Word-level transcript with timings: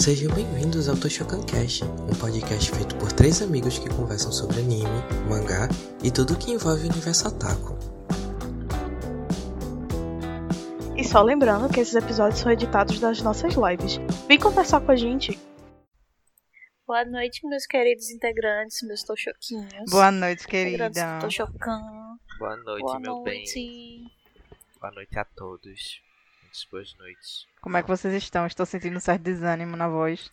Sejam 0.00 0.34
bem-vindos 0.34 0.88
ao 0.88 0.96
Toshokan 0.96 1.44
Cast, 1.44 1.84
um 1.84 2.18
podcast 2.18 2.70
feito 2.70 2.96
por 2.96 3.12
três 3.12 3.42
amigos 3.42 3.78
que 3.78 3.86
conversam 3.90 4.32
sobre 4.32 4.60
anime, 4.60 4.88
mangá 5.28 5.68
e 6.02 6.10
tudo 6.10 6.38
que 6.38 6.52
envolve 6.52 6.88
o 6.88 6.90
universo 6.90 7.28
Otaku. 7.28 7.76
E 10.96 11.04
só 11.04 11.20
lembrando 11.20 11.70
que 11.70 11.80
esses 11.80 11.94
episódios 11.94 12.40
são 12.40 12.50
editados 12.50 12.98
das 12.98 13.20
nossas 13.20 13.52
lives. 13.52 13.98
Vem 14.26 14.38
conversar 14.38 14.80
com 14.80 14.90
a 14.90 14.96
gente. 14.96 15.38
Boa 16.86 17.04
noite, 17.04 17.46
meus 17.46 17.66
queridos 17.66 18.08
integrantes, 18.08 18.80
meus 18.88 19.02
tochoquinhos. 19.02 19.90
Boa 19.90 20.10
noite, 20.10 20.46
querida. 20.46 21.18
Toshokan. 21.20 22.16
Boa 22.38 22.56
noite, 22.56 22.82
Boa 22.84 23.00
meu 23.00 23.22
bem. 23.22 23.40
noite. 23.40 24.04
Boa 24.80 24.92
noite 24.92 25.18
a 25.18 25.26
todos. 25.26 26.00
Boas 26.70 26.94
noites. 26.98 27.46
Como 27.62 27.76
é 27.76 27.82
que 27.82 27.88
vocês 27.88 28.14
estão? 28.14 28.46
Estou 28.46 28.66
sentindo 28.66 28.96
um 28.96 29.00
certo 29.00 29.22
desânimo 29.22 29.76
na 29.76 29.88
voz. 29.88 30.30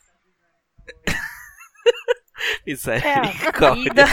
É 2.67 3.13
a 3.13 3.21
Misericórdia. 3.21 3.83
vida. 3.83 4.05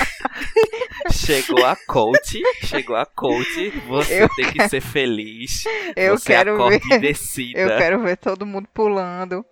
Chegou 1.12 1.64
a 1.66 1.76
coach. 1.86 2.40
Chegou 2.64 2.96
a 2.96 3.04
coach. 3.04 3.70
Você 3.88 4.22
Eu 4.22 4.28
tem 4.34 4.52
que 4.52 4.68
ser 4.68 4.80
feliz. 4.80 5.64
Eu 5.96 6.16
Você 6.16 6.26
quero 6.32 6.54
acorde 6.54 6.88
ver. 6.88 6.94
e 6.94 6.98
decida. 7.00 7.58
Eu 7.60 7.68
quero 7.76 8.00
ver 8.02 8.16
todo 8.16 8.46
mundo 8.46 8.68
pulando. 8.72 9.44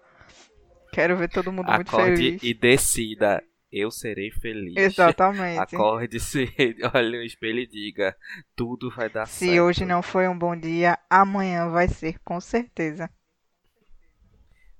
Quero 0.92 1.16
ver 1.16 1.28
todo 1.28 1.52
mundo 1.52 1.70
muito 1.72 1.88
Acorde 1.88 2.16
feliz. 2.16 2.42
e 2.42 2.54
decida. 2.54 3.42
Eu 3.72 3.90
serei 3.90 4.30
feliz. 4.30 4.76
Exatamente. 4.76 5.58
Acorde-se, 5.58 6.44
olhe 6.94 7.16
no 7.16 7.24
espelho 7.24 7.60
e 7.60 7.66
diga: 7.66 8.14
tudo 8.54 8.90
vai 8.90 9.08
dar 9.08 9.26
certo. 9.26 9.50
Se 9.50 9.60
hoje 9.60 9.86
não 9.86 10.02
foi 10.02 10.28
um 10.28 10.38
bom 10.38 10.54
dia, 10.54 10.98
amanhã 11.08 11.70
vai 11.70 11.88
ser, 11.88 12.18
com 12.18 12.38
certeza. 12.38 13.08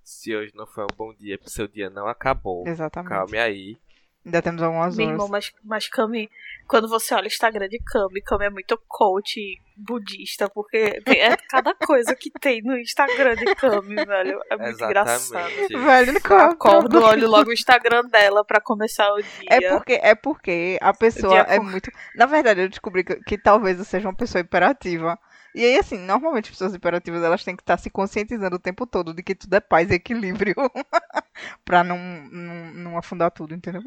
Se 0.02 0.36
hoje 0.36 0.52
não 0.54 0.66
foi 0.66 0.84
um 0.84 0.94
bom 0.96 1.14
dia, 1.14 1.38
seu 1.46 1.66
dia 1.66 1.88
não 1.88 2.06
acabou. 2.06 2.66
Exatamente. 2.66 3.08
Calme 3.08 3.38
aí. 3.38 3.78
Ainda 4.24 4.42
temos 4.42 4.62
algumas 4.62 4.96
Meu 4.96 5.06
irmão, 5.06 5.26
horas. 5.26 5.30
mas, 5.30 5.52
mas 5.64 5.88
Kami, 5.88 6.30
quando 6.68 6.88
você 6.88 7.14
olha 7.14 7.24
o 7.24 7.26
Instagram 7.26 7.68
de 7.68 7.78
Kami, 7.84 8.22
Kami 8.22 8.44
é 8.46 8.50
muito 8.50 8.80
coach 8.88 9.40
budista, 9.76 10.48
porque 10.50 11.00
tem- 11.02 11.20
é 11.20 11.36
cada 11.48 11.74
coisa 11.74 12.14
que 12.14 12.30
tem 12.30 12.62
no 12.62 12.78
Instagram 12.78 13.34
de 13.36 13.54
Kami, 13.54 13.94
velho. 13.96 14.40
É 14.50 14.56
muito 14.56 14.84
engraçado. 14.84 15.48
Exatamente. 15.50 15.76
Velho, 15.76 16.18
Eu 16.30 16.38
acordo, 16.38 17.02
olho 17.02 17.28
logo 17.28 17.50
o 17.50 17.52
Instagram 17.54 18.04
dela 18.04 18.44
pra 18.44 18.60
começar 18.60 19.12
o 19.12 19.20
dia. 19.22 19.28
É 19.48 19.70
porque, 19.70 19.92
é 20.02 20.14
porque 20.14 20.78
a 20.80 20.92
pessoa 20.94 21.40
é 21.48 21.58
com- 21.58 21.64
muito. 21.64 21.90
Na 22.14 22.26
verdade, 22.26 22.60
eu 22.62 22.68
descobri 22.68 23.02
que, 23.04 23.16
que 23.16 23.38
talvez 23.38 23.78
eu 23.78 23.84
seja 23.84 24.08
uma 24.08 24.14
pessoa 24.16 24.40
hiperativa. 24.40 25.18
E 25.54 25.62
aí, 25.64 25.76
assim, 25.78 25.98
normalmente 25.98 26.44
as 26.46 26.50
pessoas 26.52 26.74
hiperativas 26.74 27.22
elas 27.22 27.44
têm 27.44 27.54
que 27.54 27.62
estar 27.62 27.76
se 27.76 27.90
conscientizando 27.90 28.56
o 28.56 28.58
tempo 28.58 28.86
todo 28.86 29.12
de 29.12 29.22
que 29.22 29.34
tudo 29.34 29.54
é 29.54 29.60
paz 29.60 29.90
e 29.90 29.94
equilíbrio. 29.94 30.54
pra 31.64 31.84
não, 31.84 31.98
não, 32.30 32.72
não 32.72 32.98
afundar 32.98 33.30
tudo, 33.30 33.54
entendeu? 33.54 33.82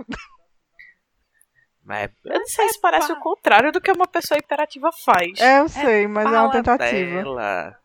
Mas 1.86 2.10
Eu 2.26 2.40
não 2.40 2.48
sei 2.48 2.68
se 2.70 2.82
parece 2.82 3.12
o 3.12 3.20
contrário 3.20 3.72
do 3.72 3.80
que 3.80 3.92
uma 3.92 4.08
pessoa 4.08 4.40
imperativa 4.40 4.90
faz. 5.06 5.40
É, 5.40 5.60
eu 5.60 5.70
sei, 5.70 6.08
mas 6.08 6.26
é 6.26 6.40
uma 6.40 6.52
tentativa. 6.52 7.24
Dela. 7.24 7.78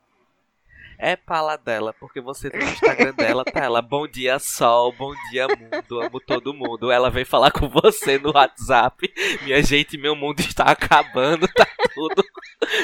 É 1.03 1.17
pala 1.17 1.56
dela, 1.56 1.95
porque 1.98 2.21
você 2.21 2.51
tem 2.51 2.61
no 2.61 2.67
Instagram 2.73 3.15
dela, 3.15 3.43
tá 3.43 3.61
ela, 3.61 3.81
bom 3.81 4.06
dia 4.06 4.39
sol, 4.39 4.93
bom 4.93 5.15
dia 5.31 5.48
mundo, 5.48 6.01
amo 6.03 6.21
todo 6.21 6.53
mundo. 6.53 6.91
Ela 6.91 7.11
vem 7.11 7.25
falar 7.25 7.51
com 7.51 7.69
você 7.69 8.19
no 8.19 8.33
WhatsApp. 8.34 9.11
Minha 9.43 9.62
gente, 9.62 9.97
meu 9.97 10.15
mundo 10.15 10.41
está 10.41 10.65
acabando, 10.65 11.48
tá 11.48 11.67
tudo 11.95 12.23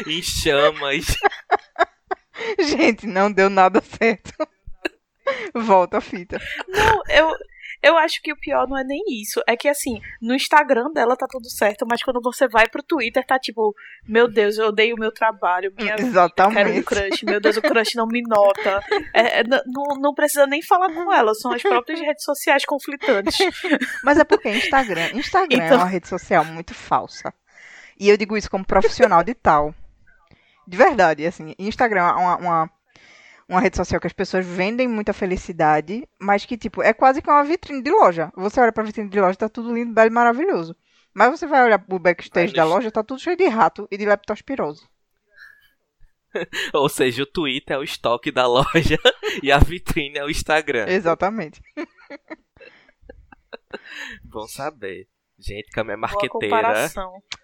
em 0.06 0.22
chamas. 0.22 1.16
Gente, 2.60 3.06
não 3.06 3.32
deu 3.32 3.48
nada 3.48 3.80
certo. 3.80 4.30
Volta 5.54 5.98
a 5.98 6.00
fita. 6.02 6.38
Não, 6.68 7.02
eu, 7.08 7.34
eu 7.82 7.96
acho 7.96 8.20
que 8.22 8.32
o 8.32 8.36
pior 8.36 8.66
não 8.68 8.76
é 8.76 8.84
nem 8.84 9.02
isso. 9.20 9.40
É 9.46 9.56
que, 9.56 9.68
assim, 9.68 10.00
no 10.20 10.34
Instagram 10.34 10.90
dela 10.92 11.16
tá 11.16 11.26
tudo 11.28 11.48
certo, 11.50 11.86
mas 11.88 12.02
quando 12.02 12.20
você 12.22 12.48
vai 12.48 12.68
pro 12.68 12.82
Twitter, 12.82 13.24
tá 13.26 13.38
tipo, 13.38 13.74
meu 14.06 14.28
Deus, 14.28 14.58
eu 14.58 14.68
odeio 14.68 14.96
o 14.96 14.98
meu 14.98 15.12
trabalho, 15.12 15.72
minha 15.76 15.96
vida, 15.96 15.96
quero 15.96 16.06
um 16.06 16.10
Exatamente. 16.10 16.82
crush, 16.82 17.22
meu 17.24 17.40
Deus, 17.40 17.56
o 17.56 17.62
crush 17.62 17.94
não 17.94 18.06
me 18.06 18.22
nota. 18.22 18.80
É, 19.14 19.40
é, 19.40 19.44
não, 19.44 20.00
não 20.00 20.14
precisa 20.14 20.46
nem 20.46 20.62
falar 20.62 20.92
com 20.92 21.12
ela, 21.12 21.34
são 21.34 21.52
as 21.52 21.62
próprias 21.62 22.00
redes 22.00 22.24
sociais 22.24 22.64
conflitantes. 22.64 23.36
Mas 24.02 24.18
é 24.18 24.24
porque 24.24 24.48
Instagram, 24.50 25.10
Instagram 25.14 25.62
é 25.62 25.66
Então- 25.66 25.78
uma 25.78 25.86
rede 25.86 26.08
social 26.08 26.44
muito 26.44 26.74
falsa. 26.74 27.32
E 27.98 28.08
eu 28.08 28.16
digo 28.16 28.36
isso 28.36 28.50
como 28.50 28.64
profissional 28.64 29.22
de 29.24 29.34
tal. 29.34 29.74
De 30.68 30.76
verdade, 30.76 31.24
assim, 31.26 31.54
Instagram 31.58 32.00
é 32.02 32.12
uma, 32.12 32.36
uma, 32.36 32.70
uma 33.48 33.60
rede 33.60 33.76
social 33.76 34.00
que 34.00 34.06
as 34.06 34.12
pessoas 34.12 34.44
vendem 34.44 34.88
muita 34.88 35.12
felicidade, 35.12 36.06
mas 36.20 36.44
que, 36.44 36.56
tipo, 36.56 36.82
é 36.82 36.92
quase 36.92 37.22
que 37.22 37.30
uma 37.30 37.44
vitrine 37.44 37.82
de 37.82 37.90
loja. 37.90 38.32
Você 38.36 38.60
olha 38.60 38.72
pra 38.72 38.82
vitrine 38.82 39.08
de 39.08 39.20
loja, 39.20 39.36
tá 39.36 39.48
tudo 39.48 39.72
lindo, 39.72 39.94
belo 39.94 40.08
e 40.08 40.12
maravilhoso. 40.12 40.76
Mas 41.14 41.30
você 41.30 41.46
vai 41.46 41.64
olhar 41.64 41.78
pro 41.78 41.98
backstage 41.98 42.52
da 42.52 42.64
loja, 42.64 42.90
tá 42.90 43.02
tudo 43.02 43.20
cheio 43.20 43.36
de 43.36 43.46
rato 43.46 43.88
e 43.90 43.96
de 43.96 44.04
leptospirose. 44.04 44.84
Ou 46.74 46.88
seja, 46.88 47.22
o 47.22 47.26
Twitter 47.26 47.76
é 47.76 47.78
o 47.78 47.82
estoque 47.82 48.30
da 48.30 48.46
loja 48.46 48.98
e 49.42 49.50
a 49.50 49.58
vitrine 49.58 50.18
é 50.18 50.24
o 50.24 50.30
Instagram. 50.30 50.86
Exatamente. 50.88 51.62
Bom 54.24 54.46
saber. 54.46 55.08
Gente, 55.38 55.70
Cam 55.70 55.90
é 55.90 55.96
marqueteira. 55.96 56.88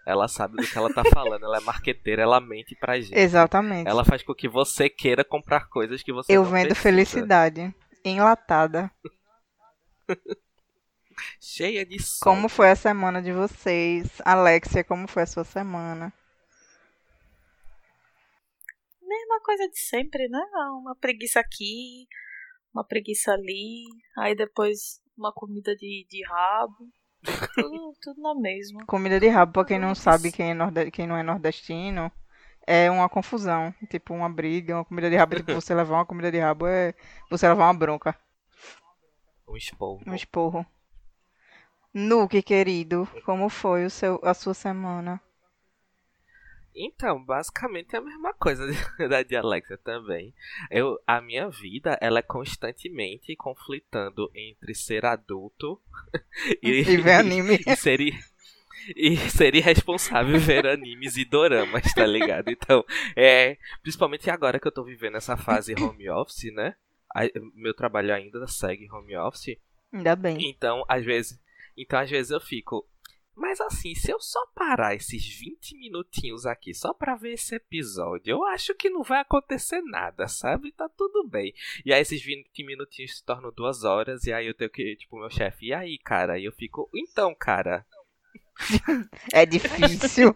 Ela 0.06 0.26
sabe 0.26 0.56
do 0.56 0.66
que 0.66 0.76
ela 0.78 0.92
tá 0.92 1.02
falando. 1.12 1.44
Ela 1.44 1.58
é 1.58 1.60
marqueteira, 1.60 2.22
ela 2.22 2.40
mente 2.40 2.74
pra 2.74 2.98
gente. 2.98 3.14
Exatamente. 3.18 3.86
Ela 3.88 4.04
faz 4.04 4.22
com 4.22 4.34
que 4.34 4.48
você 4.48 4.88
queira 4.88 5.22
comprar 5.22 5.68
coisas 5.68 6.02
que 6.02 6.12
você 6.12 6.32
Eu 6.32 6.42
não 6.42 6.50
vendo 6.50 6.66
precisa. 6.68 6.82
felicidade. 6.82 7.74
Enlatada. 8.04 8.90
Cheia 11.38 11.84
de 11.84 12.02
sol. 12.02 12.32
Como 12.34 12.48
foi 12.48 12.70
a 12.70 12.76
semana 12.76 13.20
de 13.20 13.30
vocês? 13.30 14.08
Alexia, 14.24 14.82
como 14.82 15.06
foi 15.06 15.24
a 15.24 15.26
sua 15.26 15.44
semana? 15.44 16.12
Mesma 19.02 19.40
coisa 19.42 19.68
de 19.68 19.78
sempre, 19.78 20.26
né? 20.28 20.40
Uma 20.80 20.96
preguiça 20.96 21.38
aqui, 21.38 22.06
uma 22.74 22.82
preguiça 22.84 23.32
ali, 23.32 23.84
aí 24.16 24.34
depois 24.34 25.02
uma 25.16 25.32
comida 25.32 25.76
de, 25.76 26.06
de 26.08 26.24
rabo. 26.26 26.88
Tudo, 27.54 27.94
tudo 28.00 28.20
na 28.20 28.34
mesma. 28.34 28.84
Comida 28.86 29.20
de 29.20 29.28
rabo, 29.28 29.52
pra 29.52 29.64
quem 29.64 29.78
não 29.78 29.94
sabe, 29.94 30.32
quem, 30.32 30.50
é 30.50 30.54
norde... 30.54 30.90
quem 30.90 31.06
não 31.06 31.16
é 31.16 31.22
nordestino, 31.22 32.10
é 32.66 32.90
uma 32.90 33.08
confusão. 33.08 33.74
Tipo, 33.88 34.14
uma 34.14 34.28
briga, 34.28 34.76
uma 34.76 34.84
comida 34.84 35.08
de 35.10 35.16
rabo. 35.16 35.36
Tipo, 35.36 35.54
você 35.54 35.74
levar 35.74 35.96
uma 35.96 36.06
comida 36.06 36.30
de 36.30 36.38
rabo 36.38 36.66
é 36.66 36.94
você 37.30 37.48
levar 37.48 37.66
uma 37.66 37.74
bronca, 37.74 38.16
Um 39.46 39.56
esporro. 39.56 40.02
um 40.06 40.14
esporro. 40.14 40.66
Nuke, 41.94 42.42
querido, 42.42 43.08
como 43.24 43.48
foi 43.48 43.84
o 43.86 43.90
seu, 43.90 44.18
a 44.22 44.34
sua 44.34 44.54
semana? 44.54 45.20
Então, 46.74 47.22
basicamente 47.22 47.94
é 47.94 47.98
a 47.98 48.02
mesma 48.02 48.32
coisa 48.34 48.66
da 49.08 49.22
de 49.22 49.36
Alexa 49.36 49.76
também. 49.78 50.32
Eu, 50.70 50.98
a 51.06 51.20
minha 51.20 51.48
vida, 51.50 51.98
ela 52.00 52.20
é 52.20 52.22
constantemente 52.22 53.36
conflitando 53.36 54.30
entre 54.34 54.74
ser 54.74 55.04
adulto 55.04 55.80
e, 56.62 56.68
E 56.80 56.96
ver 56.96 57.12
anime. 57.12 57.58
e 57.66 57.76
ser, 57.76 58.00
i- 58.00 58.18
e 58.96 59.16
ser 59.16 59.54
irresponsável 59.54 60.38
ver 60.40 60.66
animes 60.66 61.16
e 61.16 61.24
doramas, 61.24 61.92
tá 61.94 62.06
ligado? 62.06 62.50
Então, 62.50 62.84
é, 63.14 63.58
principalmente 63.82 64.30
agora 64.30 64.58
que 64.58 64.66
eu 64.66 64.72
tô 64.72 64.82
vivendo 64.82 65.16
essa 65.18 65.36
fase 65.36 65.74
home 65.74 66.08
office, 66.08 66.52
né? 66.54 66.74
A- 67.14 67.28
Meu 67.54 67.74
trabalho 67.74 68.14
ainda 68.14 68.46
segue 68.46 68.90
home 68.90 69.14
office. 69.16 69.58
Ainda 69.92 70.16
bem. 70.16 70.38
Então, 70.48 70.82
às 70.88 71.04
vezes, 71.04 71.38
então 71.76 71.98
às 71.98 72.08
vezes 72.10 72.30
eu 72.30 72.40
fico, 72.40 72.88
mas 73.34 73.60
assim, 73.60 73.94
se 73.94 74.10
eu 74.10 74.20
só 74.20 74.44
parar 74.54 74.94
esses 74.94 75.26
20 75.38 75.76
minutinhos 75.76 76.46
aqui 76.46 76.74
só 76.74 76.92
pra 76.92 77.16
ver 77.16 77.32
esse 77.32 77.54
episódio, 77.54 78.32
eu 78.32 78.44
acho 78.44 78.74
que 78.74 78.90
não 78.90 79.02
vai 79.02 79.20
acontecer 79.20 79.80
nada, 79.82 80.28
sabe? 80.28 80.72
Tá 80.72 80.88
tudo 80.88 81.26
bem. 81.26 81.54
E 81.84 81.92
aí 81.92 82.00
esses 82.00 82.22
20 82.22 82.64
minutinhos 82.64 83.18
se 83.18 83.24
tornam 83.24 83.52
duas 83.52 83.84
horas 83.84 84.24
e 84.24 84.32
aí 84.32 84.46
eu 84.46 84.54
tenho 84.54 84.70
que, 84.70 84.96
tipo, 84.96 85.18
meu 85.18 85.30
chefe, 85.30 85.66
e 85.66 85.74
aí, 85.74 85.98
cara? 85.98 86.38
E 86.38 86.44
eu 86.44 86.52
fico, 86.52 86.90
então, 86.94 87.34
cara, 87.34 87.84
É 89.32 89.46
difícil. 89.46 90.34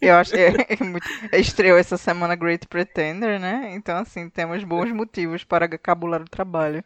Eu 0.00 0.14
acho 0.16 0.36
é, 0.36 0.48
é 0.68 0.84
muito. 0.84 1.06
Estreou 1.32 1.78
essa 1.78 1.96
semana 1.96 2.36
Great 2.36 2.66
Pretender, 2.66 3.40
né? 3.40 3.72
Então, 3.74 3.96
assim, 3.96 4.28
temos 4.28 4.62
bons 4.64 4.92
motivos 4.92 5.44
para 5.44 5.68
cabular 5.78 6.22
o 6.22 6.28
trabalho. 6.28 6.84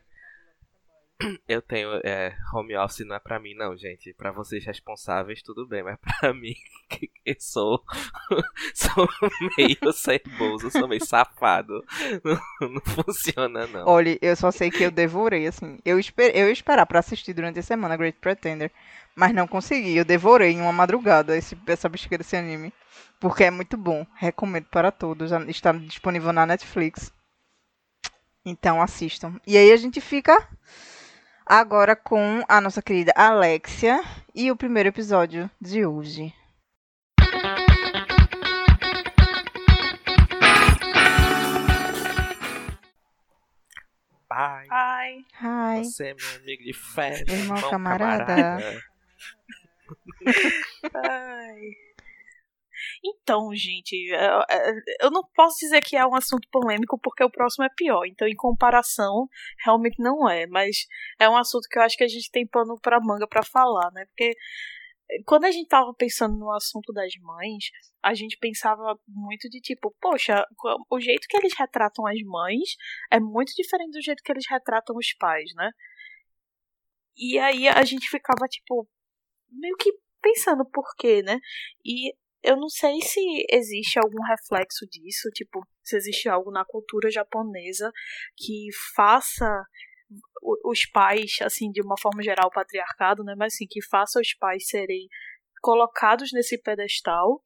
eu 1.48 1.62
tenho, 1.62 1.88
é, 2.04 2.36
home 2.52 2.76
office 2.76 3.06
não 3.06 3.16
é 3.16 3.18
pra 3.18 3.38
mim 3.38 3.54
não, 3.54 3.76
gente. 3.76 4.12
Pra 4.14 4.32
vocês 4.32 4.64
responsáveis, 4.64 5.42
tudo 5.42 5.66
bem, 5.66 5.82
mas 5.82 5.98
pra 5.98 6.32
mim, 6.34 6.54
que, 6.88 7.08
que 7.08 7.36
sou, 7.40 7.82
sou 8.74 9.08
meio 9.56 9.92
ceboso, 9.92 10.70
sou 10.70 10.88
meio 10.88 11.04
safado, 11.04 11.84
não, 12.24 12.68
não 12.70 12.80
funciona 12.80 13.66
não. 13.66 13.86
Olha, 13.86 14.18
eu 14.20 14.36
só 14.36 14.50
sei 14.50 14.70
que 14.70 14.82
eu 14.82 14.90
devorei, 14.90 15.46
assim. 15.46 15.78
Eu, 15.84 15.98
esper... 15.98 16.36
eu 16.36 16.46
ia 16.46 16.52
esperar 16.52 16.86
pra 16.86 17.00
assistir 17.00 17.32
durante 17.32 17.58
a 17.58 17.62
semana 17.62 17.96
Great 17.96 18.18
Pretender, 18.18 18.70
mas 19.14 19.34
não 19.34 19.46
consegui. 19.46 19.96
Eu 19.96 20.04
devorei 20.04 20.52
em 20.52 20.60
uma 20.60 20.72
madrugada 20.72 21.36
esse... 21.36 21.56
essa 21.66 21.88
bexiga 21.88 22.18
desse 22.18 22.36
anime. 22.36 22.72
Porque 23.18 23.44
é 23.44 23.50
muito 23.50 23.78
bom. 23.78 24.06
Recomendo 24.14 24.66
para 24.66 24.92
todos. 24.92 25.32
Está 25.48 25.72
disponível 25.72 26.34
na 26.34 26.44
Netflix. 26.44 27.10
Então 28.44 28.80
assistam. 28.82 29.40
E 29.46 29.56
aí 29.56 29.72
a 29.72 29.76
gente 29.76 30.02
fica 30.02 30.46
Agora 31.46 31.94
com 31.94 32.42
a 32.48 32.60
nossa 32.60 32.82
querida 32.82 33.12
Alexia 33.14 34.02
e 34.34 34.50
o 34.50 34.56
primeiro 34.56 34.88
episódio 34.88 35.48
de 35.60 35.86
hoje. 35.86 36.34
Pai, 44.28 44.66
Ai, 44.70 45.24
Hi. 45.40 45.84
você 45.84 46.08
é 46.08 46.14
meu 46.14 46.36
amigo 46.42 46.62
de 46.64 46.72
fé, 46.72 47.22
Meu 47.26 47.36
irmão 47.36 47.56
irmão 47.56 47.70
camarada. 47.70 48.26
camarada. 48.26 48.82
ai. 50.94 51.60
Então, 53.04 53.54
gente, 53.54 53.94
eu, 54.10 54.42
eu 55.02 55.10
não 55.10 55.22
posso 55.34 55.56
dizer 55.60 55.82
que 55.82 55.96
é 55.96 56.06
um 56.06 56.14
assunto 56.14 56.48
polêmico 56.50 56.98
porque 57.02 57.24
o 57.24 57.30
próximo 57.30 57.64
é 57.64 57.70
pior. 57.76 58.04
Então, 58.06 58.26
em 58.26 58.36
comparação, 58.36 59.28
realmente 59.64 60.00
não 60.00 60.28
é. 60.28 60.46
Mas 60.46 60.86
é 61.18 61.28
um 61.28 61.36
assunto 61.36 61.68
que 61.68 61.78
eu 61.78 61.82
acho 61.82 61.96
que 61.96 62.04
a 62.04 62.08
gente 62.08 62.30
tem 62.30 62.46
pano 62.46 62.78
pra 62.80 63.00
manga 63.00 63.26
pra 63.26 63.42
falar, 63.42 63.90
né? 63.92 64.04
Porque 64.06 64.34
quando 65.24 65.44
a 65.44 65.50
gente 65.50 65.68
tava 65.68 65.94
pensando 65.94 66.36
no 66.36 66.50
assunto 66.50 66.92
das 66.92 67.12
mães, 67.20 67.70
a 68.02 68.14
gente 68.14 68.36
pensava 68.38 68.98
muito 69.06 69.48
de 69.48 69.60
tipo, 69.60 69.94
poxa, 70.00 70.44
o 70.90 71.00
jeito 71.00 71.26
que 71.28 71.36
eles 71.36 71.52
retratam 71.56 72.06
as 72.06 72.20
mães 72.22 72.76
é 73.10 73.20
muito 73.20 73.52
diferente 73.54 73.92
do 73.92 74.02
jeito 74.02 74.22
que 74.22 74.32
eles 74.32 74.46
retratam 74.48 74.96
os 74.96 75.12
pais, 75.14 75.52
né? 75.54 75.70
E 77.16 77.38
aí 77.38 77.68
a 77.68 77.84
gente 77.84 78.08
ficava 78.10 78.46
tipo 78.48 78.88
meio 79.50 79.76
que 79.76 79.92
pensando 80.20 80.64
por 80.64 80.84
quê, 80.96 81.22
né? 81.22 81.38
E 81.84 82.12
eu 82.46 82.56
não 82.56 82.68
sei 82.68 83.00
se 83.02 83.20
existe 83.50 83.98
algum 83.98 84.22
reflexo 84.22 84.86
disso, 84.88 85.28
tipo, 85.34 85.60
se 85.82 85.96
existe 85.96 86.28
algo 86.28 86.50
na 86.52 86.64
cultura 86.64 87.10
japonesa 87.10 87.90
que 88.36 88.68
faça 88.94 89.64
os 90.64 90.86
pais, 90.86 91.38
assim, 91.42 91.72
de 91.72 91.82
uma 91.82 91.96
forma 92.00 92.22
geral, 92.22 92.48
patriarcado, 92.50 93.24
né? 93.24 93.34
Mas 93.36 93.54
assim, 93.54 93.66
que 93.68 93.84
faça 93.84 94.20
os 94.20 94.32
pais 94.34 94.68
serem 94.68 95.08
colocados 95.60 96.30
nesse 96.32 96.56
pedestal 96.62 97.42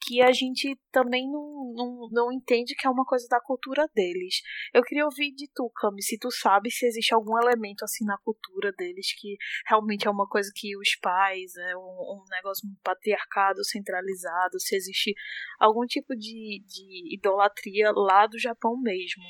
que 0.00 0.22
a 0.22 0.32
gente 0.32 0.78
também 0.92 1.30
não, 1.30 1.72
não, 1.74 2.08
não 2.10 2.32
entende 2.32 2.74
que 2.74 2.86
é 2.86 2.90
uma 2.90 3.04
coisa 3.04 3.26
da 3.28 3.40
cultura 3.40 3.88
deles. 3.94 4.40
Eu 4.72 4.82
queria 4.82 5.04
ouvir 5.04 5.32
de 5.32 5.48
tu, 5.54 5.70
Cami, 5.74 6.02
se 6.02 6.18
tu 6.18 6.30
sabe 6.30 6.70
se 6.70 6.86
existe 6.86 7.14
algum 7.14 7.38
elemento 7.38 7.84
assim 7.84 8.04
na 8.04 8.16
cultura 8.18 8.72
deles 8.72 9.12
que 9.18 9.36
realmente 9.66 10.06
é 10.06 10.10
uma 10.10 10.28
coisa 10.28 10.50
que 10.54 10.76
os 10.76 10.94
pais, 10.96 11.56
é 11.56 11.76
um, 11.76 11.80
um 11.80 12.24
negócio 12.30 12.68
patriarcado 12.82 13.64
centralizado, 13.64 14.60
se 14.60 14.76
existe 14.76 15.14
algum 15.58 15.84
tipo 15.86 16.14
de, 16.14 16.62
de 16.66 17.14
idolatria 17.14 17.90
lá 17.92 18.26
do 18.26 18.38
Japão 18.38 18.76
mesmo. 18.80 19.24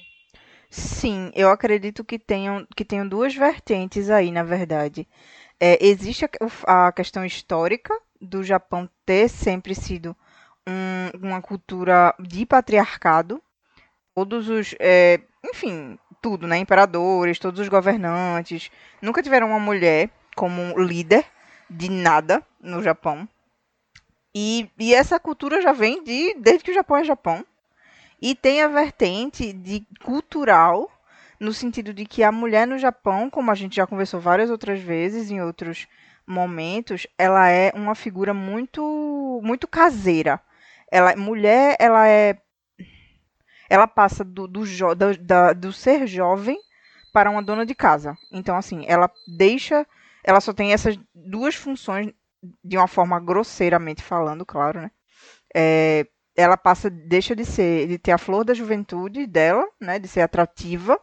Sim, 0.68 1.30
eu 1.34 1.48
acredito 1.48 2.04
que 2.04 2.18
tenham, 2.18 2.66
que 2.76 2.84
tenham 2.84 3.08
duas 3.08 3.34
vertentes 3.34 4.10
aí, 4.10 4.30
na 4.30 4.42
verdade. 4.42 5.08
É, 5.58 5.82
existe 5.84 6.24
a, 6.24 6.88
a 6.88 6.92
questão 6.92 7.24
histórica 7.24 7.94
do 8.20 8.42
Japão 8.42 8.88
ter 9.04 9.28
sempre 9.28 9.74
sido 9.74 10.14
um- 10.68 11.28
uma 11.28 11.42
cultura 11.42 12.14
de 12.20 12.44
patriarcado. 12.46 13.42
Todos 14.14 14.48
os, 14.48 14.74
é, 14.80 15.20
enfim, 15.44 15.98
tudo, 16.22 16.46
né? 16.46 16.58
Imperadores, 16.58 17.38
todos 17.38 17.60
os 17.60 17.68
governantes 17.68 18.70
nunca 19.02 19.22
tiveram 19.22 19.48
uma 19.48 19.60
mulher 19.60 20.10
como 20.36 20.78
líder 20.78 21.24
de 21.70 21.90
nada 21.90 22.42
no 22.60 22.82
Japão. 22.82 23.28
E, 24.34 24.70
e 24.78 24.94
essa 24.94 25.18
cultura 25.18 25.60
já 25.62 25.72
vem 25.72 26.02
de, 26.04 26.34
desde 26.34 26.64
que 26.64 26.70
o 26.70 26.74
Japão 26.74 26.96
é 26.98 27.04
Japão. 27.04 27.44
E 28.22 28.34
tem 28.34 28.62
a 28.62 28.68
vertente 28.68 29.52
de 29.52 29.86
cultural, 30.04 30.90
no 31.40 31.52
sentido 31.52 31.94
de 31.94 32.06
que 32.06 32.22
a 32.22 32.32
mulher 32.32 32.66
no 32.66 32.78
Japão, 32.78 33.30
como 33.30 33.50
a 33.50 33.56
gente 33.56 33.76
já 33.76 33.86
conversou 33.86 34.20
várias 34.20 34.50
outras 34.50 34.80
vezes 34.80 35.30
em 35.30 35.42
outros 35.42 35.86
momentos, 36.26 37.06
ela 37.18 37.48
é 37.50 37.72
uma 37.74 37.94
figura 37.94 38.34
muito 38.34 39.40
muito 39.44 39.68
caseira. 39.68 40.40
Ela 40.90 41.16
mulher, 41.16 41.76
ela 41.80 42.08
é 42.08 42.38
ela 43.68 43.86
passa 43.86 44.24
do, 44.24 44.46
do, 44.46 44.66
jo- 44.66 44.94
da- 44.94 45.52
do 45.52 45.72
ser 45.72 46.06
jovem 46.06 46.58
para 47.12 47.30
uma 47.30 47.42
dona 47.42 47.64
de 47.64 47.74
casa. 47.74 48.16
Então, 48.32 48.56
assim, 48.56 48.84
ela 48.86 49.10
deixa. 49.26 49.86
Ela 50.22 50.40
só 50.40 50.52
tem 50.52 50.72
essas 50.72 50.98
duas 51.14 51.54
funções, 51.54 52.12
de 52.64 52.76
uma 52.76 52.86
forma 52.88 53.18
grosseiramente 53.20 54.02
falando, 54.02 54.44
claro, 54.44 54.80
né? 54.82 54.90
É, 55.54 56.06
ela 56.36 56.56
passa, 56.56 56.90
deixa 56.90 57.36
de 57.36 57.44
ser, 57.44 57.88
de 57.88 57.98
ter 57.98 58.12
a 58.12 58.18
flor 58.18 58.44
da 58.44 58.54
juventude 58.54 59.26
dela, 59.26 59.66
né? 59.80 59.98
De 59.98 60.08
ser 60.08 60.22
atrativa, 60.22 61.00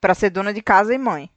para 0.00 0.14
ser 0.14 0.30
dona 0.30 0.52
de 0.54 0.62
casa 0.62 0.94
e 0.94 0.98
mãe. 0.98 1.30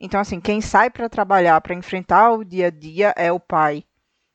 Então, 0.00 0.20
assim, 0.20 0.40
quem 0.40 0.60
sai 0.60 0.90
para 0.90 1.08
trabalhar, 1.08 1.60
para 1.60 1.74
enfrentar 1.74 2.32
o 2.32 2.44
dia 2.44 2.66
a 2.66 2.70
dia 2.70 3.14
é 3.16 3.30
o 3.32 3.40
pai, 3.40 3.84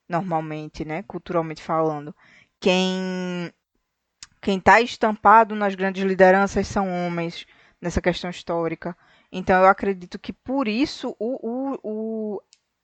normalmente, 0.10 0.86
né? 0.86 1.04
Culturalmente 1.04 1.64
falando. 1.64 2.16
Quem 2.60 3.52
quem 4.42 4.58
está 4.60 4.82
estampado 4.82 5.56
nas 5.56 5.76
grandes 5.76 6.04
lideranças 6.04 6.68
são 6.68 6.90
homens 6.90 7.46
nessa 7.82 8.02
questão 8.02 8.30
histórica. 8.30 8.98
Então 9.32 9.62
eu 9.62 9.68
acredito 9.68 10.20
que 10.20 10.32
por 10.34 10.68
isso 10.68 11.16
o, 11.20 11.76
o, 11.76 11.80
o, 11.84 12.42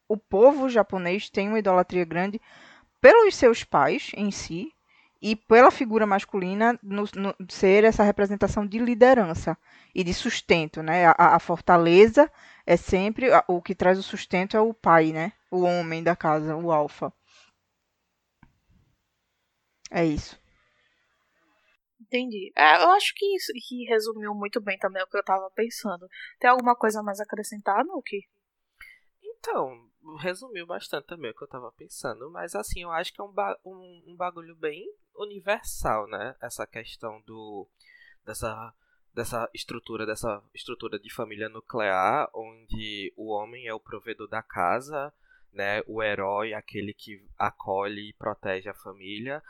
o 0.10 0.18
povo 0.18 0.70
japonês 0.70 1.30
tem 1.30 1.48
uma 1.50 1.60
idolatria 1.60 2.06
grande 2.06 2.42
pelos 3.02 3.36
seus 3.36 3.64
pais 3.64 4.12
em 4.16 4.32
si 4.32 4.72
e 5.22 5.36
pela 5.36 5.72
figura 5.72 6.06
masculina 6.06 6.78
no, 6.84 7.06
no 7.16 7.36
ser 7.50 7.84
essa 7.86 8.04
representação 8.04 8.66
de 8.68 8.78
liderança 8.80 9.58
e 9.96 10.04
de 10.04 10.14
sustento, 10.14 10.84
né? 10.84 11.06
A, 11.08 11.36
a 11.36 11.40
fortaleza 11.40 12.30
é 12.66 12.76
sempre 12.78 13.32
a- 13.34 13.44
o 13.48 13.62
que 13.62 13.76
traz 13.76 13.98
o 13.98 14.04
sustento 14.04 14.58
é 14.58 14.62
o 14.62 14.74
pai, 14.74 15.14
né? 15.14 15.32
O 15.50 15.62
homem 15.64 16.04
da 16.04 16.16
casa, 16.16 16.56
o 16.58 16.72
alfa. 16.72 17.14
É 19.94 20.04
isso. 20.04 20.42
Entendi. 22.02 22.52
É, 22.58 22.84
eu 22.84 22.90
acho 22.90 23.14
que 23.16 23.26
isso 23.36 23.54
que 23.68 23.86
resumiu 23.86 24.34
muito 24.34 24.60
bem 24.60 24.78
também 24.80 25.04
o 25.04 25.08
que 25.08 25.16
eu 25.16 25.24
tava 25.24 25.50
pensando. 25.52 26.08
Tem 26.40 26.50
alguma 26.50 26.76
coisa 26.76 27.04
mais 27.04 27.20
a 27.20 27.24
acrescentar, 27.24 27.86
Nuki? 27.86 28.28
Então, 29.22 29.88
resumiu 30.20 30.66
bastante 30.66 31.06
também 31.06 31.30
o 31.30 31.36
que 31.36 31.44
eu 31.44 31.48
tava 31.48 31.72
pensando, 31.74 32.32
mas 32.32 32.56
assim, 32.56 32.82
eu 32.82 32.92
acho 32.92 33.14
que 33.14 33.22
é 33.22 33.24
um, 33.24 33.32
ba 33.32 33.56
um, 33.64 34.04
um 34.08 34.16
bagulho 34.16 34.56
bem 34.56 34.84
universal, 35.16 36.08
né? 36.08 36.36
Essa 36.42 36.66
questão 36.66 37.22
do 37.22 37.70
dessa 38.26 38.74
dessa 39.14 39.48
estrutura, 39.54 40.08
dessa 40.08 40.42
estrutura 40.56 40.98
de 40.98 41.14
família 41.14 41.48
nuclear, 41.48 42.28
onde 42.34 43.14
o 43.16 43.32
homem 43.32 43.68
é 43.68 43.74
o 43.74 43.80
provedor 43.80 44.28
da 44.28 44.42
casa, 44.42 45.14
né? 45.54 45.82
O 45.88 46.02
herói, 46.02 46.54
aquele 46.54 46.94
que 46.94 47.24
acolhe 47.38 48.10
e 48.10 48.14
protege 48.14 48.70
a 48.70 48.74
família. 48.74 49.42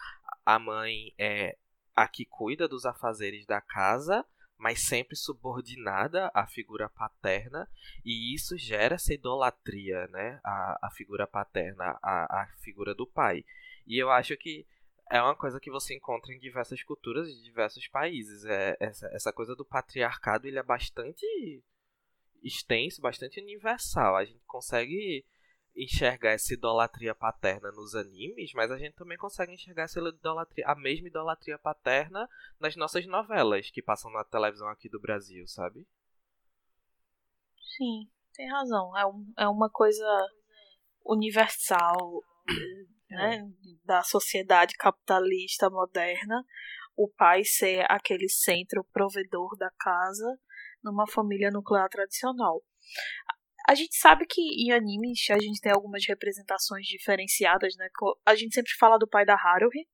A 0.46 0.60
mãe 0.60 1.14
é 1.18 1.58
a 1.96 2.08
que 2.08 2.26
cuida 2.26 2.68
dos 2.68 2.86
afazeres 2.86 3.46
da 3.46 3.62
casa, 3.62 4.26
mas 4.58 4.82
sempre 4.82 5.16
subordinada 5.16 6.32
à 6.34 6.48
figura 6.48 6.90
paterna, 6.90 7.68
e 8.04 8.34
isso 8.34 8.58
gera 8.58 8.96
essa 8.96 9.14
idolatria, 9.14 10.08
né? 10.08 10.40
A, 10.44 10.88
a 10.88 10.92
figura 10.92 11.28
paterna, 11.28 11.98
a, 12.02 12.44
a 12.44 12.48
figura 12.62 12.96
do 12.96 13.06
pai. 13.06 13.44
E 13.86 13.98
eu 13.98 14.10
acho 14.10 14.36
que 14.38 14.66
é 15.12 15.22
uma 15.22 15.36
coisa 15.36 15.60
que 15.60 15.70
você 15.70 15.96
encontra 15.96 16.34
em 16.34 16.40
diversas 16.40 16.82
culturas 16.82 17.28
de 17.28 17.44
diversos 17.44 17.88
países. 17.88 18.46
É, 18.46 18.78
essa, 18.80 19.08
essa 19.08 19.34
coisa 19.34 19.56
do 19.56 19.66
patriarcado 19.66 20.48
ele 20.48 20.58
é 20.58 20.64
bastante 20.64 21.26
extenso, 22.42 23.02
bastante 23.02 23.40
universal. 23.40 24.16
A 24.16 24.26
gente 24.26 24.44
consegue 24.46 25.26
enxergar 25.76 26.32
essa 26.32 26.54
idolatria 26.54 27.16
paterna 27.16 27.72
nos 27.72 27.96
animes, 27.96 28.52
mas 28.54 28.72
a 28.72 28.78
gente 28.78 28.96
também 28.96 29.18
consegue 29.18 29.54
enxergar 29.54 29.84
essa 29.84 30.00
idolatria, 30.00 30.66
a 30.68 30.76
mesma 30.76 31.08
idolatria 31.08 31.58
paterna 31.58 32.30
nas 32.60 32.76
nossas 32.76 33.06
novelas 33.08 33.70
que 33.72 33.82
passam 33.82 34.12
na 34.12 34.24
televisão 34.24 34.68
aqui 34.68 34.88
do 34.88 35.02
Brasil, 35.02 35.48
sabe? 35.48 35.88
Sim, 37.76 38.08
tem 38.34 38.50
razão. 38.52 38.96
É, 38.98 39.06
um, 39.06 39.34
é 39.38 39.48
uma 39.48 39.70
coisa 39.70 40.06
universal, 41.06 42.22
né? 43.10 43.50
Da 43.84 44.04
sociedade 44.04 44.76
capitalista 44.76 45.70
moderna. 45.70 46.46
O 46.96 47.10
pai 47.10 47.44
ser 47.44 47.86
aquele 47.90 48.30
centro 48.30 48.84
provedor 48.94 49.58
da 49.58 49.72
casa 49.80 50.40
numa 50.84 51.08
família 51.08 51.50
nuclear 51.50 51.90
tradicional. 51.90 52.62
A 53.68 53.76
gente 53.76 53.96
sabe 53.96 54.26
que 54.26 54.42
em 54.42 54.72
animes 54.72 55.26
a 55.30 55.40
gente 55.40 55.62
tem 55.62 55.72
algumas 55.72 56.06
representações 56.06 56.86
diferenciadas, 56.86 57.76
né? 57.78 57.88
A 58.26 58.36
gente 58.36 58.54
sempre 58.54 58.74
fala 58.78 58.98
do 58.98 59.08
pai 59.08 59.26
da 59.26 59.36
Haruhi, 59.36 59.88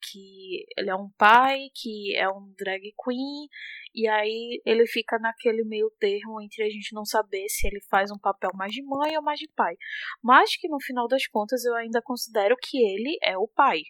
que 0.00 0.64
ele 0.76 0.90
é 0.90 0.94
um 0.94 1.10
pai, 1.16 1.68
que 1.74 2.16
é 2.16 2.28
um 2.28 2.52
drag 2.58 2.92
queen, 3.04 3.48
e 3.94 4.08
aí 4.08 4.60
ele 4.64 4.86
fica 4.86 5.18
naquele 5.18 5.64
meio 5.64 5.90
termo 5.98 6.40
entre 6.40 6.64
a 6.64 6.70
gente 6.70 6.94
não 6.94 7.04
saber 7.04 7.48
se 7.48 7.66
ele 7.66 7.80
faz 7.90 8.10
um 8.10 8.18
papel 8.18 8.50
mais 8.54 8.72
de 8.72 8.82
mãe 8.82 9.16
ou 9.16 9.22
mais 9.22 9.38
de 9.38 9.48
pai. 9.54 9.74
Mas 10.22 10.56
que 10.56 10.68
no 10.68 10.80
final 10.80 11.06
das 11.06 11.26
contas 11.26 11.64
eu 11.64 11.74
ainda 11.74 12.00
considero 12.02 12.56
que 12.60 12.78
ele 12.78 13.18
é 13.22 13.36
o 13.36 13.48
pai. 13.48 13.82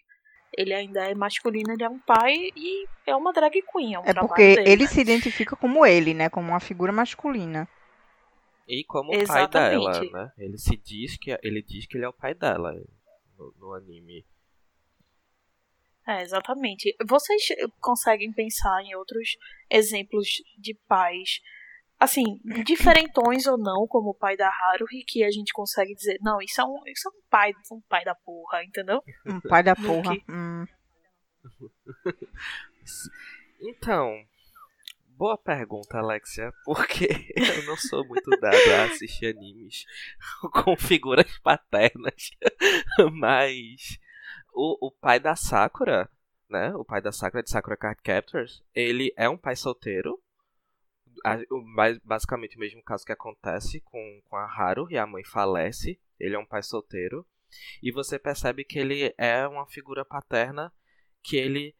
Ele 0.57 0.73
ainda 0.73 1.05
é 1.05 1.13
masculino, 1.13 1.71
ele 1.71 1.83
é 1.83 1.89
um 1.89 1.99
pai 1.99 2.35
e 2.55 2.85
é 3.05 3.15
uma 3.15 3.31
drag 3.31 3.61
queen. 3.71 3.93
É, 3.93 3.99
um 3.99 4.03
É 4.05 4.13
porque 4.13 4.55
dele, 4.55 4.69
ele 4.69 4.83
né? 4.83 4.89
se 4.89 4.99
identifica 4.99 5.55
como 5.55 5.85
ele, 5.85 6.13
né? 6.13 6.27
Como 6.29 6.49
uma 6.49 6.59
figura 6.59 6.91
masculina. 6.91 7.67
E 8.69 8.83
como 8.83 9.11
o 9.11 9.27
pai 9.27 9.47
dela, 9.49 9.91
né? 10.11 10.31
Ele 10.37 10.57
se 10.57 10.77
diz 10.77 11.17
que 11.17 11.31
ele 11.41 11.61
diz 11.63 11.87
que 11.87 11.97
ele 11.97 12.05
é 12.05 12.09
o 12.09 12.13
pai 12.13 12.35
dela 12.35 12.71
no, 13.37 13.53
no 13.57 13.73
anime. 13.73 14.23
É, 16.07 16.21
exatamente. 16.21 16.95
Vocês 17.07 17.41
conseguem 17.81 18.31
pensar 18.31 18.81
em 18.83 18.93
outros 18.95 19.37
exemplos 19.71 20.27
de 20.57 20.75
pais, 20.87 21.39
assim, 21.99 22.23
diferentões 22.63 23.45
ou 23.47 23.57
não, 23.57 23.87
como 23.87 24.09
o 24.11 24.15
pai 24.15 24.37
da 24.37 24.49
Haruhi, 24.49 25.03
que 25.07 25.23
a 25.23 25.31
gente 25.31 25.51
consegue 25.51 25.93
dizer, 25.95 26.17
não, 26.21 26.39
isso 26.39 26.61
é 26.61 26.63
um, 26.65 26.79
isso 26.87 27.07
é 27.09 27.11
um 27.11 27.21
pai, 27.29 27.51
um 27.71 27.81
pai 27.89 28.03
da 28.05 28.13
porra, 28.15 28.63
entendeu? 28.63 29.03
Um 29.25 29.39
pai 29.41 29.63
da 29.63 29.75
porra. 29.77 30.15
que- 30.15 30.23
Hum. 30.31 30.65
Então, 33.61 34.13
boa 35.19 35.37
pergunta, 35.37 35.97
Alexia, 35.97 36.53
porque 36.63 37.09
eu 37.35 37.65
não 37.65 37.75
sou 37.75 38.07
muito 38.07 38.29
dado 38.39 38.55
a 38.55 38.85
assistir 38.85 39.35
animes 39.35 39.83
com 40.63 40.77
figuras 40.77 41.37
paternas, 41.39 42.31
mas 43.11 43.99
o, 44.53 44.87
o 44.87 44.89
pai 44.89 45.19
da 45.19 45.35
Sakura, 45.35 46.09
né, 46.49 46.73
o 46.73 46.85
pai 46.85 47.01
da 47.01 47.11
Sakura 47.11 47.43
de 47.43 47.49
Sakura 47.49 47.75
Card 47.75 48.01
Captors, 48.01 48.63
ele 48.73 49.13
é 49.17 49.27
um 49.27 49.37
pai 49.37 49.57
solteiro, 49.57 50.17
basicamente 52.05 52.55
o 52.55 52.59
mesmo 52.61 52.81
caso 52.81 53.05
que 53.05 53.11
acontece 53.11 53.81
com, 53.81 54.21
com 54.23 54.37
a 54.37 54.45
Haru, 54.45 54.87
e 54.89 54.97
a 54.97 55.05
mãe 55.05 55.25
falece, 55.25 55.99
ele 56.17 56.35
é 56.35 56.39
um 56.39 56.45
pai 56.45 56.63
solteiro, 56.63 57.27
e 57.83 57.91
você 57.91 58.17
percebe 58.17 58.63
que 58.63 58.79
ele 58.79 59.13
é 59.17 59.45
uma 59.45 59.67
figura 59.67 60.05
paterna 60.05 60.71
que 61.21 61.35
ele 61.35 61.75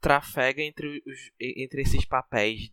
trafega 0.00 0.62
entre, 0.62 1.02
os, 1.04 1.32
entre 1.38 1.82
esses 1.82 2.06
papéis 2.06 2.72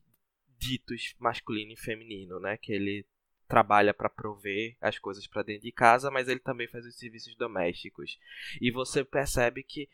ditos 0.57 1.15
masculino 1.19 1.71
e 1.71 1.77
feminino, 1.77 2.39
né? 2.39 2.57
Que 2.57 2.73
ele 2.73 3.05
trabalha 3.47 3.93
para 3.93 4.09
prover 4.09 4.75
as 4.81 4.97
coisas 4.97 5.27
para 5.27 5.43
dentro 5.43 5.63
de 5.63 5.71
casa, 5.71 6.09
mas 6.09 6.27
ele 6.27 6.39
também 6.39 6.67
faz 6.67 6.85
os 6.85 6.97
serviços 6.97 7.35
domésticos. 7.35 8.17
E 8.59 8.71
você 8.71 9.03
percebe 9.03 9.63
que 9.63 9.87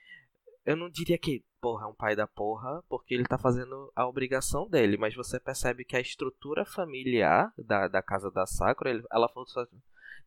eu 0.66 0.76
não 0.76 0.90
diria 0.90 1.18
que, 1.18 1.44
porra, 1.60 1.86
é 1.86 1.88
um 1.90 1.94
pai 1.96 2.16
da 2.16 2.28
porra, 2.28 2.84
porque 2.88 3.14
ele 3.14 3.26
tá 3.26 3.38
fazendo 3.38 3.92
a 3.96 4.08
obrigação 4.08 4.70
dele, 4.70 4.96
mas 4.96 5.16
você 5.16 5.40
percebe 5.40 5.84
que 5.84 5.96
a 5.96 6.02
estrutura 6.02 6.66
familiar 6.66 7.52
da, 7.58 7.88
da 7.88 8.02
casa 8.02 8.30
da 8.32 8.46
Sakura, 8.46 8.92
ele- 8.92 9.04
ela 9.12 9.28
funciona 9.28 9.68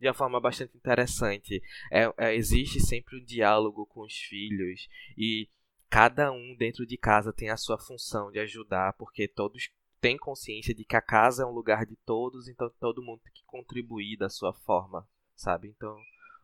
de 0.00 0.08
uma 0.08 0.14
forma 0.14 0.40
bastante 0.40 0.76
interessante. 0.76 1.62
É, 1.90 2.12
é, 2.18 2.34
existe 2.34 2.80
sempre 2.80 3.16
um 3.16 3.24
diálogo 3.24 3.86
com 3.86 4.02
os 4.02 4.14
filhos 4.14 4.88
e 5.16 5.48
cada 5.88 6.32
um 6.32 6.56
dentro 6.58 6.84
de 6.84 6.96
casa 6.96 7.32
tem 7.32 7.48
a 7.50 7.56
sua 7.56 7.78
função 7.78 8.30
de 8.32 8.40
ajudar, 8.40 8.92
porque 8.94 9.28
todos 9.28 9.70
têm 10.04 10.18
consciência 10.18 10.74
de 10.74 10.84
que 10.84 10.96
a 10.96 11.00
casa 11.00 11.44
é 11.44 11.46
um 11.46 11.50
lugar 11.50 11.86
de 11.86 11.96
todos, 12.04 12.46
então 12.46 12.70
todo 12.78 13.02
mundo 13.02 13.22
tem 13.24 13.32
que 13.32 13.42
contribuir 13.46 14.18
da 14.18 14.28
sua 14.28 14.52
forma, 14.52 15.08
sabe? 15.34 15.68
Então, 15.68 15.96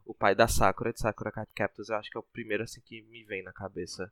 o 0.07 0.15
pai 0.15 0.35
da 0.35 0.49
Sakura, 0.49 0.95
de 0.95 0.99
Sakura 0.99 1.31
Card 1.31 1.53
Captors, 1.55 1.91
eu 1.91 1.97
acho 1.97 2.11
que 2.11 2.17
é 2.17 2.21
o 2.21 2.33
primeiro 2.33 2.63
assim 2.63 2.81
que 2.81 3.03
me 3.03 3.23
vem 3.25 3.43
na 3.43 3.53
cabeça. 3.53 4.11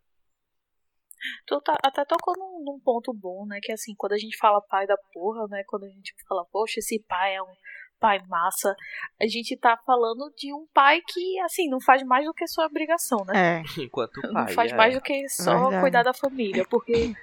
Tu 1.47 1.59
tá- 1.63 1.79
até 1.83 2.05
tocou 2.05 2.35
num, 2.37 2.63
num 2.63 2.79
ponto 2.79 3.11
bom, 3.15 3.47
né? 3.47 3.59
Que 3.63 3.73
assim, 3.73 3.95
quando 3.97 4.13
a 4.13 4.19
gente 4.19 4.37
fala 4.37 4.61
pai 4.61 4.87
da 4.87 4.99
porra, 5.15 5.49
né? 5.49 5.65
Quando 5.67 5.85
a 5.85 5.89
gente 5.89 6.15
fala, 6.29 6.45
poxa, 6.53 6.79
esse 6.81 7.03
pai 7.09 7.35
é 7.35 7.43
um 7.43 7.57
pai 7.99 8.21
massa, 8.29 8.77
a 9.21 9.27
gente 9.27 9.57
tá 9.57 9.77
falando 9.85 10.31
de 10.37 10.53
um 10.53 10.67
pai 10.75 11.01
que, 11.09 11.41
assim, 11.41 11.71
não 11.71 11.81
faz 11.81 12.03
mais 12.05 12.27
do 12.27 12.35
que 12.35 12.47
sua 12.47 12.67
obrigação, 12.67 13.25
né? 13.25 13.63
É. 13.63 13.63
Enquanto 13.83 14.21
pai. 14.21 14.31
não 14.31 14.49
faz 14.49 14.73
é. 14.73 14.77
mais 14.77 14.95
do 14.95 15.01
que 15.01 15.27
só 15.31 15.59
Verdade. 15.59 15.81
cuidar 15.81 16.03
da 16.03 16.13
família, 16.13 16.65
porque 16.69 17.17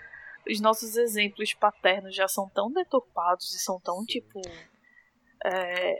os 0.49 0.59
nossos 0.61 0.95
exemplos 0.97 1.53
paternos 1.53 2.15
já 2.15 2.27
são 2.27 2.49
tão 2.49 2.71
deturpados 2.71 3.53
e 3.53 3.59
são 3.59 3.79
tão, 3.79 4.03
tipo. 4.05 4.41
é, 5.45 5.97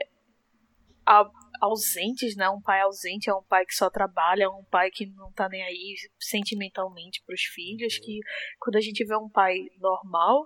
a- 1.06 1.30
ausentes, 1.60 2.36
né? 2.36 2.48
Um 2.50 2.60
pai 2.60 2.80
ausente 2.82 3.30
é 3.30 3.34
um 3.34 3.42
pai 3.42 3.64
que 3.64 3.74
só 3.74 3.88
trabalha, 3.88 4.44
é 4.44 4.48
um 4.48 4.64
pai 4.64 4.90
que 4.90 5.06
não 5.06 5.32
tá 5.32 5.48
nem 5.48 5.62
aí 5.62 5.94
sentimentalmente 6.20 7.22
pros 7.24 7.42
filhos, 7.42 7.94
Uhum. 7.96 8.00
que 8.04 8.20
quando 8.58 8.76
a 8.76 8.80
gente 8.80 9.04
vê 9.04 9.16
um 9.16 9.28
pai 9.28 9.56
normal, 9.80 10.44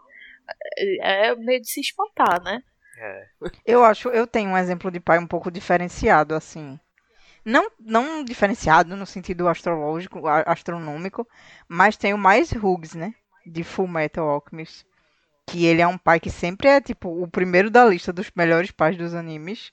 é 1.00 1.28
é 1.28 1.36
meio 1.36 1.60
de 1.60 1.68
se 1.70 1.80
espantar, 1.80 2.42
né? 2.42 2.60
É. 2.98 3.26
Eu 3.64 3.84
acho, 3.84 4.08
eu 4.10 4.26
tenho 4.26 4.50
um 4.50 4.58
exemplo 4.58 4.90
de 4.90 5.00
pai 5.00 5.18
um 5.18 5.26
pouco 5.26 5.50
diferenciado, 5.50 6.34
assim. 6.34 6.78
Não, 7.44 7.70
não 7.80 8.22
diferenciado 8.22 8.94
no 8.96 9.06
sentido 9.06 9.48
astrológico, 9.48 10.26
astronômico, 10.28 11.26
mas 11.68 11.96
tem 11.96 12.12
o 12.12 12.18
mais 12.18 12.52
Hughes, 12.52 12.94
né? 12.94 13.14
De 13.50 13.64
Full 13.64 13.88
Metal 13.88 14.28
Alchemist. 14.28 14.84
Que 15.46 15.66
ele 15.66 15.82
é 15.82 15.86
um 15.86 15.98
pai 15.98 16.20
que 16.20 16.30
sempre 16.30 16.68
é, 16.68 16.80
tipo, 16.80 17.08
o 17.08 17.26
primeiro 17.28 17.70
da 17.70 17.84
lista 17.84 18.12
dos 18.12 18.30
melhores 18.36 18.70
pais 18.70 18.96
dos 18.96 19.14
animes. 19.14 19.72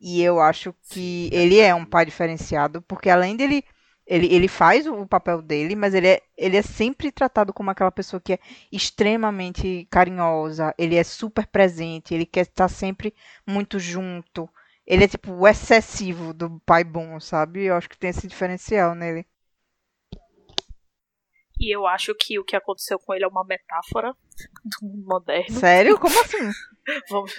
E 0.00 0.22
eu 0.22 0.40
acho 0.40 0.72
que 0.88 1.28
Sim, 1.30 1.30
ele 1.32 1.58
é 1.58 1.74
um 1.74 1.84
pai 1.84 2.04
diferenciado, 2.06 2.82
porque 2.82 3.10
além 3.10 3.36
dele. 3.36 3.64
Ele, 4.06 4.26
ele 4.34 4.48
faz 4.48 4.88
o 4.88 5.06
papel 5.06 5.40
dele, 5.40 5.76
mas 5.76 5.94
ele 5.94 6.08
é, 6.08 6.20
ele 6.36 6.56
é 6.56 6.62
sempre 6.62 7.12
tratado 7.12 7.52
como 7.52 7.70
aquela 7.70 7.92
pessoa 7.92 8.20
que 8.20 8.32
é 8.32 8.38
extremamente 8.72 9.86
carinhosa, 9.88 10.74
ele 10.76 10.96
é 10.96 11.04
super 11.04 11.46
presente, 11.46 12.12
ele 12.12 12.26
quer 12.26 12.40
estar 12.40 12.66
sempre 12.68 13.14
muito 13.46 13.78
junto. 13.78 14.50
Ele 14.84 15.04
é 15.04 15.08
tipo 15.08 15.32
o 15.32 15.46
excessivo 15.46 16.34
do 16.34 16.60
pai 16.66 16.82
bom, 16.82 17.20
sabe? 17.20 17.66
Eu 17.66 17.76
acho 17.76 17.88
que 17.88 17.96
tem 17.96 18.10
esse 18.10 18.26
diferencial 18.26 18.96
nele. 18.96 19.24
E 21.60 21.70
eu 21.74 21.86
acho 21.86 22.14
que 22.14 22.38
o 22.38 22.44
que 22.44 22.56
aconteceu 22.56 22.98
com 22.98 23.12
ele 23.12 23.24
é 23.24 23.28
uma 23.28 23.44
metáfora 23.44 24.14
do 24.64 24.86
mundo 24.86 25.06
moderno. 25.06 25.60
Sério? 25.60 25.98
Como 25.98 26.18
assim? 26.18 26.50
Vamos, 27.10 27.36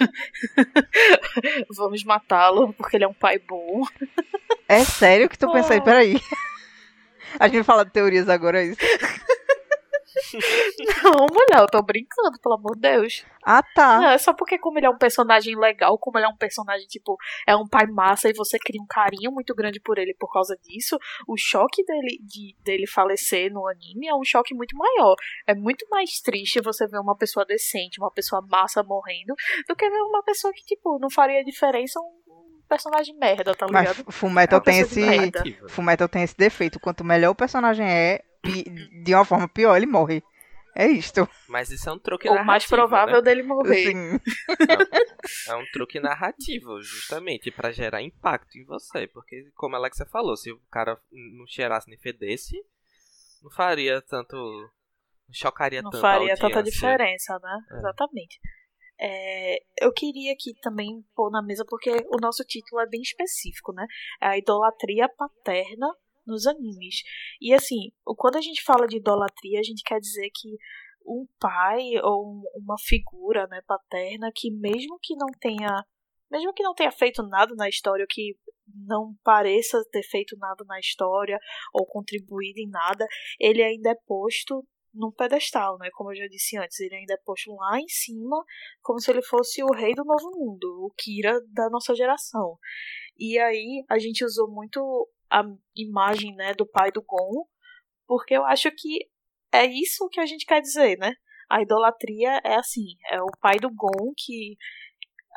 Vamos 1.76 2.04
matá-lo 2.04 2.72
porque 2.74 2.96
ele 2.96 3.04
é 3.04 3.08
um 3.08 3.12
pai 3.12 3.40
bom. 3.40 3.82
É 4.68 4.84
sério 4.84 5.28
que 5.28 5.36
tu 5.36 5.50
pensa 5.52 5.74
aí? 5.74 5.80
Oh. 5.80 5.82
Peraí. 5.82 6.14
A 7.40 7.46
gente 7.46 7.56
vai 7.56 7.64
falar 7.64 7.84
de 7.84 7.90
teorias 7.90 8.28
agora, 8.28 8.62
é 8.62 8.66
isso. 8.66 8.80
Não, 11.02 11.26
mulher, 11.26 11.60
eu 11.62 11.66
tô 11.66 11.82
brincando, 11.82 12.38
pelo 12.40 12.54
amor 12.54 12.74
de 12.74 12.80
Deus. 12.80 13.24
Ah, 13.44 13.62
tá. 13.62 14.00
Não, 14.00 14.08
é 14.10 14.18
só 14.18 14.32
porque 14.32 14.58
como 14.58 14.78
ele 14.78 14.86
é 14.86 14.90
um 14.90 14.98
personagem 14.98 15.56
legal, 15.56 15.98
como 15.98 16.18
ele 16.18 16.26
é 16.26 16.28
um 16.28 16.36
personagem, 16.36 16.86
tipo, 16.86 17.16
é 17.46 17.56
um 17.56 17.66
pai 17.66 17.86
massa 17.86 18.28
e 18.28 18.32
você 18.34 18.58
cria 18.58 18.80
um 18.80 18.86
carinho 18.86 19.32
muito 19.32 19.54
grande 19.54 19.80
por 19.80 19.98
ele 19.98 20.14
por 20.14 20.32
causa 20.32 20.56
disso, 20.62 20.98
o 21.26 21.36
choque 21.36 21.84
dele, 21.84 22.18
de, 22.22 22.56
dele 22.62 22.86
falecer 22.86 23.52
no 23.52 23.66
anime 23.68 24.08
é 24.08 24.14
um 24.14 24.24
choque 24.24 24.54
muito 24.54 24.76
maior. 24.76 25.16
É 25.46 25.54
muito 25.54 25.86
mais 25.90 26.20
triste 26.20 26.60
você 26.60 26.86
ver 26.86 26.98
uma 26.98 27.16
pessoa 27.16 27.44
decente, 27.44 28.00
uma 28.00 28.10
pessoa 28.10 28.44
massa 28.48 28.82
morrendo, 28.82 29.34
do 29.68 29.76
que 29.76 29.88
ver 29.88 30.02
uma 30.02 30.22
pessoa 30.22 30.52
que, 30.52 30.64
tipo, 30.64 30.98
não 31.00 31.10
faria 31.10 31.44
diferença 31.44 32.00
um 32.00 32.22
personagem 32.72 33.14
merda, 33.16 33.54
tá 33.54 33.66
Mas 33.70 33.90
ligado? 33.90 34.10
Fullmetal 34.10 34.58
É 34.58 34.62
tem 34.62 34.78
esse. 34.80 35.58
Fullmetal 35.68 36.08
tem 36.08 36.22
esse 36.22 36.36
defeito. 36.36 36.80
Quanto 36.80 37.04
melhor 37.04 37.30
o 37.30 37.34
personagem 37.34 37.86
é, 37.86 38.22
de 39.04 39.14
uma 39.14 39.24
forma 39.24 39.48
pior 39.48 39.76
ele 39.76 39.86
morre. 39.86 40.22
É 40.74 40.86
isto. 40.86 41.28
Mas 41.48 41.70
isso 41.70 41.88
é 41.88 41.92
um 41.92 41.98
truque 41.98 42.26
Ou 42.28 42.34
narrativo. 42.34 42.46
mais 42.46 42.66
provável 42.66 43.16
né? 43.16 43.22
dele 43.22 43.42
morrer. 43.42 43.88
Assim, 43.88 44.18
É 45.48 45.54
um 45.54 45.64
truque 45.70 46.00
narrativo, 46.00 46.80
justamente, 46.80 47.50
pra 47.50 47.70
gerar 47.70 48.00
impacto 48.02 48.56
em 48.56 48.64
você. 48.64 49.06
Porque, 49.06 49.50
como 49.54 49.76
a 49.76 49.78
Alexia 49.78 50.06
falou, 50.06 50.34
se 50.34 50.50
o 50.50 50.58
cara 50.70 50.98
não 51.10 51.46
cheirasse 51.46 51.90
nem 51.90 51.98
fedesse, 51.98 52.56
não 53.42 53.50
faria 53.50 54.00
tanto. 54.00 54.34
Não 54.34 55.34
chocaria 55.34 55.82
não 55.82 55.90
tanto. 55.90 56.00
faria 56.00 56.32
a 56.32 56.36
tanta 56.38 56.62
diferença, 56.62 57.38
né? 57.38 57.58
É. 57.70 57.76
Exatamente. 57.76 58.40
É, 58.98 59.58
eu 59.80 59.92
queria 59.92 60.32
aqui 60.32 60.54
também 60.62 61.04
pôr 61.14 61.30
na 61.30 61.42
mesa, 61.42 61.64
porque 61.68 61.90
o 61.90 62.20
nosso 62.20 62.44
título 62.44 62.80
é 62.80 62.86
bem 62.86 63.00
específico, 63.02 63.72
né? 63.72 63.86
É 64.20 64.26
a 64.28 64.38
idolatria 64.38 65.08
paterna 65.08 65.88
nos 66.26 66.46
animes. 66.46 67.02
E 67.40 67.52
assim, 67.52 67.92
quando 68.16 68.36
a 68.36 68.40
gente 68.40 68.62
fala 68.62 68.86
de 68.86 68.96
idolatria, 68.96 69.60
a 69.60 69.62
gente 69.62 69.82
quer 69.82 69.98
dizer 70.00 70.30
que 70.34 70.56
um 71.04 71.26
pai 71.38 71.80
ou 72.02 72.26
um- 72.26 72.42
uma 72.62 72.76
figura 72.78 73.46
né, 73.48 73.60
paterna 73.66 74.30
que 74.34 74.50
mesmo 74.50 74.98
que 75.00 75.16
não 75.16 75.28
tenha. 75.40 75.84
Mesmo 76.30 76.52
que 76.54 76.62
não 76.62 76.74
tenha 76.74 76.90
feito 76.90 77.22
nada 77.24 77.54
na 77.54 77.68
história, 77.68 78.04
ou 78.04 78.08
que 78.08 78.36
não 78.86 79.14
pareça 79.22 79.84
ter 79.90 80.02
feito 80.02 80.36
nada 80.38 80.64
na 80.66 80.78
história 80.78 81.38
ou 81.74 81.86
contribuído 81.86 82.58
em 82.60 82.68
nada, 82.68 83.06
ele 83.38 83.62
ainda 83.62 83.90
é 83.90 83.94
posto 84.06 84.66
num 84.94 85.10
pedestal, 85.10 85.78
né? 85.78 85.88
Como 85.92 86.10
eu 86.12 86.16
já 86.16 86.26
disse 86.26 86.56
antes, 86.56 86.78
ele 86.80 86.94
ainda 86.94 87.14
é 87.14 87.18
posto 87.24 87.54
lá 87.54 87.78
em 87.78 87.88
cima, 87.88 88.42
como 88.82 89.00
se 89.00 89.10
ele 89.10 89.22
fosse 89.22 89.62
o 89.62 89.72
rei 89.72 89.94
do 89.94 90.04
novo 90.04 90.30
mundo, 90.34 90.84
o 90.84 90.92
Kira 90.96 91.40
da 91.52 91.68
nossa 91.70 91.94
geração. 91.94 92.58
E 93.18 93.38
aí 93.38 93.84
a 93.88 93.98
gente 93.98 94.24
usou 94.24 94.50
muito 94.50 94.80
a 95.32 95.42
imagem, 95.74 96.34
né, 96.36 96.52
do 96.52 96.66
pai 96.66 96.92
do 96.92 97.02
Gon, 97.02 97.46
porque 98.06 98.36
eu 98.36 98.44
acho 98.44 98.70
que 98.70 99.08
é 99.52 99.64
isso 99.64 100.08
que 100.10 100.20
a 100.20 100.26
gente 100.26 100.44
quer 100.44 100.60
dizer, 100.60 100.98
né? 100.98 101.14
A 101.50 101.62
idolatria 101.62 102.40
é 102.44 102.56
assim, 102.56 102.84
é 103.10 103.20
o 103.22 103.30
pai 103.40 103.56
do 103.58 103.70
Gon 103.70 104.12
que 104.16 104.56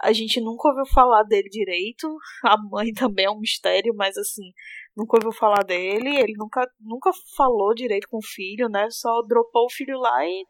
a 0.02 0.12
gente 0.12 0.42
nunca 0.42 0.68
ouviu 0.68 0.86
falar 0.94 1.24
dele 1.24 1.50
direito. 1.50 2.08
A 2.44 2.58
mãe 2.58 2.92
também 2.94 3.26
é 3.26 3.32
um 3.32 3.40
mistério, 3.40 3.94
mas 3.96 4.18
assim, 4.18 4.52
nunca 4.96 5.18
ouviu 5.18 5.32
falar 5.32 5.64
dele. 5.64 6.18
Ele 6.18 6.34
nunca, 6.38 6.68
nunca 6.80 7.12
falou 7.36 7.74
direito 7.74 8.08
com 8.10 8.18
o 8.18 8.26
filho, 8.26 8.68
né? 8.70 8.88
Só 8.90 9.22
dropou 9.28 9.66
o 9.66 9.72
filho 9.72 9.98
lá 9.98 10.26
e. 10.26 10.46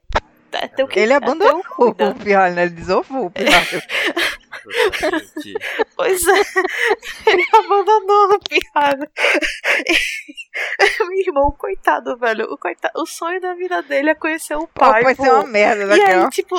É 0.52 0.68
teu 0.68 0.88
que, 0.88 1.00
ele 1.00 1.12
é 1.12 1.18
abandonou 1.18 1.94
teu, 1.96 2.10
o 2.10 2.16
pirralho, 2.16 2.56
né? 2.56 2.64
Ele 2.64 2.76
desovou 2.76 3.26
o 3.26 3.32
pirralho. 3.32 3.82
Pois 5.96 6.28
é, 6.28 6.42
ele 7.32 7.46
abandonou 7.54 8.36
a 8.36 8.40
piada. 8.40 9.12
Meu 11.00 11.20
irmão, 11.20 11.52
coitado, 11.52 12.18
velho. 12.18 12.46
O, 12.52 12.58
coitado, 12.58 13.00
o 13.02 13.06
sonho 13.06 13.40
da 13.42 13.54
vida 13.54 13.82
dele 13.84 14.10
é 14.12 14.16
conhecer 14.16 14.56
o 14.56 14.68
Pô, 14.68 14.80
pai. 14.80 15.04
vai 15.04 15.16
pô. 15.16 15.24
ser 15.24 15.32
uma 15.32 15.46
merda 15.48 15.84
E 15.84 15.88
daquela. 15.88 16.24
aí, 16.26 16.30
tipo, 16.30 16.56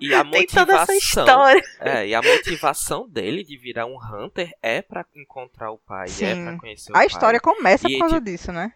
E 0.00 0.14
a 0.14 0.24
tem 0.30 0.46
toda 0.46 0.72
essa 0.74 0.92
motivação. 0.92 0.96
história. 0.96 1.62
É, 1.80 2.06
e 2.08 2.14
a 2.14 2.22
motivação 2.22 3.08
dele 3.08 3.44
de 3.44 3.56
virar 3.58 3.86
um 3.86 3.96
Hunter 3.98 4.50
é 4.62 4.80
pra 4.82 5.04
encontrar 5.14 5.70
o 5.70 5.78
pai, 5.78 6.06
é 6.06 6.08
Sim. 6.08 6.44
pra 6.44 6.58
conhecer 6.58 6.90
o 6.92 6.94
A 6.94 6.98
pai. 6.98 7.06
história 7.06 7.40
começa 7.40 7.86
E, 7.88 7.92
por 7.92 7.98
causa 8.00 8.14
tipo, 8.16 8.24
disso, 8.30 8.52
né? 8.52 8.72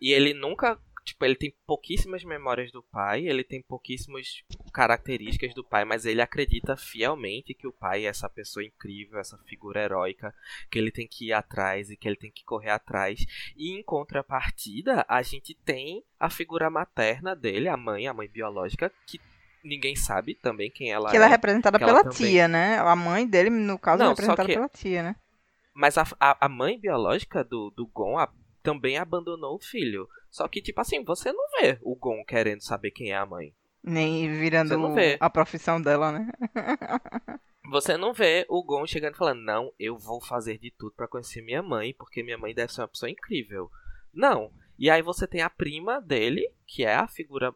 E 0.00 0.12
ele 0.12 0.32
nunca. 0.34 0.78
Tipo, 1.08 1.24
ele 1.24 1.34
tem 1.36 1.54
pouquíssimas 1.66 2.22
memórias 2.24 2.70
do 2.70 2.82
pai, 2.82 3.26
ele 3.26 3.42
tem 3.42 3.62
pouquíssimas 3.62 4.42
características 4.72 5.54
do 5.54 5.64
pai, 5.64 5.84
mas 5.84 6.04
ele 6.04 6.20
acredita 6.20 6.76
fielmente 6.76 7.54
que 7.54 7.66
o 7.66 7.72
pai 7.72 8.04
é 8.04 8.08
essa 8.08 8.28
pessoa 8.28 8.64
incrível, 8.64 9.18
essa 9.18 9.38
figura 9.46 9.82
heróica, 9.82 10.34
que 10.70 10.78
ele 10.78 10.90
tem 10.90 11.06
que 11.06 11.28
ir 11.28 11.32
atrás 11.32 11.90
e 11.90 11.96
que 11.96 12.06
ele 12.06 12.16
tem 12.16 12.30
que 12.30 12.44
correr 12.44 12.70
atrás. 12.70 13.24
E 13.56 13.72
em 13.72 13.82
contrapartida, 13.82 15.04
a 15.08 15.22
gente 15.22 15.54
tem 15.54 16.02
a 16.20 16.28
figura 16.28 16.68
materna 16.70 17.34
dele, 17.34 17.68
a 17.68 17.76
mãe, 17.76 18.06
a 18.06 18.12
mãe 18.14 18.28
biológica, 18.28 18.92
que 19.06 19.20
ninguém 19.64 19.96
sabe 19.96 20.34
também 20.34 20.70
quem 20.70 20.92
ela 20.92 21.08
Que 21.10 21.16
é. 21.16 21.18
ela 21.18 21.26
é 21.26 21.30
representada 21.30 21.78
que 21.78 21.84
ela 21.84 22.00
pela 22.00 22.04
também- 22.12 22.30
tia, 22.32 22.46
né? 22.48 22.78
A 22.78 22.94
mãe 22.96 23.26
dele, 23.26 23.50
no 23.50 23.78
caso, 23.78 24.02
é 24.02 24.06
Não, 24.06 24.14
só 24.14 24.20
representada 24.22 24.46
que- 24.48 24.54
pela 24.54 24.68
tia, 24.68 25.02
né? 25.02 25.16
Mas 25.74 25.96
a, 25.96 26.04
a, 26.18 26.46
a 26.46 26.48
mãe 26.48 26.78
biológica 26.78 27.44
do, 27.44 27.70
do 27.70 27.86
Gon 27.86 28.18
a- 28.18 28.32
também 28.62 28.98
abandonou 28.98 29.56
o 29.56 29.60
filho. 29.60 30.08
Só 30.30 30.46
que, 30.48 30.60
tipo 30.62 30.80
assim, 30.80 31.02
você 31.04 31.32
não 31.32 31.44
vê 31.60 31.78
o 31.82 31.94
Gon 31.96 32.24
querendo 32.24 32.62
saber 32.62 32.90
quem 32.90 33.10
é 33.12 33.16
a 33.16 33.26
mãe. 33.26 33.54
Nem 33.82 34.30
virando 34.32 34.68
Você 34.68 34.76
não 34.76 34.94
vê. 34.94 35.16
a 35.20 35.30
profissão 35.30 35.80
dela, 35.80 36.12
né? 36.12 36.30
Você 37.70 37.96
não 37.98 38.12
vê 38.14 38.46
o 38.48 38.62
Gon 38.62 38.86
chegando 38.86 39.14
e 39.14 39.18
falando, 39.18 39.42
não, 39.42 39.72
eu 39.78 39.96
vou 39.98 40.20
fazer 40.22 40.58
de 40.58 40.70
tudo 40.70 40.94
pra 40.94 41.06
conhecer 41.08 41.42
minha 41.42 41.62
mãe, 41.62 41.94
porque 41.94 42.22
minha 42.22 42.38
mãe 42.38 42.54
deve 42.54 42.72
ser 42.72 42.80
uma 42.80 42.88
pessoa 42.88 43.10
incrível. 43.10 43.70
Não. 44.12 44.50
E 44.78 44.88
aí 44.88 45.02
você 45.02 45.26
tem 45.26 45.42
a 45.42 45.50
prima 45.50 46.00
dele, 46.00 46.50
que 46.66 46.84
é 46.84 46.94
a 46.94 47.06
figura 47.06 47.54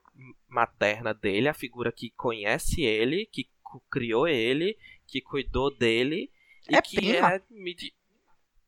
materna 0.49 1.15
dele, 1.15 1.49
a 1.49 1.55
figura 1.55 1.91
que 1.91 2.11
conhece 2.11 2.83
ele, 2.83 3.27
que 3.27 3.49
criou 3.91 4.29
ele, 4.29 4.77
que 5.07 5.21
cuidou 5.23 5.75
dele. 5.75 6.31
E 6.69 6.77
É 6.77 6.83
que 6.83 6.97
prima? 6.97 7.33
é. 7.35 7.41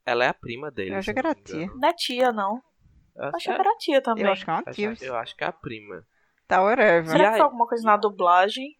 Ela 0.06 0.24
é 0.24 0.28
a 0.28 0.34
prima 0.34 0.70
dele. 0.70 0.92
Eu 0.94 0.98
achei 0.98 1.12
que 1.12 1.22
não 1.22 1.30
era 1.30 1.40
tia. 1.42 1.66
Não 1.74 1.88
é 1.88 1.92
tia, 1.92 2.32
não. 2.32 2.62
Eu 3.16 3.24
acho 3.26 3.38
que 3.38 3.44
que 3.44 3.50
era 3.50 3.76
tia 3.78 4.02
também. 4.02 4.24
Eu 4.24 4.32
acho 4.32 4.44
que 4.44 4.50
é 4.50 4.54
uma 4.54 4.62
tia. 4.72 4.94
Eu 5.00 5.16
acho 5.16 5.36
que 5.36 5.44
é 5.44 5.46
a 5.46 5.52
prima. 5.52 6.04
Tá, 6.48 6.62
whatever. 6.62 7.06
Será 7.06 7.16
E 7.16 7.20
que 7.20 7.26
aí? 7.26 7.36
foi 7.36 7.40
alguma 7.44 7.66
coisa 7.66 7.84
na 7.84 7.96
dublagem? 7.96 8.76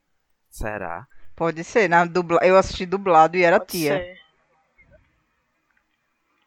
Será? 0.50 1.07
Pode 1.37 1.62
ser. 1.64 1.88
Na 1.88 2.05
dubla... 2.05 2.38
Eu 2.43 2.57
assisti 2.57 2.85
dublado 2.87 3.37
e 3.37 3.43
era 3.43 3.59
Pode 3.59 3.73
tia. 3.73 3.97
ser. 3.99 4.19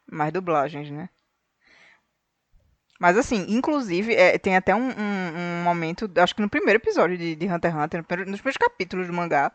Mais 0.10 0.32
dublagens, 0.32 0.89
né? 0.89 1.10
Mas 3.00 3.15
assim, 3.17 3.46
inclusive, 3.50 4.15
é, 4.15 4.38
tem 4.39 4.56
até 4.56 4.74
um, 4.74 4.89
um- 4.89 5.60
um 5.60 5.63
momento, 5.63 6.10
acho 6.17 6.34
que 6.36 6.41
no 6.41 6.50
primeiro 6.50 6.79
episódio 6.79 7.17
de, 7.17 7.36
de 7.36 7.46
Hunter 7.46 7.72
x 7.72 7.79
Hunter, 7.84 8.00
no 8.00 8.03
primeiro- 8.06 8.32
nos 8.32 8.39
primeiros 8.41 8.58
capítulos 8.58 9.06
do 9.08 9.13
mangá, 9.13 9.51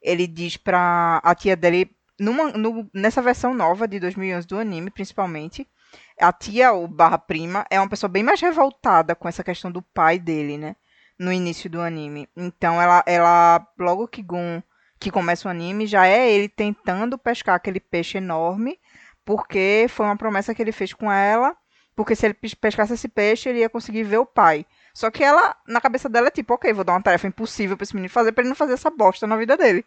ele 0.00 0.26
diz 0.26 0.56
pra 0.56 1.20
a 1.22 1.34
tia 1.34 1.54
dele, 1.56 1.94
numa, 2.18 2.50
no- 2.52 2.88
nessa 2.94 3.20
versão 3.20 3.52
nova 3.52 3.86
de 3.86 4.00
2011 4.00 4.46
do 4.46 4.58
anime, 4.58 4.90
principalmente, 4.90 5.68
a 6.18 6.32
tia, 6.32 6.72
ou 6.72 6.86
barra 6.88 7.18
prima, 7.18 7.66
é 7.70 7.80
uma 7.80 7.88
pessoa 7.88 8.08
bem 8.08 8.22
mais 8.22 8.40
revoltada 8.40 9.14
com 9.14 9.28
essa 9.28 9.44
questão 9.44 9.70
do 9.70 9.82
pai 9.82 10.18
dele, 10.18 10.58
né? 10.58 10.76
No 11.18 11.32
início 11.32 11.68
do 11.70 11.80
anime. 11.80 12.28
Então, 12.36 12.80
ela, 12.80 13.02
ela 13.06 13.66
logo 13.78 14.08
que 14.08 14.22
Gon, 14.22 14.62
que 14.98 15.10
começa 15.10 15.48
o 15.48 15.50
anime, 15.50 15.86
já 15.86 16.06
é 16.06 16.30
ele 16.30 16.48
tentando 16.48 17.18
pescar 17.18 17.54
aquele 17.54 17.80
peixe 17.80 18.18
enorme, 18.18 18.78
porque 19.24 19.86
foi 19.88 20.06
uma 20.06 20.16
promessa 20.16 20.54
que 20.54 20.62
ele 20.62 20.72
fez 20.72 20.92
com 20.92 21.10
ela, 21.10 21.56
porque 21.94 22.14
se 22.16 22.26
ele 22.26 22.34
pes- 22.34 22.54
pescasse 22.54 22.94
esse 22.94 23.08
peixe, 23.08 23.48
ele 23.48 23.60
ia 23.60 23.68
conseguir 23.68 24.02
ver 24.04 24.18
o 24.18 24.26
pai. 24.26 24.64
Só 24.94 25.10
que 25.10 25.22
ela, 25.22 25.56
na 25.66 25.80
cabeça 25.80 26.08
dela, 26.08 26.28
é 26.28 26.30
tipo, 26.30 26.54
ok, 26.54 26.72
vou 26.72 26.84
dar 26.84 26.94
uma 26.94 27.02
tarefa 27.02 27.26
impossível 27.26 27.76
pra 27.76 27.84
esse 27.84 27.94
menino 27.94 28.10
fazer, 28.12 28.32
pra 28.32 28.42
ele 28.42 28.48
não 28.48 28.56
fazer 28.56 28.74
essa 28.74 28.90
bosta 28.90 29.26
na 29.26 29.36
vida 29.36 29.56
dele. 29.56 29.84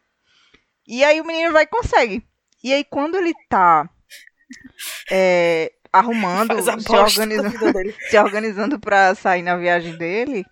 E 0.88 1.04
aí 1.04 1.20
o 1.22 1.26
menino 1.26 1.52
vai 1.52 1.64
e 1.64 1.68
consegue. 1.68 2.26
E 2.64 2.74
aí 2.74 2.84
quando 2.84 3.18
ele 3.18 3.34
tá 3.50 3.90
é, 5.12 5.72
arrumando, 5.94 6.56
se 6.62 6.92
organizando, 6.92 7.54
se 8.10 8.18
organizando 8.18 8.80
pra 8.80 9.14
sair 9.14 9.44
na 9.44 9.56
viagem 9.56 9.96
dele, 9.96 10.44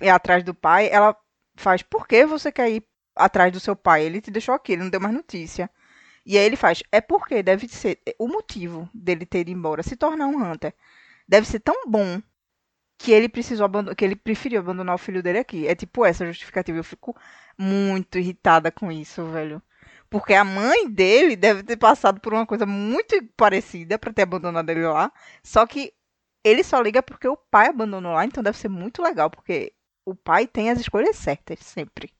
e 0.00 0.08
atrás 0.08 0.44
do 0.44 0.54
pai, 0.54 0.88
ela 0.90 1.16
faz, 1.56 1.82
por 1.82 2.06
que 2.06 2.24
você 2.24 2.52
quer 2.52 2.70
ir 2.70 2.84
atrás 3.16 3.52
do 3.52 3.60
seu 3.60 3.74
pai? 3.74 4.04
Ele 4.04 4.20
te 4.20 4.30
deixou 4.30 4.54
aqui, 4.54 4.72
ele 4.72 4.84
não 4.84 4.90
deu 4.90 5.00
mais 5.00 5.14
notícia. 5.14 5.68
E 6.24 6.38
aí 6.38 6.44
ele 6.44 6.56
faz, 6.56 6.82
é 6.92 7.00
porque 7.00 7.42
deve 7.42 7.68
ser, 7.68 8.00
o 8.18 8.28
motivo 8.28 8.88
dele 8.94 9.26
ter 9.26 9.40
ido 9.40 9.50
embora, 9.50 9.82
se 9.82 9.96
tornar 9.96 10.28
um 10.28 10.40
Hunter, 10.40 10.72
deve 11.28 11.46
ser 11.46 11.58
tão 11.58 11.88
bom 11.88 12.22
que 12.96 13.10
ele 13.10 13.28
precisou 13.28 13.64
abandonar, 13.64 13.96
que 13.96 14.04
ele 14.04 14.14
preferiu 14.14 14.60
abandonar 14.60 14.94
o 14.94 14.98
filho 14.98 15.22
dele 15.22 15.38
aqui. 15.38 15.66
É 15.66 15.74
tipo 15.74 16.04
essa 16.04 16.24
justificativa. 16.24 16.78
Eu 16.78 16.84
fico 16.84 17.16
muito 17.58 18.16
irritada 18.18 18.70
com 18.70 18.92
isso, 18.92 19.24
velho. 19.26 19.60
Porque 20.12 20.34
a 20.34 20.44
mãe 20.44 20.88
dele 20.88 21.34
deve 21.34 21.62
ter 21.64 21.76
passado 21.76 22.20
por 22.20 22.32
uma 22.34 22.46
coisa 22.46 22.64
muito 22.66 23.20
parecida 23.36 23.98
pra 23.98 24.12
ter 24.12 24.22
abandonado 24.22 24.68
ele 24.70 24.86
lá. 24.86 25.10
Só 25.42 25.66
que 25.66 25.92
ele 26.44 26.62
só 26.62 26.80
liga 26.80 27.02
porque 27.02 27.26
o 27.26 27.36
pai 27.36 27.68
abandonou 27.68 28.12
lá, 28.12 28.24
então 28.24 28.42
deve 28.42 28.58
ser 28.58 28.68
muito 28.68 29.02
legal, 29.02 29.30
porque 29.30 29.72
o 30.04 30.14
pai 30.14 30.46
tem 30.46 30.70
as 30.70 30.78
escolhas 30.78 31.16
certas, 31.16 31.58
sempre. 31.60 32.12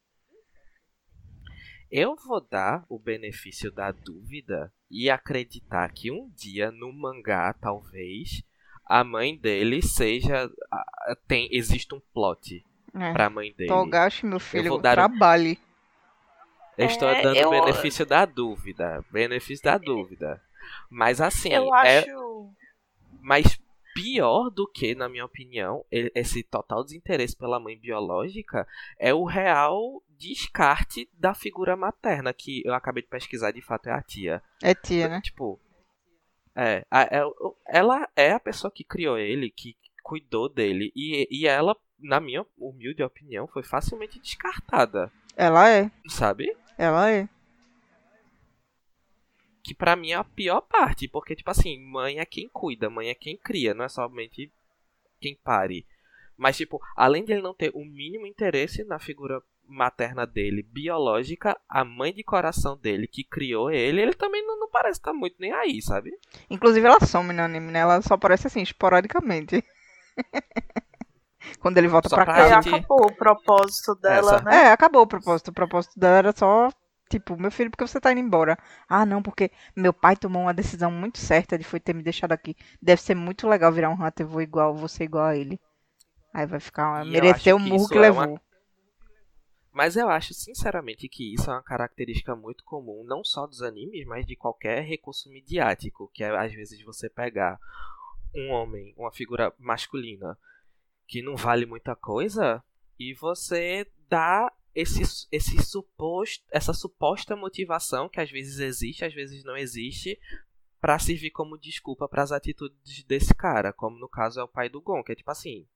Eu 1.90 2.16
vou 2.16 2.40
dar 2.40 2.84
o 2.88 2.98
benefício 2.98 3.70
da 3.70 3.92
dúvida 3.92 4.72
e 4.90 5.10
acreditar 5.10 5.90
que 5.92 6.10
um 6.10 6.30
dia 6.34 6.70
no 6.70 6.90
mangá, 6.92 7.52
talvez, 7.52 8.42
a 8.86 9.04
mãe 9.04 9.36
dele 9.36 9.82
seja. 9.82 10.50
a- 10.70 11.16
Tem, 11.28 11.48
existe 11.52 11.94
um 11.94 12.00
plot 12.14 12.64
É. 12.94 13.12
pra 13.12 13.28
mãe 13.28 13.52
dele. 13.52 13.68
Togashi, 13.68 14.24
meu 14.24 14.40
filho, 14.40 14.80
trabalhe. 14.80 15.58
Eu 16.78 16.86
estou 16.86 17.08
É, 17.08 17.22
dando 17.22 17.36
eu- 17.36 17.50
benefício 17.50 18.06
da 18.06 18.24
dúvida. 18.24 19.04
Benefício 19.10 19.64
da 19.64 19.76
dúvida. 19.78 20.40
Mas 20.90 21.20
assim, 21.20 21.52
Eu 21.52 21.74
é, 21.74 21.98
acho. 21.98 22.50
Mas 23.20 23.60
pior 23.94 24.48
do 24.48 24.66
que, 24.66 24.94
na 24.94 25.08
minha 25.08 25.24
opinião, 25.24 25.84
esse 25.90 26.42
total 26.42 26.82
desinteresse 26.82 27.36
pela 27.36 27.60
mãe 27.60 27.78
biológica 27.78 28.66
é 28.98 29.12
o 29.12 29.24
real 29.24 30.02
descarte 30.18 31.08
da 31.12 31.34
figura 31.34 31.76
materna, 31.76 32.32
que 32.32 32.62
eu 32.64 32.72
acabei 32.74 33.02
de 33.02 33.08
pesquisar, 33.08 33.50
de 33.50 33.60
fato 33.60 33.88
é 33.88 33.92
a 33.92 34.00
tia. 34.02 34.42
É 34.62 34.74
tia, 34.74 35.08
né? 35.08 35.20
Tipo, 35.20 35.60
é, 36.56 36.86
a- 36.90 37.02
é- 37.02 37.22
ela 37.68 38.08
é 38.16 38.32
a 38.32 38.40
pessoa 38.40 38.70
que 38.70 38.84
criou 38.84 39.18
ele, 39.18 39.50
que 39.50 39.76
cuidou 40.02 40.48
dele, 40.48 40.90
e, 40.96 41.26
e 41.30 41.46
ela, 41.46 41.76
na 41.98 42.18
minha 42.20 42.46
humilde 42.56 43.02
opinião, 43.02 43.46
foi 43.48 43.62
facilmente 43.62 44.18
descartada, 44.20 45.10
Ela 45.36 45.68
é. 45.70 45.90
sabe? 46.08 46.56
Ela 46.82 47.12
é. 47.12 47.28
que 49.62 49.72
pra 49.72 49.94
mim 49.94 50.10
é 50.10 50.16
a 50.16 50.24
pior 50.24 50.62
parte, 50.62 51.06
porque, 51.06 51.36
tipo 51.36 51.48
assim, 51.48 51.78
mãe 51.78 52.18
é 52.18 52.24
quem 52.26 52.48
cuida, 52.48 52.90
mãe 52.90 53.08
é 53.08 53.14
quem 53.14 53.36
cria, 53.36 53.72
não 53.72 53.84
é 53.84 53.88
somente 53.88 54.52
quem 55.20 55.36
pare. 55.36 55.86
Mas, 56.36 56.56
tipo, 56.56 56.80
além 56.96 57.24
de 57.24 57.32
ele 57.32 57.40
não 57.40 57.54
ter 57.54 57.70
o 57.72 57.84
mínimo 57.84 58.26
interesse 58.26 58.82
na 58.82 58.98
figura 58.98 59.40
materna 59.64 60.26
dele, 60.26 60.64
biológica, 60.64 61.56
a 61.68 61.84
mãe 61.84 62.12
de 62.12 62.24
coração 62.24 62.76
dele, 62.76 63.06
que 63.06 63.22
criou 63.22 63.70
ele, 63.70 64.02
ele 64.02 64.14
também 64.14 64.44
não, 64.44 64.58
não 64.58 64.68
parece 64.68 64.98
estar 64.98 65.12
muito 65.12 65.36
nem 65.38 65.52
aí, 65.52 65.80
sabe? 65.80 66.10
Inclusive 66.50 66.84
ela 66.84 66.98
some 66.98 67.32
no 67.32 67.42
anime, 67.42 67.70
né? 67.70 67.78
Ela 67.78 68.02
só 68.02 68.14
aparece 68.14 68.48
assim, 68.48 68.62
esporadicamente. 68.62 69.62
Quando 71.60 71.78
ele 71.78 71.88
volta 71.88 72.08
Só 72.08 72.16
pra 72.16 72.26
casa. 72.26 72.62
gente- 72.62 72.74
acabou 72.74 73.06
o 73.06 73.12
propósito 73.16 73.94
dela, 73.96 74.36
Essa- 74.36 74.44
né? 74.44 74.54
É, 74.66 74.72
acabou 74.72 75.02
o 75.02 75.06
propósito. 75.06 75.48
O 75.48 75.54
propósito 75.54 75.98
dela 75.98 76.16
era 76.18 76.32
só, 76.36 76.70
tipo, 77.10 77.36
meu 77.40 77.50
filho, 77.50 77.70
por 77.70 77.76
que 77.78 77.86
você 77.86 78.00
tá 78.00 78.10
indo 78.12 78.20
embora? 78.20 78.58
Ah, 78.88 79.04
não, 79.06 79.22
porque 79.22 79.50
meu 79.76 79.92
pai 79.92 80.16
tomou 80.16 80.42
uma 80.42 80.54
decisão 80.54 80.90
muito 80.90 81.18
certa 81.18 81.58
de 81.58 81.64
foi 81.64 81.80
ter 81.80 81.94
me 81.94 82.02
deixado 82.02 82.32
aqui. 82.32 82.56
Deve 82.80 83.00
ser 83.02 83.14
muito 83.14 83.48
legal 83.48 83.70
virar 83.72 83.90
um 83.90 84.04
Hunter, 84.04 84.26
vou 84.26 84.40
igual, 84.42 84.76
ser 84.88 85.04
igual 85.04 85.24
a 85.26 85.36
ele. 85.36 85.60
Aí 86.34 86.46
vai 86.46 86.60
ficar, 86.60 87.04
E 87.04 87.08
eu 87.08 87.12
merecer 87.12 87.52
o 87.54 87.56
acho 87.56 87.64
que 87.64 87.70
murro 87.70 87.82
isso 87.82 87.88
que 87.92 87.98
é 87.98 88.10
uma- 88.10 88.22
levou. 88.22 88.40
Mas 89.74 89.96
eu 89.96 90.08
acho, 90.10 90.34
sinceramente, 90.34 91.08
que 91.08 91.32
isso 91.34 91.50
é 91.50 91.54
uma 91.54 91.62
característica 91.62 92.36
muito 92.36 92.62
comum, 92.62 93.04
não 93.06 93.24
só 93.24 93.46
dos 93.46 93.62
animes, 93.62 94.04
mas 94.06 94.26
de 94.26 94.36
qualquer 94.36 94.82
recurso 94.82 95.30
midiático, 95.30 96.10
que 96.12 96.22
é 96.22 96.28
às 96.36 96.52
vezes 96.52 96.82
você 96.84 97.08
pegar 97.08 97.58
um 98.34 98.50
homem, 98.50 98.94
uma 98.98 99.10
figura 99.10 99.50
masculina, 99.58 100.36
que 101.12 101.20
não 101.20 101.36
vale 101.36 101.66
muita 101.66 101.94
coisa, 101.94 102.64
e 102.98 103.12
você 103.12 103.86
dá 104.08 104.50
esse, 104.74 105.02
esse 105.30 105.62
suposto, 105.62 106.42
essa 106.50 106.72
suposta 106.72 107.36
motivação, 107.36 108.08
que 108.08 108.18
às 108.18 108.30
vezes 108.30 108.58
existe, 108.58 109.04
às 109.04 109.12
vezes 109.12 109.44
não 109.44 109.54
existe, 109.54 110.18
pra 110.80 110.98
servir 110.98 111.30
como 111.30 111.58
desculpa 111.58 112.08
para 112.08 112.22
as 112.22 112.32
atitudes 112.32 113.04
desse 113.04 113.34
cara, 113.34 113.74
como 113.74 113.98
no 113.98 114.08
caso 114.08 114.40
é 114.40 114.42
o 114.42 114.48
pai 114.48 114.70
do 114.70 114.80
Gon, 114.80 115.04
que 115.04 115.12
é 115.12 115.14
tipo 115.14 115.30
assim, 115.30 115.66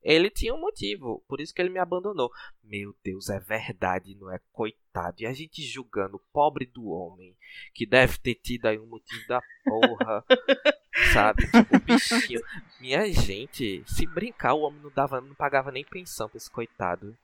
Ele 0.00 0.30
tinha 0.30 0.54
um 0.54 0.60
motivo, 0.60 1.24
por 1.26 1.40
isso 1.40 1.52
que 1.52 1.60
ele 1.60 1.70
me 1.70 1.80
abandonou. 1.80 2.30
Meu 2.62 2.94
Deus, 3.02 3.30
é 3.30 3.40
verdade, 3.40 4.14
não 4.14 4.30
é? 4.30 4.38
Coitado. 4.52 5.22
E 5.22 5.26
a 5.26 5.32
gente 5.32 5.60
julgando 5.60 6.18
o 6.18 6.24
pobre 6.30 6.66
do 6.66 6.88
homem, 6.90 7.34
que 7.72 7.84
deve 7.84 8.18
ter 8.18 8.34
tido 8.34 8.66
aí 8.66 8.78
um 8.78 8.86
motivo 8.86 9.26
da 9.26 9.40
porra. 9.64 10.24
sabe? 11.12 11.46
Tipo, 11.46 11.80
bichinho. 11.80 12.40
Minha 12.80 13.06
gente, 13.12 13.82
se 13.86 14.06
brincar, 14.06 14.54
o 14.54 14.60
homem 14.60 14.80
não 14.82 14.90
dava, 14.90 15.20
não 15.20 15.34
pagava 15.34 15.70
nem 15.70 15.84
pensão 15.84 16.28
pra 16.28 16.36
esse 16.36 16.50
coitado. 16.50 17.16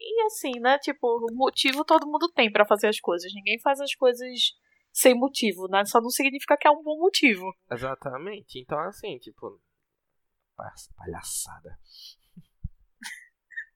E 0.00 0.22
assim, 0.24 0.58
né? 0.60 0.78
Tipo, 0.78 1.26
motivo 1.32 1.84
todo 1.84 2.06
mundo 2.06 2.28
tem 2.28 2.50
para 2.50 2.66
fazer 2.66 2.88
as 2.88 2.98
coisas. 3.00 3.32
Ninguém 3.32 3.58
faz 3.60 3.80
as 3.80 3.94
coisas 3.94 4.54
sem 4.92 5.14
motivo, 5.14 5.68
né? 5.68 5.84
Só 5.84 6.00
não 6.00 6.10
significa 6.10 6.56
que 6.56 6.66
é 6.66 6.70
um 6.70 6.82
bom 6.82 6.98
motivo. 6.98 7.54
Exatamente. 7.70 8.58
Então, 8.58 8.78
assim, 8.80 9.18
tipo, 9.18 9.60
Palhaçada. 10.96 11.78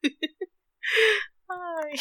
Ai, 1.49 1.93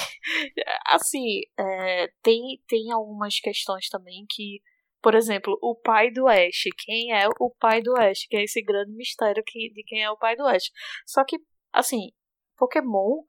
assim, 0.87 1.41
é, 1.57 2.07
tem, 2.21 2.61
tem 2.67 2.91
algumas 2.91 3.39
questões 3.39 3.87
também 3.89 4.25
que, 4.29 4.61
por 5.05 5.13
exemplo, 5.13 5.55
o 5.61 5.75
pai 5.75 6.09
do 6.09 6.27
Ash. 6.27 6.63
Quem 6.83 7.11
é 7.11 7.29
o 7.39 7.51
pai 7.59 7.79
do 7.79 7.95
Ash? 7.95 8.25
Que 8.27 8.37
é 8.37 8.43
esse 8.43 8.59
grande 8.63 8.91
mistério 8.91 9.43
de 9.45 9.83
quem 9.85 10.01
é 10.01 10.09
o 10.09 10.17
pai 10.17 10.35
do 10.35 10.47
Ash. 10.47 10.71
Só 11.05 11.23
que, 11.23 11.37
assim, 11.71 12.09
Pokémon 12.57 13.21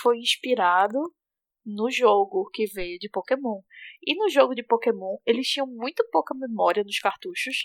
foi 0.00 0.18
inspirado 0.18 0.96
no 1.66 1.90
jogo 1.90 2.48
que 2.52 2.66
veio 2.66 3.00
de 3.00 3.10
Pokémon. 3.10 3.62
E 4.00 4.14
no 4.14 4.30
jogo 4.30 4.54
de 4.54 4.62
Pokémon, 4.62 5.16
eles 5.26 5.48
tinham 5.48 5.66
muito 5.66 6.06
pouca 6.12 6.36
memória 6.36 6.84
nos 6.84 7.00
cartuchos 7.00 7.64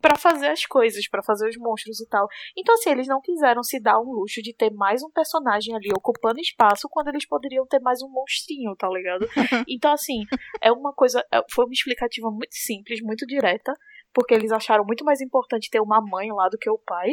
para 0.00 0.16
fazer 0.16 0.48
as 0.48 0.66
coisas, 0.66 1.08
para 1.08 1.22
fazer 1.22 1.48
os 1.48 1.56
monstros 1.56 2.00
e 2.00 2.08
tal. 2.08 2.26
Então, 2.56 2.74
assim, 2.74 2.90
eles 2.90 3.06
não 3.06 3.20
quiseram 3.20 3.62
se 3.62 3.80
dar 3.80 4.00
um 4.00 4.12
luxo 4.12 4.42
de 4.42 4.54
ter 4.54 4.70
mais 4.70 5.02
um 5.02 5.10
personagem 5.10 5.74
ali 5.74 5.90
ocupando 5.96 6.40
espaço 6.40 6.88
quando 6.90 7.08
eles 7.08 7.26
poderiam 7.26 7.66
ter 7.66 7.80
mais 7.80 8.02
um 8.02 8.08
monstrinho, 8.08 8.74
tá 8.76 8.88
ligado? 8.88 9.26
Então, 9.68 9.92
assim, 9.92 10.24
é 10.60 10.70
uma 10.70 10.92
coisa. 10.92 11.24
É, 11.32 11.40
foi 11.50 11.64
uma 11.64 11.72
explicativa 11.72 12.30
muito 12.30 12.54
simples, 12.54 13.00
muito 13.02 13.26
direta, 13.26 13.72
porque 14.12 14.34
eles 14.34 14.52
acharam 14.52 14.84
muito 14.84 15.04
mais 15.04 15.20
importante 15.20 15.70
ter 15.70 15.80
uma 15.80 16.00
mãe 16.00 16.30
lá 16.32 16.48
do 16.48 16.58
que 16.58 16.70
o 16.70 16.78
pai. 16.78 17.12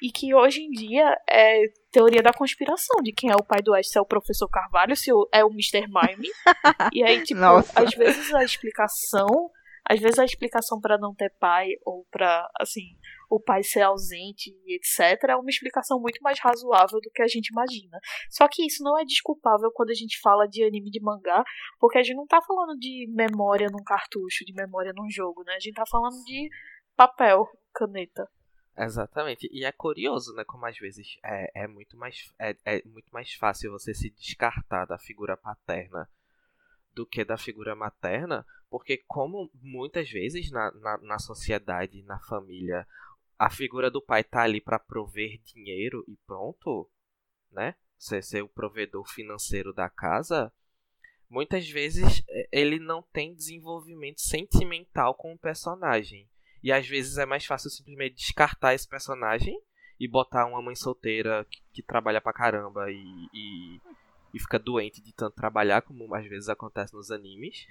E 0.00 0.10
que 0.10 0.34
hoje 0.34 0.62
em 0.62 0.70
dia 0.70 1.16
é 1.30 1.62
teoria 1.92 2.20
da 2.20 2.32
conspiração 2.32 3.00
de 3.02 3.12
quem 3.12 3.30
é 3.30 3.36
o 3.36 3.44
pai 3.44 3.62
do 3.62 3.72
Ash, 3.72 3.88
se 3.88 3.98
é 3.98 4.00
o 4.00 4.06
professor 4.06 4.48
Carvalho, 4.48 4.96
se 4.96 5.10
é 5.32 5.44
o 5.44 5.50
Mr. 5.50 5.86
Mime. 5.86 6.28
e 6.92 7.04
aí, 7.04 7.22
tipo, 7.22 7.40
Nossa. 7.40 7.80
às 7.80 7.94
vezes 7.94 8.34
a 8.34 8.42
explicação 8.42 9.50
às 9.84 10.00
vezes 10.00 10.18
a 10.18 10.24
explicação 10.24 10.80
para 10.80 10.98
não 10.98 11.14
ter 11.14 11.30
pai 11.38 11.68
ou 11.84 12.06
para 12.10 12.48
assim 12.60 12.96
o 13.28 13.40
pai 13.40 13.62
ser 13.62 13.82
ausente 13.82 14.54
e 14.66 14.76
etc 14.76 15.24
é 15.30 15.36
uma 15.36 15.48
explicação 15.48 15.98
muito 15.98 16.20
mais 16.22 16.38
razoável 16.38 17.00
do 17.00 17.10
que 17.10 17.22
a 17.22 17.26
gente 17.26 17.48
imagina. 17.48 17.98
Só 18.30 18.46
que 18.46 18.64
isso 18.66 18.82
não 18.82 18.98
é 18.98 19.04
desculpável 19.04 19.70
quando 19.72 19.90
a 19.90 19.94
gente 19.94 20.20
fala 20.20 20.46
de 20.46 20.62
anime 20.62 20.90
de 20.90 21.00
mangá, 21.00 21.42
porque 21.80 21.98
a 21.98 22.02
gente 22.02 22.16
não 22.16 22.26
tá 22.26 22.40
falando 22.42 22.78
de 22.78 23.06
memória 23.08 23.68
num 23.70 23.82
cartucho, 23.82 24.44
de 24.44 24.52
memória 24.52 24.92
num 24.94 25.10
jogo, 25.10 25.42
né? 25.44 25.54
A 25.54 25.60
gente 25.60 25.74
tá 25.74 25.84
falando 25.86 26.22
de 26.24 26.48
papel, 26.94 27.48
caneta. 27.74 28.28
Exatamente. 28.76 29.48
E 29.50 29.64
é 29.64 29.72
curioso, 29.72 30.34
né? 30.34 30.44
Como 30.44 30.66
às 30.66 30.76
vezes 30.78 31.18
é, 31.24 31.64
é, 31.64 31.66
muito, 31.66 31.96
mais, 31.96 32.32
é, 32.38 32.56
é 32.64 32.82
muito 32.84 33.10
mais 33.12 33.32
fácil 33.34 33.70
você 33.70 33.94
se 33.94 34.10
descartar 34.10 34.86
da 34.86 34.98
figura 34.98 35.36
paterna 35.36 36.08
do 36.94 37.06
que 37.06 37.24
da 37.24 37.36
figura 37.36 37.74
materna, 37.74 38.46
porque 38.70 38.98
como 39.06 39.50
muitas 39.60 40.10
vezes 40.10 40.50
na, 40.50 40.70
na, 40.72 40.98
na 40.98 41.18
sociedade, 41.18 42.02
na 42.02 42.18
família, 42.20 42.86
a 43.38 43.50
figura 43.50 43.90
do 43.90 44.00
pai 44.00 44.22
tá 44.22 44.42
ali 44.42 44.60
para 44.60 44.78
prover 44.78 45.40
dinheiro 45.44 46.04
e 46.08 46.16
pronto, 46.26 46.88
né? 47.50 47.74
Ser, 47.98 48.22
ser 48.22 48.42
o 48.42 48.48
provedor 48.48 49.08
financeiro 49.08 49.72
da 49.72 49.88
casa, 49.88 50.52
muitas 51.28 51.68
vezes 51.68 52.22
é, 52.28 52.48
ele 52.52 52.78
não 52.78 53.02
tem 53.02 53.34
desenvolvimento 53.34 54.20
sentimental 54.20 55.14
com 55.14 55.32
o 55.32 55.38
personagem. 55.38 56.28
E 56.62 56.70
às 56.70 56.86
vezes 56.86 57.18
é 57.18 57.26
mais 57.26 57.44
fácil 57.44 57.70
simplesmente 57.70 58.16
descartar 58.16 58.74
esse 58.74 58.88
personagem 58.88 59.60
e 59.98 60.06
botar 60.06 60.46
uma 60.46 60.62
mãe 60.62 60.74
solteira 60.74 61.44
que, 61.50 61.60
que 61.72 61.82
trabalha 61.82 62.20
pra 62.20 62.32
caramba 62.32 62.90
e, 62.90 63.28
e 63.32 63.80
e 64.32 64.38
fica 64.38 64.58
doente 64.58 65.02
de 65.02 65.12
tanto 65.12 65.34
trabalhar, 65.34 65.82
como 65.82 66.14
às 66.14 66.26
vezes 66.26 66.48
acontece 66.48 66.94
nos 66.94 67.10
animes. 67.10 67.66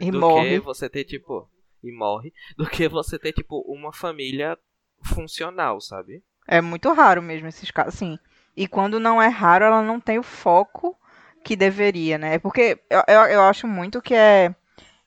E 0.00 0.10
do 0.10 0.20
morre. 0.20 0.48
que 0.48 0.60
você 0.60 0.88
ter, 0.88 1.04
tipo. 1.04 1.48
E 1.82 1.92
morre. 1.92 2.32
Do 2.56 2.66
que 2.68 2.88
você 2.88 3.18
ter, 3.18 3.32
tipo, 3.32 3.60
uma 3.66 3.92
família 3.92 4.58
funcional, 5.02 5.80
sabe? 5.80 6.22
É 6.46 6.60
muito 6.60 6.92
raro 6.92 7.22
mesmo 7.22 7.48
esses 7.48 7.70
casos, 7.70 7.94
sim. 7.94 8.18
E 8.56 8.66
quando 8.66 8.98
não 8.98 9.22
é 9.22 9.28
raro, 9.28 9.64
ela 9.64 9.82
não 9.82 10.00
tem 10.00 10.18
o 10.18 10.22
foco 10.22 10.98
que 11.44 11.56
deveria, 11.56 12.18
né? 12.18 12.38
Porque 12.38 12.78
eu, 12.90 13.02
eu, 13.06 13.20
eu 13.22 13.42
acho 13.42 13.66
muito 13.66 14.02
que 14.02 14.14
é 14.14 14.54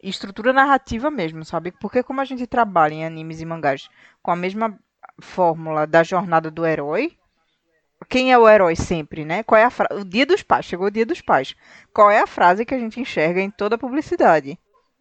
estrutura 0.02 0.52
narrativa 0.52 1.12
mesmo, 1.12 1.46
sabe? 1.46 1.72
Porque 1.72 2.04
como 2.04 2.22
a 2.22 2.26
gente 2.26 2.48
trabalha 2.48 2.94
em 2.94 3.06
animes 3.06 3.42
e 3.42 3.46
mangás 3.46 3.90
com 4.22 4.32
a 4.32 4.36
mesma 4.36 4.78
fórmula 5.22 5.86
da 5.86 6.04
jornada 6.04 6.50
do 6.50 6.66
herói, 6.66 7.18
quem 8.10 8.32
é 8.32 8.38
o 8.38 8.48
herói 8.48 8.76
sempre, 8.76 9.26
né? 9.26 9.44
Qual 9.44 9.60
é 9.60 9.64
a 9.64 9.70
fra... 9.70 9.88
O 9.96 10.04
dia 10.04 10.26
dos 10.26 10.42
pais, 10.42 10.66
chegou 10.66 10.88
o 10.88 10.92
dia 10.92 11.06
dos 11.06 11.22
pais. 11.22 11.56
Qual 11.94 12.10
é 12.10 12.20
a 12.20 12.28
frase 12.28 12.66
que 12.66 12.74
a 12.74 12.80
gente 12.80 13.00
enxerga 13.00 13.42
em 13.42 13.50
toda 13.50 13.76
a 13.76 13.78
publicidade? 13.80 14.58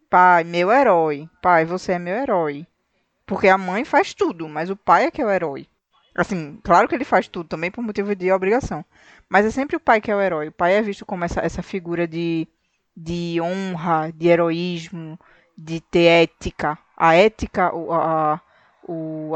Pai, 0.09 0.43
meu 0.43 0.71
herói. 0.71 1.27
Pai, 1.41 1.65
você 1.65 1.93
é 1.93 1.99
meu 1.99 2.15
herói. 2.15 2.67
Porque 3.25 3.47
a 3.47 3.57
mãe 3.57 3.83
faz 3.85 4.13
tudo, 4.13 4.47
mas 4.47 4.69
o 4.69 4.75
pai 4.75 5.05
é 5.05 5.11
que 5.11 5.21
é 5.21 5.25
o 5.25 5.31
herói. 5.31 5.67
Assim, 6.15 6.59
claro 6.63 6.87
que 6.87 6.93
ele 6.93 7.03
faz 7.03 7.27
tudo 7.27 7.47
também 7.49 7.71
por 7.71 7.83
motivo 7.83 8.15
de 8.15 8.31
obrigação. 8.31 8.85
Mas 9.27 9.45
é 9.45 9.51
sempre 9.51 9.75
o 9.75 9.79
pai 9.79 9.99
que 9.99 10.11
é 10.11 10.15
o 10.15 10.21
herói. 10.21 10.49
O 10.49 10.51
pai 10.51 10.75
é 10.75 10.81
visto 10.81 11.05
como 11.05 11.23
essa, 11.23 11.39
essa 11.41 11.63
figura 11.63 12.07
de, 12.07 12.47
de 12.95 13.39
honra, 13.41 14.11
de 14.11 14.27
heroísmo, 14.27 15.19
de 15.57 15.81
ter 15.81 16.23
ética. 16.23 16.77
A 16.95 17.15
ética, 17.15 17.71
a, 17.71 18.33
a, 18.33 18.41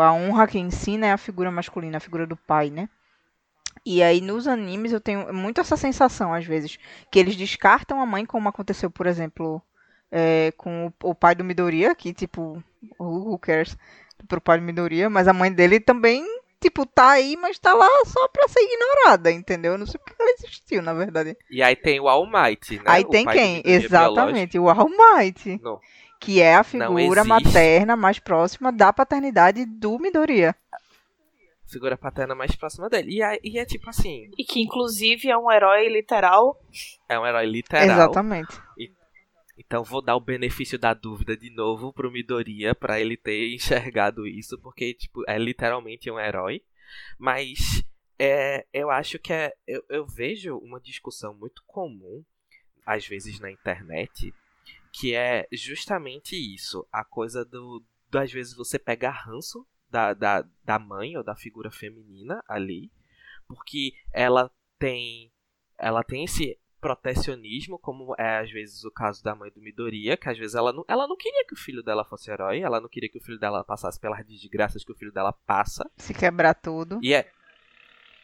a 0.03 0.13
honra 0.13 0.45
que 0.45 0.60
ensina 0.60 1.08
é 1.08 1.12
a 1.12 1.17
figura 1.17 1.49
masculina, 1.49 1.97
a 1.97 2.01
figura 2.01 2.27
do 2.27 2.38
pai, 2.38 2.69
né? 2.69 2.88
E 3.89 4.04
aí 4.04 4.19
nos 4.19 4.50
animes 4.50 4.91
eu 4.91 5.00
tenho 5.00 5.34
muito 5.34 5.62
essa 5.62 5.78
sensação, 5.78 6.34
às 6.34 6.45
vezes, 6.45 6.78
que 7.10 7.17
eles 7.17 7.38
descartam 7.38 8.02
a 8.02 8.06
mãe, 8.06 8.26
como 8.26 8.50
aconteceu, 8.50 8.91
por 8.91 9.08
exemplo, 9.08 9.62
é, 10.12 10.52
com 10.58 10.88
o, 10.88 11.12
o, 11.12 11.15
pai 11.15 11.34
do 11.34 11.45
Midoriya, 11.45 11.95
que, 11.95 12.13
tipo, 12.13 12.62
who 13.00 13.39
cares 13.39 13.78
pro 14.28 14.41
pai 14.41 14.58
do 14.58 14.65
Midoriya, 14.65 15.10
mas 15.10 15.26
a 15.26 15.32
mãe 15.32 15.50
dele 15.50 15.80
também, 15.80 16.21
tipo, 16.60 16.86
tá 16.86 17.12
aí, 17.12 17.38
mas 17.38 17.60
tá 17.60 17.73
lá 17.73 17.88
só 18.04 18.28
pra 18.28 18.50
ser 18.50 18.60
ignorada, 18.60 19.32
entendeu? 19.32 19.78
não 19.78 19.86
sei 19.86 20.02
porque 20.04 20.21
ela 20.21 20.32
existiu, 20.32 20.82
na 20.82 20.93
verdade. 20.93 21.38
E 21.50 21.63
aí 21.63 21.78
tem 21.78 21.97
o 21.97 22.10
All 22.10 22.28
Might, 22.30 22.76
né? 22.76 22.84
Aí 22.88 23.06
o 23.06 23.10
tem 23.10 23.26
quem? 23.26 23.62
Exatamente, 23.63 24.60
biológico. 24.60 24.82
o 24.82 25.00
All 25.00 25.17
Might. 25.17 25.62
Não. 25.63 25.80
Que 26.19 26.41
é 26.41 26.56
a 26.56 26.63
figura 26.63 27.23
materna 27.23 27.95
mais 27.95 28.19
próxima 28.19 28.69
da 28.69 28.91
paternidade 28.91 29.63
do 29.63 29.97
Midoriya 29.97 30.54
figura 31.67 31.97
paterna 31.97 32.34
mais 32.34 32.56
próxima 32.56 32.89
dele. 32.89 33.15
E 33.15 33.21
é, 33.21 33.39
e 33.43 33.60
é 33.60 33.65
tipo 33.65 33.89
assim. 33.89 34.30
E 34.38 34.43
que 34.43 34.62
inclusive 34.62 35.30
é 35.30 35.38
um 35.38 35.51
herói 35.51 35.88
literal. 35.89 36.60
É 37.08 37.19
um 37.19 37.25
herói 37.25 37.45
literal. 37.45 37.86
Exatamente. 37.86 38.58
E, 38.77 38.91
então 39.58 39.84
vou 39.84 40.01
dar 40.01 40.15
o 40.15 40.21
benefício 40.21 40.77
da 40.77 40.93
dúvida 40.93 41.36
de 41.36 41.49
novo 41.49 41.91
pro 41.91 42.12
Midoriya 42.12 42.75
para 42.75 42.99
ele 42.99 43.17
ter 43.17 43.53
enxergado 43.53 44.27
isso, 44.27 44.58
porque 44.60 44.93
tipo, 44.93 45.23
é 45.27 45.38
literalmente 45.38 46.10
um 46.10 46.19
herói. 46.19 46.62
Mas 47.17 47.84
é, 48.19 48.65
eu 48.73 48.89
acho 48.89 49.19
que 49.19 49.34
é. 49.34 49.53
Eu, 49.67 49.84
eu 49.89 50.06
vejo 50.06 50.58
uma 50.58 50.80
discussão 50.80 51.34
muito 51.34 51.62
comum, 51.65 52.23
às 52.86 53.06
vezes 53.06 53.39
na 53.39 53.51
internet, 53.51 54.34
que 54.91 55.13
é 55.13 55.47
justamente 55.51 56.36
isso. 56.36 56.88
A 56.91 57.03
coisa 57.03 57.43
do. 57.43 57.84
Às 58.13 58.32
vezes 58.32 58.56
você 58.56 58.80
pega 58.80 59.10
ranço 59.12 59.67
da, 59.89 60.13
da, 60.13 60.45
da 60.63 60.80
mãe 60.80 61.17
ou 61.17 61.23
da 61.23 61.36
figura 61.36 61.71
feminina 61.71 62.43
ali, 62.47 62.91
porque 63.47 63.93
ela 64.12 64.52
tem 64.78 65.32
ela 65.78 66.04
tem 66.04 66.23
esse 66.23 66.58
protecionismo, 66.80 67.78
como 67.80 68.15
é 68.17 68.39
às 68.39 68.52
vezes 68.52 68.84
o 68.84 68.91
caso 68.91 69.23
da 69.23 69.36
mãe 69.36 69.52
do 69.52 69.62
Midoriya, 69.62 70.17
que 70.17 70.30
às 70.30 70.38
vezes 70.38 70.56
ela 70.56 70.71
não, 70.71 70.86
ela 70.88 71.08
não 71.08 71.17
queria 71.17 71.45
que 71.45 71.54
o 71.54 71.58
filho 71.58 71.84
dela 71.84 72.06
fosse 72.06 72.32
herói, 72.32 72.62
ela 72.62 72.80
não 72.80 72.88
queria 72.88 73.10
que 73.10 73.17
o 73.17 73.21
filho 73.21 73.39
dela 73.39 73.63
passasse 73.63 74.00
pelas 74.00 74.26
desgraças 74.26 74.84
que 74.84 74.91
o 74.91 74.95
filho 74.95 75.12
dela 75.12 75.34
passa. 75.45 75.89
Se 75.97 76.13
quebrar 76.13 76.54
tudo. 76.54 77.00
E 77.02 77.13
é, 77.13 77.30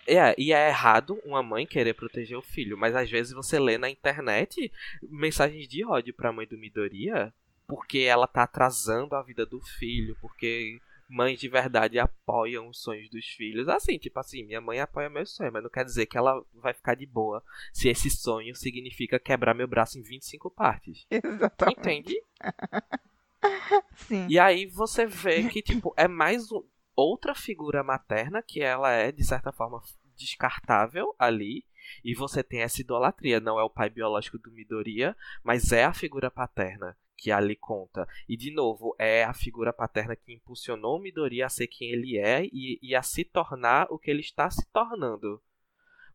é, 0.08 0.36
e 0.38 0.54
é 0.54 0.69
errado 0.69 1.19
uma 1.26 1.41
mãe 1.41 1.65
querer 1.65 1.93
proteger 1.93 2.38
o 2.38 2.41
filho, 2.41 2.78
mas 2.78 2.95
às 2.95 3.10
vezes 3.10 3.34
você 3.34 3.60
lê 3.60 3.78
na 3.78 3.89
internet 3.89 4.71
mensagens 5.02 5.67
de 5.67 5.86
ódio 5.86 6.13
pra 6.13 6.32
mãe 6.32 6.45
do 6.45 6.58
Midoriya, 6.58 7.34
porque 7.67 7.99
ela 7.99 8.28
tá 8.28 8.43
atrasando 8.43 9.15
a 9.15 9.23
vida 9.23 9.45
do 9.45 9.60
filho, 9.62 10.15
porque 10.21 10.80
mães 11.13 11.39
de 11.39 11.47
verdade 11.47 11.99
apoiam 11.99 12.67
os 12.67 12.82
sonhos 12.82 13.10
dos 13.10 13.26
filhos. 13.28 13.69
Assim, 13.69 13.97
tipo 13.99 14.19
assim, 14.19 14.43
minha 14.43 14.60
mãe 14.60 14.80
apoia 14.80 15.10
meu 15.10 15.26
sonho, 15.26 15.54
mas 15.54 15.62
não 15.62 15.69
quer 15.69 15.86
dizer 15.86 16.08
que 16.08 16.17
ela 16.17 16.43
vai 16.56 16.73
ficar 16.73 16.95
de 16.95 17.06
boa 17.06 17.43
se 17.71 17.88
esse 17.88 18.10
sonho 18.10 18.56
significa 18.56 19.19
quebrar 19.19 19.54
meu 19.54 19.67
braço 19.67 19.99
em 19.99 20.02
25 20.02 20.49
partes. 20.49 21.06
Exatamente. 21.12 21.80
Entende? 21.80 22.23
Sim. 23.95 24.26
E 24.28 24.39
aí 24.39 24.65
você 24.65 25.06
vê 25.06 25.47
que, 25.49 25.62
tipo, 25.62 25.93
é 25.95 26.08
mais 26.08 26.52
um. 26.52 26.63
outra 26.95 27.36
figura 27.36 27.84
materna 27.84 28.41
que 28.41 28.62
ela 28.62 28.89
é, 28.91 29.12
de 29.12 29.23
certa 29.23 29.52
forma, 29.52 29.82
descartável 30.17 31.13
ali. 31.19 31.63
E 32.04 32.15
você 32.15 32.41
tem 32.41 32.62
essa 32.62 32.82
idolatria. 32.82 33.39
Não 33.39 33.60
é 33.60 33.63
o 33.63 33.69
pai 33.69 33.89
biológico 33.89 34.39
do 34.39 34.52
Midoriya, 34.52 35.15
mas 35.43 35.71
é 35.71 35.84
a 35.84 35.93
figura 35.93 36.32
paterna 36.32 36.97
que 37.17 37.32
ali 37.32 37.56
conta. 37.56 38.08
E, 38.28 38.36
de 38.36 38.52
novo, 38.52 38.95
é 38.99 39.23
a 39.23 39.34
figura 39.34 39.71
paterna 39.71 40.15
que 40.15 40.34
impulsionou 40.34 40.99
Midoriya 40.99 41.45
a 41.45 41.49
ser 41.49 41.67
quem 41.67 41.91
ele 41.91 42.17
é 42.17 42.45
e, 42.45 42.80
e 42.82 42.95
a 42.95 43.02
se 43.02 43.23
tornar 43.23 43.88
o 43.89 43.97
que 43.97 44.10
ele 44.10 44.21
está 44.21 44.49
se 44.49 44.65
tornando. 44.71 45.41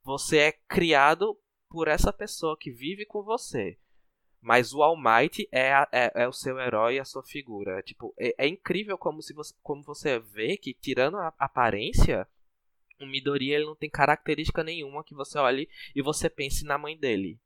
Você 0.03 0.39
é 0.39 0.53
criado 0.53 1.39
por 1.69 1.89
essa 1.89 2.13
pessoa 2.13 2.57
que 2.59 2.71
vive 2.71 3.05
com 3.05 3.23
você. 3.23 3.79
Mas 4.41 4.73
o 4.73 4.83
All 4.83 4.97
Might 4.97 5.49
é, 5.51 5.71
é, 5.93 6.13
é, 6.15 6.29
o 6.29 6.33
seu 6.33 6.59
herói 6.59 6.99
a 6.99 7.05
sua 7.05 7.23
figura. 7.23 7.83
Tipo, 7.83 8.15
é, 8.19 8.35
é, 8.39 8.47
incrível 8.47 8.97
como, 8.97 9.21
se 9.21 9.35
você, 9.35 9.55
como 9.63 9.83
você 9.83 10.19
vê 10.19 10.57
que, 10.57 10.73
tirando 10.73 11.17
a 11.17 11.35
aparência, 11.39 12.27
o 13.01 13.07
Midori 13.07 13.51
ele 13.51 13.65
não 13.65 13.77
tem 13.77 13.91
característica 13.91 14.63
nenhuma 14.63 15.05
que 15.05 15.15
você 15.15 15.39
olhe 15.39 15.69
e 15.95 16.03
você 16.03 16.31
pense 16.31 16.65
na 16.65 16.79
mãe 16.79 16.97
dele. 16.97 17.39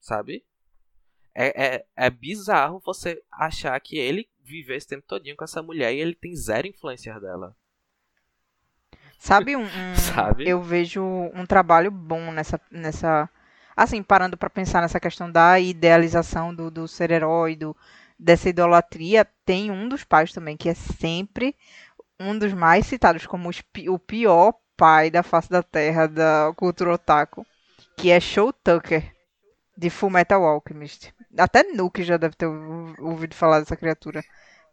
Sabe? 0.00 0.44
É, 1.40 1.76
é, 1.76 1.84
é 1.94 2.10
bizarro 2.10 2.82
você 2.84 3.22
achar 3.30 3.78
que 3.78 3.96
ele 3.96 4.28
viveu 4.42 4.76
esse 4.76 4.88
tempo 4.88 5.06
todinho 5.06 5.36
com 5.36 5.44
essa 5.44 5.62
mulher 5.62 5.94
e 5.94 6.00
ele 6.00 6.12
tem 6.12 6.34
zero 6.34 6.66
influência 6.66 7.20
dela. 7.20 7.54
Sabe 9.20 9.54
um, 9.54 9.62
um 9.62 9.96
Sabe? 9.96 10.48
eu 10.48 10.60
vejo 10.60 11.00
um 11.00 11.46
trabalho 11.46 11.92
bom 11.92 12.32
nessa 12.32 12.60
nessa 12.72 13.30
assim, 13.76 14.02
parando 14.02 14.36
para 14.36 14.50
pensar 14.50 14.80
nessa 14.82 14.98
questão 14.98 15.30
da 15.30 15.60
idealização 15.60 16.52
do, 16.52 16.72
do 16.72 16.88
ser 16.88 17.12
herói, 17.12 17.54
do, 17.54 17.76
dessa 18.18 18.48
idolatria, 18.48 19.24
tem 19.44 19.70
um 19.70 19.88
dos 19.88 20.02
pais 20.02 20.32
também 20.32 20.56
que 20.56 20.68
é 20.68 20.74
sempre 20.74 21.54
um 22.18 22.36
dos 22.36 22.52
mais 22.52 22.84
citados 22.84 23.26
como 23.26 23.48
os, 23.48 23.62
o 23.88 23.96
pior 23.96 24.54
pai 24.76 25.08
da 25.08 25.22
face 25.22 25.48
da 25.48 25.62
terra 25.62 26.08
da 26.08 26.52
cultura 26.56 26.94
otaku, 26.94 27.46
que 27.96 28.10
é 28.10 28.18
Show 28.18 28.52
Tucker, 28.52 29.14
de 29.76 29.88
Fullmetal 29.88 30.44
Alchemist. 30.44 31.14
Até 31.36 31.62
Nuke 31.64 32.02
já 32.02 32.16
deve 32.16 32.34
ter 32.34 32.46
ouvido 32.46 33.34
falar 33.34 33.60
dessa 33.60 33.76
criatura. 33.76 34.22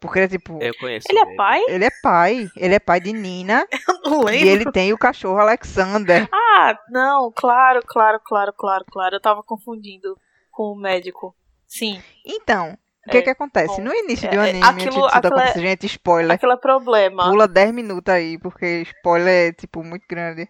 Porque 0.00 0.20
é 0.20 0.28
tipo. 0.28 0.58
Eu 0.62 0.74
conheço 0.78 1.06
Ele 1.10 1.18
é 1.18 1.34
pai? 1.36 1.60
Ele 1.68 1.84
é 1.84 1.90
pai. 2.02 2.48
Ele 2.56 2.74
é 2.74 2.78
pai 2.78 3.00
de 3.00 3.12
Nina. 3.12 3.66
Eu 4.04 4.10
não 4.10 4.22
lembro. 4.24 4.46
e 4.46 4.48
ele 4.48 4.70
tem 4.70 4.92
o 4.92 4.98
cachorro 4.98 5.38
Alexander. 5.38 6.28
Ah, 6.32 6.78
não, 6.90 7.32
claro, 7.34 7.80
claro, 7.84 8.20
claro, 8.24 8.52
claro, 8.52 8.84
claro. 8.90 9.16
Eu 9.16 9.20
tava 9.20 9.42
confundindo 9.42 10.16
com 10.50 10.64
o 10.72 10.76
médico. 10.76 11.34
Sim. 11.66 12.00
Então, 12.24 12.78
o 13.06 13.10
que 13.10 13.18
É, 13.18 13.22
que 13.22 13.30
acontece? 13.30 13.76
bom, 13.78 13.82
No 13.84 13.92
início 13.94 14.26
é, 14.26 14.30
do 14.30 14.40
é, 14.40 14.50
anime, 14.50 14.64
aquilo- 14.64 14.74
antes 14.82 14.84
de 14.84 14.90
tudo 15.00 15.06
aquilo 15.06 15.34
é- 15.34 15.42
acontecer, 15.42 15.60
gente, 15.66 15.86
spoiler. 15.86 16.32
Aquele 16.34 16.52
é 16.52 16.56
problema. 16.56 17.24
Pula 17.30 17.48
10 17.48 17.72
minutos 17.72 18.12
aí, 18.14 18.38
porque 18.38 18.82
spoiler 18.82 19.48
é, 19.48 19.52
tipo, 19.52 19.82
muito 19.82 20.04
grande. 20.08 20.48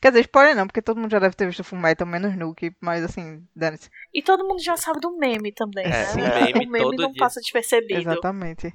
Quer 0.00 0.10
dizer, 0.10 0.20
spoiler 0.22 0.54
não, 0.54 0.66
porque 0.66 0.80
todo 0.82 1.00
mundo 1.00 1.10
já 1.10 1.18
deve 1.18 1.34
ter 1.34 1.46
visto 1.46 1.64
Fullmetal, 1.64 2.06
menos 2.06 2.36
Nuke, 2.36 2.72
mas 2.80 3.02
assim, 3.04 3.44
dane-se. 3.54 3.90
E 4.14 4.22
todo 4.22 4.46
mundo 4.46 4.62
já 4.62 4.76
sabe 4.76 5.00
do 5.00 5.16
meme 5.18 5.50
também, 5.52 5.84
É, 5.86 5.88
né? 5.88 6.04
sim, 6.04 6.20
meme 6.54 6.66
o 6.66 6.70
meme 6.70 6.96
todo 6.96 7.02
não 7.02 7.12
dia. 7.12 7.18
passa 7.18 7.40
despercebido. 7.40 8.00
Exatamente. 8.00 8.72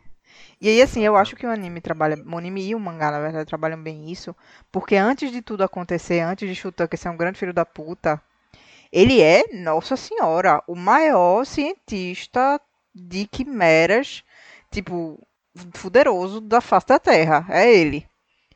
E 0.60 0.68
aí, 0.68 0.82
assim, 0.82 1.02
eu 1.02 1.16
acho 1.16 1.36
que 1.36 1.46
o 1.46 1.50
anime 1.50 1.80
trabalha, 1.80 2.16
o 2.26 2.38
anime 2.38 2.68
e 2.68 2.76
o 2.76 2.80
mangá, 2.80 3.12
na 3.12 3.20
verdade, 3.20 3.46
trabalham 3.48 3.82
bem 3.82 4.12
isso, 4.12 4.36
porque 4.72 4.96
antes 4.96 5.32
de 5.32 5.42
tudo 5.42 5.64
acontecer, 5.64 6.20
antes 6.22 6.48
de 6.48 6.54
esse 6.92 7.08
é 7.08 7.12
um 7.12 7.18
grande 7.18 7.38
filho 7.38 7.54
da 7.54 7.66
puta, 7.66 8.22
ele 8.92 9.22
é, 9.22 9.44
nossa 9.54 9.96
senhora, 9.96 10.62
o 10.68 10.76
maior 10.76 11.46
cientista 11.46 12.60
de 12.94 13.28
quimeras, 13.28 14.24
tipo, 14.72 15.20
fuderoso 15.74 16.40
da 16.42 16.62
face 16.62 16.88
da 16.88 17.00
Terra. 17.00 17.46
É 17.50 17.72
ele. 17.74 18.06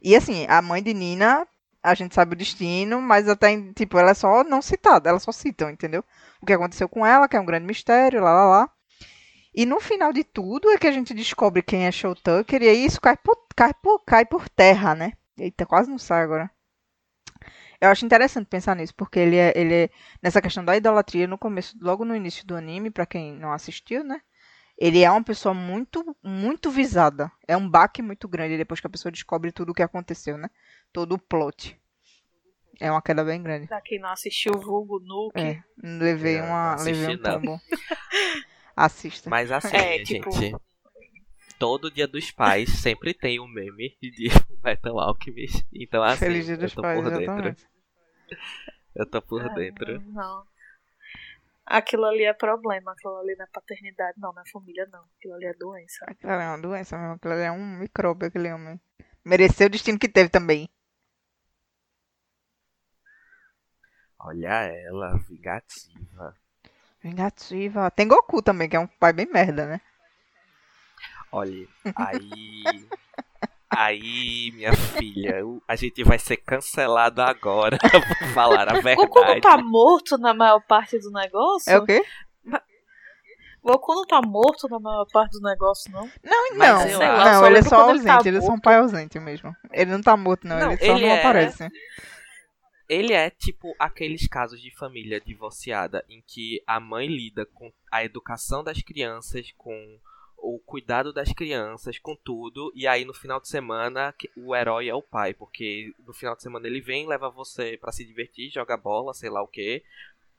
E 0.02 0.16
assim, 0.16 0.46
a 0.48 0.62
mãe 0.62 0.82
de 0.82 0.94
Nina, 0.94 1.48
a 1.84 1.94
gente 1.94 2.16
sabe 2.16 2.34
o 2.34 2.38
destino, 2.38 3.02
mas 3.02 3.28
até, 3.30 3.50
tipo, 3.74 3.98
ela 3.98 4.12
é 4.12 4.14
só 4.14 4.44
não 4.44 4.62
citada, 4.62 5.10
elas 5.10 5.24
só 5.24 5.32
citam, 5.32 5.70
entendeu? 5.70 6.04
O 6.42 6.46
que 6.46 6.54
aconteceu 6.54 6.90
com 6.90 7.06
ela, 7.06 7.28
que 7.28 7.38
é 7.38 7.40
um 7.40 7.46
grande 7.46 7.66
mistério, 7.66 8.22
lá, 8.22 8.34
lá, 8.34 8.46
lá. 8.46 8.70
E 9.54 9.66
no 9.66 9.80
final 9.80 10.14
de 10.14 10.24
tudo 10.24 10.70
é 10.70 10.78
que 10.78 10.88
a 10.88 10.92
gente 10.92 11.14
descobre 11.14 11.62
quem 11.64 11.88
é 11.88 11.92
Show 11.92 12.16
Tucker, 12.16 12.62
e 12.62 12.70
aí 12.70 12.86
isso 12.86 13.02
cai 13.02 13.18
por, 13.18 13.38
cai 13.56 13.74
por, 13.74 14.00
cai 14.06 14.26
por 14.26 14.50
terra, 14.50 14.94
né? 14.96 15.14
Eita, 15.38 15.66
quase 15.66 15.90
não 15.90 15.98
sai 15.98 16.24
agora. 16.24 16.52
Eu 17.80 17.90
acho 17.90 18.06
interessante 18.06 18.48
pensar 18.48 18.76
nisso, 18.76 18.94
porque 18.96 19.20
ele 19.20 19.36
é, 19.36 19.54
ele 19.56 19.74
é 19.74 19.90
nessa 20.22 20.42
questão 20.42 20.66
da 20.66 20.76
idolatria 20.76 21.28
no 21.28 21.38
começo, 21.38 21.76
logo 21.82 22.04
no 22.04 22.16
início 22.16 22.46
do 22.46 22.56
anime, 22.56 22.90
pra 22.90 23.06
quem 23.06 23.34
não 23.34 23.52
assistiu, 23.52 24.04
né? 24.04 24.22
Ele 24.78 25.04
é 25.04 25.10
uma 25.10 25.24
pessoa 25.24 25.54
muito, 25.54 26.16
muito 26.24 26.70
visada. 26.70 27.32
É 27.48 27.58
um 27.58 27.68
baque 27.68 28.02
muito 28.02 28.28
grande 28.28 28.58
depois 28.58 28.80
que 28.80 28.88
a 28.88 28.90
pessoa 28.90 29.12
descobre 29.12 29.52
tudo 29.52 29.72
o 29.72 29.74
que 29.74 29.82
aconteceu, 29.82 30.38
né? 30.38 30.50
Todo 30.94 31.14
o 31.16 31.20
plot. 31.20 31.80
É 32.80 32.92
uma 32.92 33.02
queda 33.02 33.24
bem 33.24 33.42
grande. 33.42 33.68
Pra 33.68 33.82
quem 33.82 34.00
não 34.00 34.10
assistiu 34.10 34.54
o 34.54 34.60
vulgo 34.60 35.00
Nuke. 35.00 35.40
É, 35.40 35.64
levei 35.82 36.38
Eu 36.38 36.42
não 36.44 36.50
uma, 36.50 36.74
assisti, 36.76 37.00
levei 37.00 37.16
um 37.16 37.20
não. 37.20 37.32
tombo. 37.42 37.62
Assista. 38.76 39.30
Mas 39.30 39.52
assim, 39.52 39.76
É, 39.76 40.06
gente. 40.06 40.30
tipo- 40.30 40.62
Todo 41.58 41.90
dia 41.90 42.08
dos 42.08 42.30
pais 42.32 42.70
sempre 42.70 43.16
tem 43.16 43.40
um 43.40 43.48
meme 43.48 43.98
de 44.00 44.28
Metal 44.64 45.00
Alchemist. 45.00 45.66
Então, 45.74 46.04
assim, 46.04 46.20
Feliz 46.26 46.46
Dia 46.46 46.54
eu 46.56 46.60
dos 46.60 46.74
tô 46.76 46.82
Pais, 46.84 47.02
por 47.02 47.10
dentro. 47.10 47.24
exatamente. 47.24 47.68
Eu 48.96 49.06
tô 49.10 49.22
por 49.24 49.42
Ah, 49.44 49.50
dentro. 49.56 50.00
Não. 50.02 50.44
Aquilo 51.66 52.06
ali 52.06 52.24
é 52.24 52.34
problema, 52.34 52.92
aquilo 52.94 53.18
ali 53.18 53.36
não 53.36 53.44
é 53.46 53.48
paternidade, 53.52 54.14
não, 54.20 54.32
não 54.32 54.42
é 54.42 54.46
família, 54.52 54.88
não. 54.92 55.04
Aquilo 55.18 55.34
ali 55.34 55.46
é 55.48 55.54
doença. 55.54 56.06
Aquilo 56.08 56.32
ali 56.32 56.44
é 56.44 56.48
uma 56.48 56.62
doença 56.62 56.98
mesmo, 56.98 57.14
aquilo 57.16 57.34
ali 57.34 57.44
é 57.44 57.52
um 57.52 57.78
micróbio, 57.80 58.28
aquele 58.28 58.54
homem. 58.54 58.80
Mereceu 59.26 59.68
o 59.68 59.70
destino 59.70 59.98
que 60.00 60.08
teve 60.08 60.30
também. 60.30 60.70
Olha 64.20 64.48
ela, 64.50 65.18
vingativa. 65.30 66.36
Vingativa. 67.02 67.92
Tem 67.92 68.08
Goku 68.08 68.42
também, 68.42 68.68
que 68.68 68.76
é 68.76 68.80
um 68.80 68.88
pai 68.88 69.14
bem 69.14 69.28
merda, 69.32 69.66
né? 69.66 69.82
Olha, 71.32 71.68
aí. 71.96 72.64
Aí, 73.70 74.52
minha 74.56 74.74
filha, 74.74 75.44
a 75.68 75.76
gente 75.76 76.02
vai 76.04 76.18
ser 76.18 76.38
cancelado 76.38 77.22
agora 77.22 77.78
por 78.20 78.28
falar 78.34 78.70
a 78.70 78.82
Goku 78.82 79.20
não 79.20 79.28
verdade. 79.28 79.42
tá 79.42 79.58
morto 79.58 80.18
na 80.18 80.34
maior 80.34 80.62
parte 80.66 80.98
do 81.00 81.12
negócio? 81.12 81.70
É 81.72 81.78
o 81.78 81.86
quê? 81.86 82.04
Goku 83.62 83.94
não 83.94 84.06
tá 84.06 84.22
morto 84.26 84.70
na 84.70 84.80
maior 84.80 85.06
parte 85.12 85.34
do 85.34 85.42
negócio, 85.42 85.92
não? 85.92 86.10
Não, 86.24 86.58
Mas 86.58 86.70
não. 86.94 87.00
lá, 87.00 87.34
não, 87.34 87.46
ele 87.48 87.58
é 87.58 87.62
só 87.62 87.84
quando 87.84 87.98
ele 87.98 88.06
tá 88.06 88.14
ausente, 88.14 88.28
ele 88.30 88.38
é 88.38 88.42
só 88.42 88.52
um 88.54 88.60
pai 88.60 88.76
ausente 88.78 89.20
mesmo. 89.20 89.54
Ele 89.74 89.92
não 89.92 90.02
tá 90.02 90.16
morto, 90.16 90.48
não, 90.48 90.58
Não, 90.58 90.72
ele 90.72 90.78
só 90.86 90.94
ele 90.94 91.06
não 91.06 91.14
é- 91.14 91.20
aparece. 91.20 91.70
Ele 92.88 93.14
é 93.14 93.30
tipo 93.30 93.76
aqueles 93.78 94.28
casos 94.28 94.62
de 94.62 94.72
família 94.72 95.20
divorciada 95.20 96.06
em 96.08 96.22
que 96.26 96.64
a 96.66 96.80
mãe 96.80 97.08
lida 97.08 97.46
com 97.46 97.72
a 97.92 98.04
educação 98.04 98.64
das 98.64 98.82
crianças, 98.82 99.52
com 99.58 100.00
o 100.38 100.60
cuidado 100.60 101.12
das 101.12 101.34
crianças, 101.34 101.98
com 102.00 102.16
tudo, 102.16 102.72
e 102.76 102.88
aí 102.88 103.04
no 103.04 103.14
final 103.14 103.42
de 103.42 103.50
semana 103.50 104.14
o 104.38 104.56
herói 104.56 104.88
é 104.88 104.94
o 104.94 105.02
pai, 105.02 105.34
porque 105.34 105.94
no 106.06 106.14
final 106.14 106.36
de 106.36 106.44
semana 106.44 106.68
ele 106.68 106.80
vem, 106.80 107.08
leva 107.08 107.30
você 107.30 107.78
pra 107.78 107.92
se 107.92 108.06
divertir, 108.06 108.52
joga 108.52 108.78
bola, 108.78 109.14
sei 109.14 109.30
lá 109.30 109.42
o 109.42 109.48
que, 109.48 109.84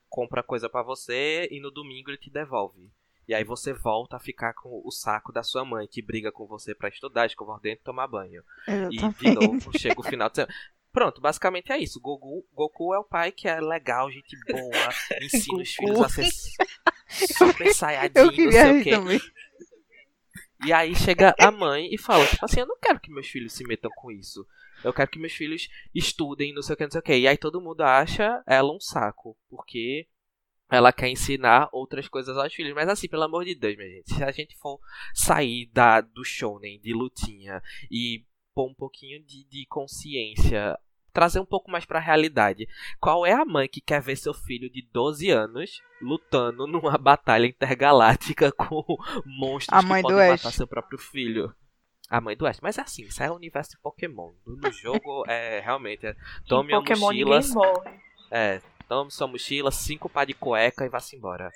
compra 0.09 0.41
coisa 0.41 0.69
pra 0.69 0.81
você 0.81 1.47
e 1.51 1.59
no 1.59 1.69
domingo 1.69 2.09
ele 2.09 2.17
te 2.17 2.29
devolve. 2.29 2.89
E 3.27 3.33
aí 3.35 3.43
você 3.43 3.73
volta 3.73 4.15
a 4.15 4.19
ficar 4.19 4.53
com 4.53 4.81
o 4.83 4.89
saco 4.89 5.31
da 5.31 5.43
sua 5.43 5.63
mãe, 5.63 5.85
que 5.85 6.01
briga 6.01 6.31
com 6.31 6.47
você 6.47 6.73
pra 6.73 6.89
estudar, 6.89 7.27
escovar 7.27 7.57
o 7.57 7.59
dente 7.59 7.81
e 7.81 7.83
tomar 7.83 8.07
banho. 8.07 8.41
E 8.89 8.97
de 8.97 9.35
novo 9.35 9.77
chega 9.77 9.99
o 9.99 10.03
final 10.03 10.29
de 10.29 10.37
semana. 10.37 10.53
Pronto, 10.91 11.21
basicamente 11.21 11.71
é 11.71 11.77
isso. 11.77 11.99
Goku, 11.99 12.45
Goku 12.53 12.93
é 12.93 12.99
o 12.99 13.03
pai 13.03 13.31
que 13.31 13.47
é 13.47 13.61
legal, 13.61 14.11
gente 14.11 14.35
boa, 14.47 14.89
ensina 15.21 15.61
os 15.61 15.69
filhos 15.69 16.01
a 16.01 16.09
ser 16.09 16.29
super 17.09 17.71
saiyajin, 17.73 18.13
não 18.15 18.51
sei 18.51 18.79
o 18.79 18.83
quê. 18.83 18.89
também. 18.91 19.21
E 20.65 20.73
aí 20.73 20.93
chega 20.95 21.33
a 21.39 21.51
mãe 21.51 21.87
e 21.93 21.97
fala, 21.97 22.25
tipo 22.25 22.43
assim, 22.43 22.59
eu 22.59 22.67
não 22.67 22.77
quero 22.81 22.99
que 22.99 23.11
meus 23.11 23.27
filhos 23.27 23.53
se 23.53 23.63
metam 23.63 23.89
com 23.95 24.11
isso. 24.11 24.45
Eu 24.83 24.93
quero 24.93 25.09
que 25.09 25.19
meus 25.19 25.33
filhos 25.33 25.69
estudem, 25.93 26.53
não 26.53 26.61
sei 26.61 26.73
o 26.73 26.77
que, 26.77 26.83
não 26.83 26.91
sei 26.91 26.99
o 26.99 27.03
que. 27.03 27.17
E 27.17 27.27
aí 27.27 27.37
todo 27.37 27.61
mundo 27.61 27.81
acha 27.81 28.43
ela 28.45 28.73
um 28.73 28.79
saco, 28.79 29.37
porque 29.49 30.07
ela 30.69 30.93
quer 30.93 31.09
ensinar 31.09 31.69
outras 31.71 32.07
coisas 32.07 32.37
aos 32.37 32.53
filhos. 32.53 32.73
Mas 32.73 32.89
assim, 32.89 33.07
pelo 33.07 33.23
amor 33.23 33.45
de 33.45 33.55
Deus, 33.55 33.77
minha 33.77 33.89
gente, 33.89 34.13
se 34.13 34.23
a 34.23 34.31
gente 34.31 34.57
for 34.57 34.79
sair 35.13 35.69
da, 35.73 36.01
do 36.01 36.23
shonen, 36.23 36.79
de 36.79 36.93
lutinha, 36.93 37.61
e 37.89 38.25
pôr 38.53 38.69
um 38.69 38.73
pouquinho 38.73 39.23
de, 39.23 39.43
de 39.45 39.65
consciência, 39.67 40.77
trazer 41.13 41.39
um 41.39 41.45
pouco 41.45 41.69
mais 41.71 41.85
pra 41.85 41.99
realidade. 41.99 42.67
Qual 42.99 43.25
é 43.25 43.33
a 43.33 43.45
mãe 43.45 43.67
que 43.67 43.81
quer 43.81 44.01
ver 44.01 44.15
seu 44.15 44.33
filho 44.33 44.69
de 44.69 44.81
12 44.91 45.29
anos 45.29 45.81
lutando 46.01 46.65
numa 46.67 46.97
batalha 46.99 47.45
intergaláctica 47.45 48.51
com 48.55 48.83
monstros 49.25 49.77
A 49.77 49.81
mãe 49.81 50.01
que 50.01 50.07
do 50.07 50.13
podem 50.13 50.31
Ash. 50.31 50.43
matar 50.43 50.55
seu 50.55 50.67
próprio 50.67 50.97
filho? 50.97 51.53
A 52.09 52.19
mãe 52.19 52.35
do 52.35 52.45
Ash. 52.47 52.59
Mas 52.61 52.77
é 52.77 52.81
assim, 52.81 53.03
isso 53.03 53.21
é 53.21 53.29
o 53.29 53.35
universo 53.35 53.71
de 53.71 53.79
Pokémon. 53.79 54.31
No 54.45 54.71
jogo, 54.71 55.25
é 55.27 55.59
realmente. 55.59 56.07
É, 56.07 56.15
tome 56.47 56.71
em 56.71 56.75
a 56.75 56.79
Pokémon 56.79 57.07
mochila. 57.07 57.39
É, 58.31 58.61
tome 58.87 59.11
sua 59.11 59.27
mochila, 59.27 59.71
cinco 59.71 60.09
par 60.09 60.25
de 60.25 60.33
cueca 60.33 60.85
e 60.85 60.89
vá-se 60.89 61.15
embora. 61.15 61.51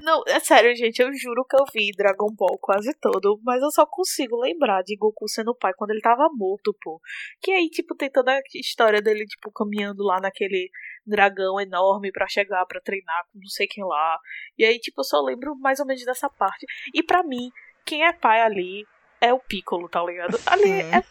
Não, 0.00 0.22
é 0.26 0.40
sério, 0.40 0.74
gente, 0.74 1.00
eu 1.00 1.12
juro 1.14 1.44
que 1.48 1.56
eu 1.56 1.64
vi 1.72 1.90
Dragon 1.96 2.28
Ball 2.36 2.58
quase 2.60 2.92
todo, 3.00 3.40
mas 3.42 3.62
eu 3.62 3.70
só 3.70 3.86
consigo 3.86 4.40
lembrar 4.40 4.82
de 4.82 4.96
Goku 4.96 5.28
sendo 5.28 5.54
pai 5.54 5.72
quando 5.76 5.90
ele 5.90 6.00
tava 6.00 6.28
morto, 6.32 6.76
pô. 6.80 7.00
Que 7.40 7.52
aí, 7.52 7.68
tipo, 7.68 7.94
tem 7.94 8.10
toda 8.10 8.32
a 8.32 8.40
história 8.54 9.00
dele, 9.00 9.24
tipo, 9.26 9.50
caminhando 9.52 10.02
lá 10.02 10.20
naquele 10.20 10.70
dragão 11.06 11.60
enorme 11.60 12.12
para 12.12 12.28
chegar 12.28 12.64
para 12.66 12.80
treinar 12.80 13.24
com 13.32 13.38
não 13.38 13.48
sei 13.48 13.66
quem 13.66 13.84
lá. 13.84 14.18
E 14.58 14.64
aí, 14.64 14.78
tipo, 14.78 15.00
eu 15.00 15.04
só 15.04 15.20
lembro 15.20 15.56
mais 15.56 15.80
ou 15.80 15.86
menos 15.86 16.04
dessa 16.04 16.28
parte. 16.28 16.66
E 16.94 17.02
para 17.02 17.22
mim, 17.22 17.50
quem 17.84 18.04
é 18.04 18.12
pai 18.12 18.40
ali 18.40 18.86
é 19.20 19.32
o 19.32 19.38
Piccolo, 19.38 19.88
tá 19.88 20.02
ligado? 20.04 20.38
Ali 20.46 20.70
é 20.70 21.02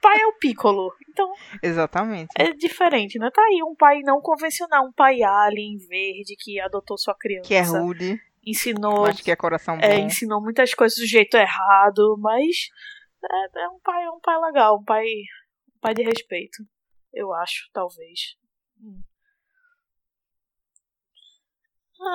pai 0.00 0.20
é 0.20 0.26
o 0.26 0.32
Piccolo. 0.34 0.92
Então. 1.08 1.32
Exatamente. 1.62 2.28
É 2.36 2.52
diferente, 2.52 3.18
né? 3.18 3.30
Tá 3.32 3.42
aí 3.42 3.62
um 3.62 3.74
pai 3.74 4.00
não 4.00 4.20
convencional, 4.20 4.86
um 4.86 4.92
pai 4.92 5.22
alien 5.22 5.76
verde 5.78 6.34
que 6.38 6.60
adotou 6.60 6.98
sua 6.98 7.14
criança. 7.14 7.48
Que 7.48 7.54
é 7.54 7.62
rude. 7.62 8.20
Ensinou. 8.44 9.04
Acho 9.06 9.22
que 9.22 9.30
é 9.30 9.36
coração 9.36 9.76
bom. 9.76 9.84
É, 9.84 9.98
ensinou 9.98 10.40
muitas 10.42 10.72
coisas 10.74 10.98
do 10.98 11.06
jeito 11.06 11.36
errado, 11.36 12.16
mas 12.18 12.68
é, 13.22 13.62
é 13.64 13.68
um 13.68 13.78
pai, 13.80 14.04
é 14.04 14.10
um 14.10 14.20
pai 14.20 14.40
legal, 14.40 14.78
um 14.78 14.84
pai, 14.84 15.04
um 15.04 15.80
pai 15.80 15.94
de 15.94 16.02
respeito. 16.02 16.64
Eu 17.12 17.34
acho, 17.34 17.68
talvez. 17.72 18.36
Hum. 18.80 19.02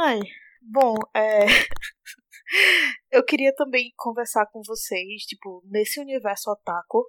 Ai, 0.03 0.19
bom, 0.61 0.95
é. 1.13 1.45
eu 3.11 3.23
queria 3.23 3.53
também 3.53 3.93
conversar 3.95 4.47
com 4.47 4.61
vocês, 4.65 5.23
tipo, 5.23 5.61
nesse 5.65 5.99
universo 5.99 6.49
otaku, 6.49 7.05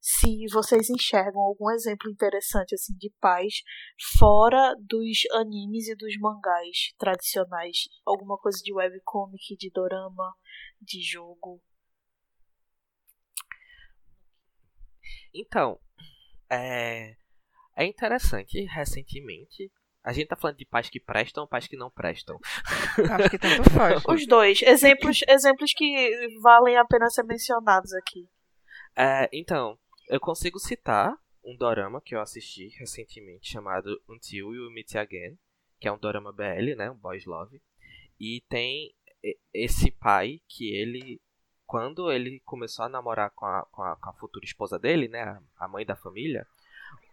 se 0.00 0.46
vocês 0.52 0.88
enxergam 0.88 1.40
algum 1.40 1.70
exemplo 1.70 2.10
interessante 2.10 2.74
assim 2.74 2.96
de 2.96 3.12
paz 3.20 3.62
fora 4.18 4.74
dos 4.80 5.18
animes 5.32 5.88
e 5.88 5.96
dos 5.96 6.16
mangás 6.18 6.94
tradicionais, 6.98 7.88
alguma 8.06 8.38
coisa 8.38 8.58
de 8.62 8.72
webcomic, 8.72 9.56
de 9.56 9.70
dorama, 9.70 10.34
de 10.80 11.02
jogo. 11.02 11.60
Então, 15.34 15.78
é, 16.50 17.16
é 17.76 17.84
interessante, 17.84 18.64
recentemente, 18.64 19.70
a 20.04 20.12
gente 20.12 20.28
tá 20.28 20.36
falando 20.36 20.56
de 20.56 20.64
pais 20.64 20.88
que 20.88 21.00
prestam 21.00 21.42
ou 21.42 21.48
pais 21.48 21.66
que 21.66 21.76
não 21.76 21.90
prestam? 21.90 22.38
Acho 23.10 23.30
que 23.30 23.38
tanto 23.38 23.68
faz. 23.70 24.02
Os 24.06 24.26
dois. 24.26 24.62
Exemplos, 24.62 25.20
exemplos 25.28 25.72
que 25.74 26.38
valem 26.40 26.78
a 26.78 26.84
pena 26.86 27.10
ser 27.10 27.24
mencionados 27.24 27.92
aqui. 27.92 28.26
É, 28.96 29.28
então, 29.32 29.78
eu 30.08 30.20
consigo 30.20 30.58
citar 30.58 31.16
um 31.44 31.56
dorama 31.56 32.00
que 32.00 32.14
eu 32.14 32.20
assisti 32.20 32.68
recentemente 32.78 33.50
chamado 33.50 34.00
Until 34.08 34.54
You 34.54 34.70
Meet 34.70 34.96
Again, 34.96 35.38
que 35.78 35.88
é 35.88 35.92
um 35.92 35.98
dorama 35.98 36.32
BL, 36.32 36.74
né, 36.76 36.90
um 36.90 36.96
boys 36.96 37.24
love. 37.24 37.60
E 38.18 38.42
tem 38.48 38.94
esse 39.52 39.90
pai 39.90 40.40
que 40.48 40.74
ele 40.74 41.20
quando 41.66 42.10
ele 42.10 42.40
começou 42.40 42.86
a 42.86 42.88
namorar 42.88 43.30
com 43.30 43.44
a, 43.44 43.62
com 43.66 43.82
a, 43.82 43.94
com 43.96 44.08
a 44.08 44.12
futura 44.14 44.44
esposa 44.44 44.78
dele, 44.78 45.06
né, 45.06 45.38
a 45.58 45.68
mãe 45.68 45.84
da 45.84 45.94
família, 45.94 46.46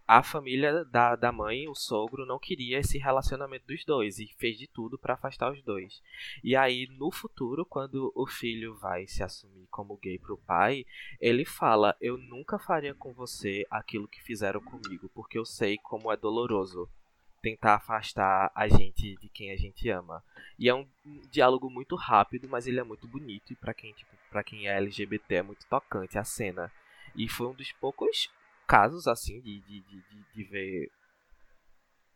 a 0.08 0.22
família 0.22 0.86
da, 0.86 1.16
da 1.16 1.32
mãe, 1.32 1.68
o 1.68 1.74
sogro, 1.74 2.26
não 2.26 2.38
queria 2.38 2.80
esse 2.80 2.98
relacionamento 2.98 3.66
dos 3.68 3.84
dois 3.84 4.20
e 4.20 4.28
fez 4.38 4.58
de 4.58 4.68
tudo 4.68 5.00
para 5.00 5.16
afastar 5.16 5.52
os 5.52 5.62
dois. 5.64 6.02
E 6.44 6.56
aí, 6.56 6.88
no 6.92 7.12
futuro, 7.12 7.66
quando 7.66 8.12
o 8.16 8.28
filho 8.28 8.76
vai 8.76 9.08
se 9.08 9.24
assumir 9.24 9.68
como 9.72 9.98
gay 9.98 10.20
pro 10.20 10.38
pai, 10.38 10.86
ele 11.20 11.44
fala: 11.44 11.96
Eu 12.00 12.18
nunca 12.18 12.60
faria 12.60 12.94
com 12.94 13.14
você 13.14 13.66
aquilo 13.70 14.08
que 14.08 14.22
fizeram 14.22 14.62
comigo, 14.62 15.10
porque 15.14 15.38
eu 15.38 15.46
sei 15.46 15.78
como 15.78 16.12
é 16.12 16.18
doloroso 16.18 16.88
tentar 17.42 17.76
afastar 17.76 18.52
a 18.56 18.68
gente 18.68 19.16
de 19.18 19.30
quem 19.30 19.52
a 19.52 19.56
gente 19.56 19.88
ama. 19.90 20.24
E 20.58 20.70
é 20.70 20.74
um 20.74 20.88
diálogo 21.32 21.70
muito 21.70 21.96
rápido, 21.96 22.48
mas 22.50 22.66
ele 22.66 22.80
é 22.80 22.84
muito 22.84 23.08
bonito 23.08 23.54
e 23.54 23.56
para 23.56 23.74
quem, 23.74 23.94
tipo, 23.94 24.12
para 24.32 24.44
quem 24.44 24.68
é 24.68 24.78
LGBT 24.78 25.36
é 25.36 25.42
muito 25.44 25.66
tocante 25.68 26.18
a 26.18 26.24
cena. 26.24 26.72
E 27.16 27.30
foi 27.30 27.48
um 27.48 27.54
dos 27.54 27.72
poucos 27.74 28.30
casos 28.66 29.08
assim 29.08 29.40
de, 29.42 29.62
de, 29.62 29.82
de, 29.82 30.04
de 30.34 30.44
ver 30.44 30.90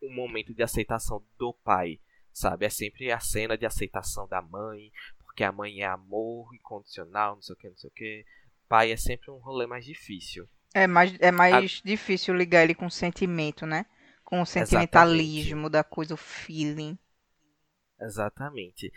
um 0.02 0.14
momento 0.14 0.54
de 0.54 0.62
aceitação 0.62 1.22
do 1.38 1.52
pai, 1.52 2.00
sabe? 2.32 2.66
É 2.66 2.70
sempre 2.70 3.12
a 3.12 3.20
cena 3.20 3.56
de 3.56 3.66
aceitação 3.66 4.26
da 4.26 4.40
mãe, 4.40 4.90
porque 5.24 5.44
a 5.44 5.52
mãe 5.52 5.80
é 5.80 5.86
amor 5.86 6.54
incondicional, 6.54 7.34
não 7.34 7.42
sei 7.42 7.54
o 7.54 7.58
que, 7.58 7.68
não 7.68 7.76
sei 7.76 7.90
o 7.90 7.92
que. 7.92 8.24
Pai 8.68 8.92
é 8.92 8.96
sempre 8.96 9.30
um 9.30 9.38
rolê 9.38 9.66
mais 9.66 9.84
difícil. 9.84 10.48
É 10.72 10.86
mais, 10.86 11.14
é 11.18 11.32
mais 11.32 11.80
a... 11.84 11.88
difícil 11.88 12.34
ligar 12.34 12.62
ele 12.62 12.74
com 12.74 12.86
o 12.86 12.90
sentimento, 12.90 13.66
né? 13.66 13.86
Com 14.24 14.40
o 14.40 14.46
sentimentalismo 14.46 15.66
Exatamente. 15.66 15.72
da 15.72 15.84
coisa, 15.84 16.14
o 16.14 16.16
feeling. 16.16 16.96
Exatamente. 18.00 18.92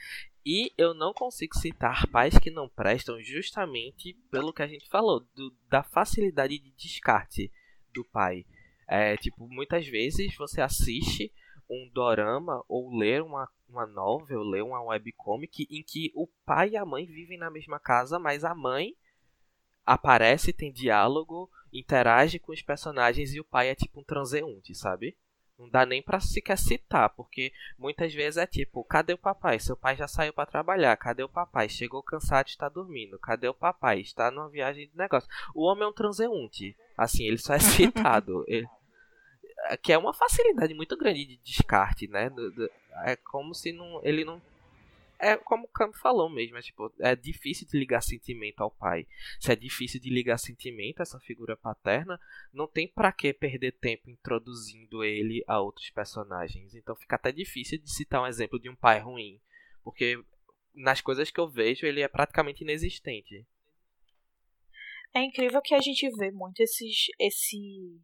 E 0.46 0.74
eu 0.78 0.94
não 0.94 1.14
consigo 1.14 1.56
citar 1.56 2.06
pais 2.08 2.38
que 2.38 2.52
não 2.52 2.68
prestam 2.68 3.22
justamente 3.22 4.14
pelo 4.30 4.54
que 4.54 4.62
a 4.62 4.68
gente 4.68 4.90
falou, 4.90 5.22
do, 5.34 5.56
da 5.70 5.84
facilidade 5.84 6.60
de 6.60 6.72
descarte 6.72 7.52
do 7.94 8.04
pai. 8.06 8.46
É, 8.88 9.16
tipo, 9.16 9.48
muitas 9.48 9.88
vezes 9.88 10.36
você 10.36 10.62
assiste 10.62 11.32
um 11.70 11.90
dorama 11.94 12.64
ou 12.68 12.94
lê 12.96 13.22
uma, 13.22 13.50
uma 13.70 13.86
novel, 13.86 14.44
lê 14.44 14.62
uma 14.62 14.84
webcomic 14.84 15.66
em 15.70 15.82
que 15.82 16.12
o 16.14 16.28
pai 16.46 16.72
e 16.72 16.78
a 16.78 16.86
mãe 16.86 17.06
vivem 17.06 17.38
na 17.38 17.50
mesma 17.50 17.80
casa, 17.80 18.20
mas 18.20 18.44
a 18.44 18.54
mãe 18.54 18.96
aparece, 19.86 20.52
tem 20.52 20.72
diálogo, 20.72 21.50
interage 21.72 22.38
com 22.40 22.52
os 22.52 22.62
personagens 22.62 23.34
e 23.34 23.40
o 23.40 23.46
pai 23.46 23.70
é 23.70 23.76
tipo 23.76 24.02
um 24.02 24.04
transeunte, 24.04 24.76
sabe? 24.76 25.18
Não 25.58 25.70
dá 25.70 25.86
nem 25.86 26.02
pra 26.02 26.20
sequer 26.20 26.58
citar, 26.58 27.10
porque 27.12 27.54
muitas 27.78 28.14
vezes 28.14 28.38
é 28.38 28.48
tipo, 28.48 28.84
cadê 28.84 29.14
o 29.14 29.18
papai? 29.18 29.60
Seu 29.60 29.78
pai 29.78 29.96
já 29.96 30.08
saiu 30.08 30.34
para 30.34 30.50
trabalhar, 30.50 30.98
cadê 30.98 31.24
o 31.24 31.30
papai? 31.30 31.70
Chegou 31.70 32.02
cansado 32.02 32.48
e 32.48 32.50
está 32.50 32.68
dormindo, 32.68 33.20
cadê 33.20 33.48
o 33.48 33.54
papai? 33.54 34.00
Está 34.00 34.32
numa 34.32 34.50
viagem 34.50 34.88
de 34.88 34.98
negócio. 34.98 35.30
O 35.54 35.64
homem 35.64 35.84
é 35.84 35.88
um 35.88 35.94
transeunte, 35.94 36.76
assim, 36.98 37.26
ele 37.26 37.38
só 37.38 37.54
é 37.54 37.60
citado. 37.60 38.44
ele... 38.48 38.68
Que 39.82 39.94
é 39.94 39.98
uma 39.98 40.14
facilidade 40.14 40.74
muito 40.74 40.98
grande 40.98 41.26
de 41.26 41.38
descarte, 41.38 42.08
né? 42.08 42.30
É 43.06 43.16
como 43.16 43.54
se 43.54 43.72
não, 43.72 44.02
ele 44.04 44.26
não 44.26 44.42
é 45.24 45.38
como 45.38 45.66
o 45.66 45.70
Campo 45.70 45.98
falou 45.98 46.30
mesmo, 46.30 46.58
é, 46.58 46.62
tipo, 46.62 46.94
é 47.00 47.16
difícil 47.16 47.68
de 47.68 47.78
ligar 47.78 48.02
sentimento 48.02 48.62
ao 48.62 48.70
pai. 48.70 49.08
Se 49.40 49.52
é 49.52 49.56
difícil 49.56 50.00
de 50.00 50.10
ligar 50.10 50.38
sentimento 50.38 51.00
a 51.00 51.04
essa 51.04 51.20
figura 51.20 51.56
paterna, 51.56 52.20
não 52.52 52.68
tem 52.68 52.88
para 52.88 53.12
que 53.12 53.34
perder 53.34 53.72
tempo 53.74 54.10
introduzindo 54.10 55.04
ele 55.04 55.44
a 55.48 55.60
outros 55.60 55.90
personagens. 55.90 56.76
Então 56.76 56.96
fica 56.96 57.16
até 57.16 57.32
difícil 57.32 57.78
de 57.80 57.92
citar 57.92 58.22
um 58.22 58.28
exemplo 58.28 58.60
de 58.60 58.70
um 58.70 58.76
pai 58.76 59.00
ruim, 59.00 59.40
porque 59.84 60.22
nas 60.76 61.02
coisas 61.02 61.32
que 61.32 61.40
eu 61.40 61.48
vejo 61.48 61.86
ele 61.86 62.02
é 62.02 62.08
praticamente 62.08 62.64
inexistente. 62.64 63.46
É 65.16 65.22
incrível 65.22 65.62
que 65.62 65.76
a 65.76 65.80
gente 65.80 66.10
vê 66.18 66.32
muito 66.32 66.60
esses 66.60 67.06
esse 67.20 68.02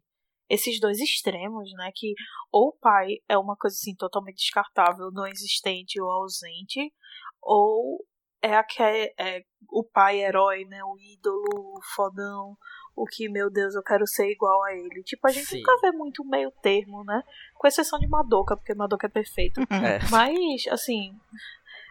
esses 0.50 0.80
dois 0.80 0.98
extremos, 0.98 1.70
né? 1.74 1.90
Que 1.94 2.12
ou 2.52 2.68
o 2.68 2.78
pai 2.78 3.18
é 3.28 3.38
uma 3.38 3.56
coisa 3.56 3.74
assim 3.74 3.94
totalmente 3.94 4.38
descartável, 4.38 5.10
não 5.12 5.26
existente 5.26 6.00
ou 6.00 6.10
ausente, 6.10 6.92
ou 7.40 8.04
é 8.42 8.56
aquele 8.56 9.14
é, 9.18 9.44
o 9.70 9.84
pai 9.84 10.20
herói, 10.20 10.64
né? 10.64 10.82
O 10.84 10.96
ídolo, 10.98 11.44
o 11.76 11.80
fodão, 11.94 12.56
o 12.96 13.06
que, 13.06 13.28
meu 13.28 13.50
Deus, 13.50 13.74
eu 13.74 13.82
quero 13.82 14.06
ser 14.06 14.30
igual 14.30 14.62
a 14.64 14.74
ele. 14.74 15.02
Tipo, 15.04 15.26
a 15.28 15.30
gente 15.30 15.46
Sim. 15.46 15.58
nunca 15.58 15.78
vê 15.80 15.92
muito 15.92 16.24
meio 16.24 16.50
termo, 16.62 17.04
né? 17.04 17.22
Com 17.54 17.68
exceção 17.68 17.98
de 17.98 18.08
Madoka, 18.08 18.56
porque 18.56 18.74
Madoka 18.74 19.06
é 19.06 19.10
perfeito. 19.10 19.60
É. 19.80 19.98
Mas, 20.10 20.66
assim, 20.68 21.12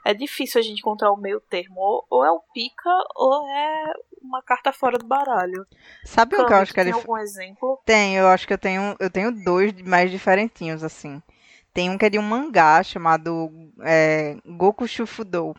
é 0.05 0.13
difícil 0.13 0.59
a 0.59 0.63
gente 0.63 0.79
encontrar 0.79 1.11
o 1.11 1.17
meio 1.17 1.39
termo. 1.41 2.05
Ou, 2.09 2.25
é 2.25 2.31
o 2.31 2.41
pica, 2.53 2.89
ou 3.15 3.47
é 3.49 3.93
uma 4.21 4.41
carta 4.41 4.71
fora 4.71 4.97
do 4.97 5.07
baralho. 5.07 5.65
Sabe 6.03 6.35
o 6.35 6.45
que 6.45 6.53
eu 6.53 6.57
acho 6.57 6.73
que 6.73 6.79
é 6.79 6.83
Tem 6.83 6.93
algum 6.93 7.17
exemplo? 7.17 7.81
Tem, 7.85 8.15
eu 8.15 8.27
acho 8.27 8.47
que 8.47 8.53
eu 8.53 8.57
tenho, 8.57 8.95
eu 8.99 9.09
tenho 9.09 9.31
dois 9.43 9.73
mais 9.81 10.11
diferentinhos, 10.11 10.83
assim. 10.83 11.21
Tem 11.73 11.89
um 11.89 11.97
que 11.97 12.05
é 12.05 12.09
de 12.09 12.19
um 12.19 12.23
mangá 12.23 12.81
chamado 12.83 13.49
é, 13.81 14.37
Goku 14.45 14.87
Shufudo, 14.87 15.55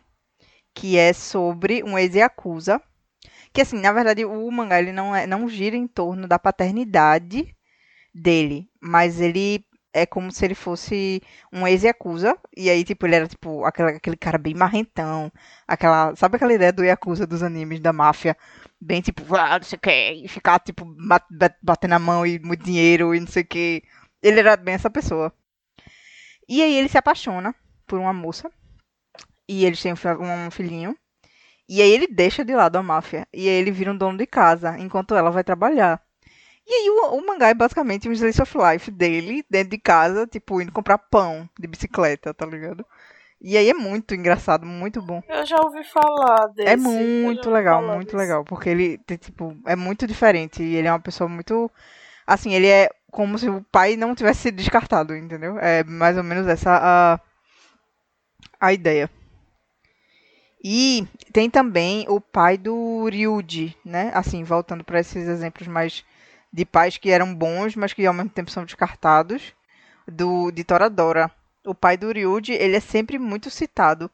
que 0.73 0.97
é 0.97 1.13
sobre 1.13 1.83
um 1.83 1.97
ex-yakuza. 1.97 2.81
Que, 3.53 3.61
assim, 3.61 3.79
na 3.79 3.91
verdade, 3.91 4.23
o 4.23 4.51
mangá 4.51 4.79
ele 4.79 4.91
não, 4.91 5.15
é, 5.15 5.27
não 5.27 5.47
gira 5.47 5.75
em 5.75 5.87
torno 5.87 6.27
da 6.27 6.39
paternidade 6.39 7.55
dele, 8.13 8.69
mas 8.81 9.19
ele 9.19 9.65
é 9.93 10.05
como 10.05 10.31
se 10.31 10.45
ele 10.45 10.55
fosse 10.55 11.21
um 11.51 11.67
ex-Yakuza. 11.67 12.37
E 12.55 12.69
aí, 12.69 12.83
tipo, 12.83 13.05
ele 13.05 13.15
era, 13.15 13.27
tipo, 13.27 13.65
aquele, 13.65 13.89
aquele 13.97 14.17
cara 14.17 14.37
bem 14.37 14.53
marrentão. 14.53 15.31
Aquela. 15.67 16.15
Sabe 16.15 16.35
aquela 16.35 16.53
ideia 16.53 16.71
do 16.73 16.83
Yakuza 16.83 17.27
dos 17.27 17.43
animes 17.43 17.79
da 17.79 17.93
máfia? 17.93 18.37
Bem, 18.79 19.01
tipo, 19.01 19.23
ah, 19.35 19.57
não 19.59 19.63
sei 19.63 19.77
o 19.77 19.79
que. 19.81 20.11
E 20.25 20.27
ficar, 20.27 20.59
tipo, 20.59 20.85
batendo 21.61 21.93
a 21.93 21.99
mão 21.99 22.25
e 22.25 22.39
muito 22.39 22.63
dinheiro 22.63 23.13
e 23.15 23.19
não 23.19 23.27
sei 23.27 23.43
o 23.43 23.47
que. 23.47 23.83
Ele 24.21 24.39
era 24.39 24.57
bem 24.57 24.75
essa 24.75 24.89
pessoa. 24.89 25.33
E 26.47 26.61
aí 26.61 26.73
ele 26.75 26.89
se 26.89 26.97
apaixona 26.97 27.55
por 27.87 27.99
uma 27.99 28.13
moça. 28.13 28.51
E 29.47 29.65
eles 29.65 29.81
têm 29.81 29.93
um 29.93 30.51
filhinho. 30.51 30.97
E 31.67 31.81
aí 31.81 31.91
ele 31.91 32.07
deixa 32.07 32.43
de 32.43 32.53
lado 32.55 32.77
a 32.77 32.83
máfia. 32.83 33.27
E 33.33 33.47
aí 33.47 33.55
ele 33.55 33.71
vira 33.71 33.91
um 33.91 33.97
dono 33.97 34.17
de 34.17 34.25
casa, 34.25 34.77
enquanto 34.79 35.15
ela 35.15 35.31
vai 35.31 35.43
trabalhar. 35.43 36.01
E 36.71 36.73
aí 36.73 36.89
o, 36.89 37.17
o, 37.17 37.27
mangá 37.27 37.49
é 37.49 37.53
basicamente 37.53 38.07
um 38.07 38.13
slice 38.13 38.41
of 38.41 38.57
life 38.57 38.89
dele, 38.89 39.43
dentro 39.49 39.71
de 39.71 39.77
casa, 39.77 40.25
tipo, 40.25 40.61
indo 40.61 40.71
comprar 40.71 40.97
pão 40.97 41.49
de 41.59 41.67
bicicleta, 41.67 42.33
tá 42.33 42.45
ligado? 42.45 42.85
E 43.41 43.57
aí 43.57 43.69
é 43.69 43.73
muito 43.73 44.15
engraçado, 44.15 44.65
muito 44.65 45.01
bom. 45.01 45.21
Eu 45.27 45.45
já 45.45 45.57
ouvi 45.61 45.83
falar 45.83 46.47
desse. 46.47 46.69
É 46.69 46.77
muito 46.77 47.49
legal, 47.49 47.83
muito 47.83 48.05
desse. 48.05 48.15
legal. 48.15 48.45
Porque 48.45 48.69
ele, 48.69 48.97
tipo, 49.19 49.53
é 49.65 49.75
muito 49.75 50.07
diferente. 50.07 50.63
E 50.63 50.75
ele 50.75 50.87
é 50.87 50.91
uma 50.93 50.99
pessoa 51.01 51.27
muito. 51.27 51.69
Assim, 52.25 52.53
ele 52.53 52.67
é 52.67 52.89
como 53.11 53.37
se 53.37 53.49
o 53.49 53.65
pai 53.69 53.97
não 53.97 54.15
tivesse 54.15 54.43
sido 54.43 54.55
descartado, 54.55 55.13
entendeu? 55.13 55.59
É 55.59 55.83
mais 55.83 56.15
ou 56.15 56.23
menos 56.23 56.47
essa 56.47 56.79
a, 56.81 57.19
a 58.65 58.71
ideia. 58.71 59.09
E 60.63 61.05
tem 61.33 61.49
também 61.49 62.05
o 62.07 62.21
pai 62.21 62.57
do 62.57 63.09
Ryuji, 63.09 63.75
né? 63.83 64.09
Assim, 64.13 64.41
voltando 64.45 64.85
para 64.85 65.01
esses 65.01 65.27
exemplos 65.27 65.67
mais 65.67 66.05
de 66.51 66.65
pais 66.65 66.97
que 66.97 67.09
eram 67.09 67.33
bons, 67.33 67.75
mas 67.75 67.93
que 67.93 68.05
ao 68.05 68.13
mesmo 68.13 68.29
tempo 68.29 68.51
são 68.51 68.65
descartados, 68.65 69.53
do 70.07 70.51
de 70.51 70.63
Toradora. 70.63 71.31
O 71.65 71.75
pai 71.75 71.95
do 71.95 72.11
Ryuji, 72.11 72.53
ele 72.53 72.75
é 72.75 72.79
sempre 72.79 73.19
muito 73.19 73.49
citado 73.49 74.09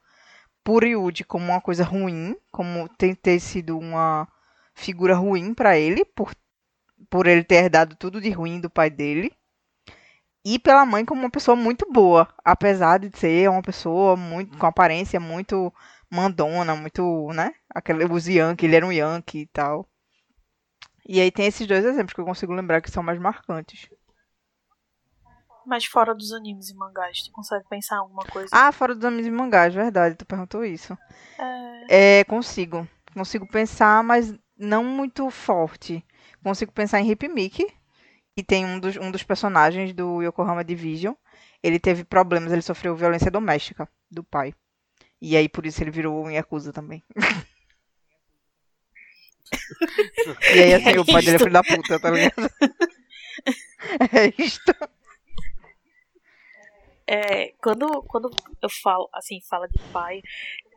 por 0.63 0.83
Ryuji 0.83 1.23
como 1.23 1.45
uma 1.45 1.61
coisa 1.61 1.83
ruim, 1.83 2.35
como 2.51 2.89
ter 2.89 3.39
sido 3.39 3.77
uma 3.77 4.27
figura 4.75 5.15
ruim 5.15 5.53
para 5.53 5.77
ele, 5.77 6.03
por, 6.03 6.35
por 7.09 7.25
ele 7.25 7.43
ter 7.43 7.55
herdado 7.63 7.95
tudo 7.95 8.19
de 8.19 8.29
ruim 8.29 8.59
do 8.59 8.69
pai 8.69 8.89
dele. 8.89 9.31
E 10.45 10.59
pela 10.59 10.85
mãe 10.85 11.03
como 11.05 11.21
uma 11.21 11.29
pessoa 11.29 11.55
muito 11.55 11.85
boa, 11.91 12.27
apesar 12.43 12.99
de 12.99 13.17
ser 13.17 13.49
uma 13.49 13.61
pessoa 13.61 14.15
muito 14.15 14.57
com 14.57 14.65
aparência 14.65 15.19
muito 15.19 15.73
mandona, 16.09 16.75
muito, 16.75 17.31
né? 17.33 17.53
Aquele, 17.69 18.05
os 18.05 18.27
Yankee, 18.27 18.65
ele 18.65 18.75
era 18.75 18.85
um 18.85 18.91
Yankee 18.91 19.41
e 19.41 19.47
tal. 19.47 19.88
E 21.08 21.22
aí 21.22 21.32
tem 21.32 21.45
esses 21.45 21.66
dois 21.66 21.86
exemplos 21.86 22.14
que 22.14 22.20
eu 22.20 22.26
consigo 22.26 22.53
lembrar 22.53 22.82
que 22.82 22.91
são 22.91 23.01
mais 23.01 23.18
marcantes. 23.18 23.89
Mas 25.66 25.86
fora 25.86 26.14
dos 26.14 26.34
animes 26.34 26.70
e 26.70 26.76
mangás, 26.76 27.24
tu 27.24 27.32
consegue 27.32 27.66
pensar 27.70 27.95
em 27.95 27.99
alguma 27.99 28.24
coisa? 28.24 28.49
Ah, 28.51 28.72
fora 28.74 28.93
dos 28.93 29.05
animes 29.05 29.26
e 29.26 29.32
mangás, 29.32 29.74
verdade, 29.74 30.16
tu 30.16 30.26
perguntou 30.26 30.66
isso. 30.66 30.97
É, 31.89 32.20
É, 32.20 32.24
consigo. 32.26 32.88
Consigo 33.14 33.47
pensar, 33.47 34.03
mas 34.03 34.34
não 34.58 34.84
muito 34.84 35.30
forte. 35.30 36.05
Consigo 36.43 36.74
pensar 36.74 36.99
em 36.99 37.10
Hip 37.10 37.28
Mickey, 37.30 37.68
que 38.36 38.43
tem 38.43 38.66
um 38.66 38.80
dos, 38.80 38.97
um 38.97 39.10
dos 39.10 39.24
personagens 39.24 39.93
do 39.93 40.22
Yokohama 40.22 40.64
Division. 40.64 41.14
Ele 41.64 41.80
teve 41.80 42.03
problemas, 42.03 42.51
ele 42.51 42.62
sofreu 42.62 42.95
violência 42.95 43.32
doméstica 43.32 43.89
do 44.12 44.24
pai. 44.24 44.53
E 45.22 45.36
aí, 45.36 45.47
por 45.49 45.66
isso, 45.66 45.82
ele 45.82 45.91
virou 45.91 46.26
um 46.26 46.30
Yakuza 46.30 46.72
também. 46.72 47.03
e 50.55 50.59
aí, 50.59 50.73
assim, 50.73 50.95
É 50.95 50.99
o 50.99 51.05
pai 51.05 51.21
dele 51.21 51.35
é 51.35 51.39
filho 51.39 51.51
da 51.51 51.63
puta, 51.63 51.99
tá 51.99 52.09
ligado? 52.09 52.49
é 54.13 54.33
isto. 54.41 54.73
é, 57.07 57.53
quando, 57.61 58.03
quando 58.03 58.29
eu 58.61 58.69
falo, 58.69 59.09
assim, 59.13 59.39
fala 59.41 59.67
de 59.67 59.79
pai, 59.91 60.21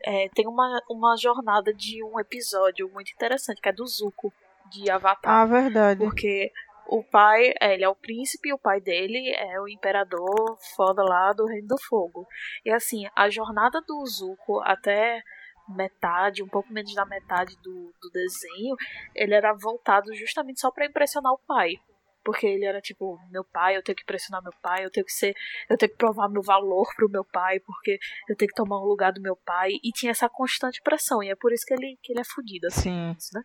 é, 0.03 0.29
tem 0.29 0.47
uma, 0.47 0.81
uma 0.89 1.15
jornada 1.17 1.73
de 1.73 2.03
um 2.03 2.19
episódio 2.19 2.89
muito 2.89 3.11
interessante, 3.11 3.61
que 3.61 3.69
é 3.69 3.73
do 3.73 3.85
Zuko, 3.85 4.33
de 4.71 4.89
Avatar. 4.89 5.31
Ah, 5.31 5.45
verdade. 5.45 5.99
Porque 5.99 6.51
o 6.87 7.03
pai, 7.03 7.53
é, 7.59 7.73
ele 7.73 7.83
é 7.83 7.89
o 7.89 7.95
príncipe 7.95 8.49
e 8.49 8.53
o 8.53 8.57
pai 8.57 8.81
dele 8.81 9.33
é 9.35 9.59
o 9.59 9.67
imperador 9.67 10.57
foda 10.75 11.03
lá 11.03 11.31
do 11.31 11.45
Reino 11.45 11.67
do 11.67 11.81
Fogo. 11.87 12.27
E 12.65 12.69
assim, 12.71 13.05
a 13.15 13.29
jornada 13.29 13.81
do 13.81 14.05
Zuko 14.05 14.61
até 14.61 15.21
metade, 15.69 16.43
um 16.43 16.47
pouco 16.47 16.71
menos 16.71 16.93
da 16.93 17.05
metade 17.05 17.55
do, 17.61 17.93
do 18.01 18.09
desenho, 18.11 18.75
ele 19.15 19.33
era 19.33 19.53
voltado 19.53 20.13
justamente 20.15 20.59
só 20.59 20.71
pra 20.71 20.85
impressionar 20.85 21.31
o 21.33 21.39
pai. 21.39 21.75
Porque 22.23 22.45
ele 22.45 22.65
era 22.65 22.79
tipo, 22.79 23.19
meu 23.31 23.43
pai, 23.43 23.75
eu 23.75 23.83
tenho 23.83 23.95
que 23.95 24.03
impressionar 24.03 24.43
meu 24.43 24.53
pai, 24.61 24.85
eu 24.85 24.91
tenho 24.91 25.05
que 25.05 25.11
ser, 25.11 25.35
eu 25.67 25.75
tenho 25.77 25.91
que 25.91 25.97
provar 25.97 26.29
meu 26.29 26.43
valor 26.43 26.87
pro 26.95 27.09
meu 27.09 27.25
pai, 27.25 27.59
porque 27.59 27.97
eu 28.29 28.35
tenho 28.35 28.49
que 28.49 28.55
tomar 28.55 28.77
o 28.77 28.87
lugar 28.87 29.11
do 29.11 29.21
meu 29.21 29.35
pai. 29.35 29.71
E 29.83 29.91
tinha 29.91 30.11
essa 30.11 30.29
constante 30.29 30.81
pressão, 30.83 31.23
e 31.23 31.29
é 31.29 31.35
por 31.35 31.51
isso 31.51 31.65
que 31.65 31.73
ele, 31.73 31.97
que 32.01 32.13
ele 32.13 32.21
é 32.21 32.23
fudido, 32.23 32.67
assim 32.67 33.15
Sim. 33.17 33.29
né? 33.33 33.43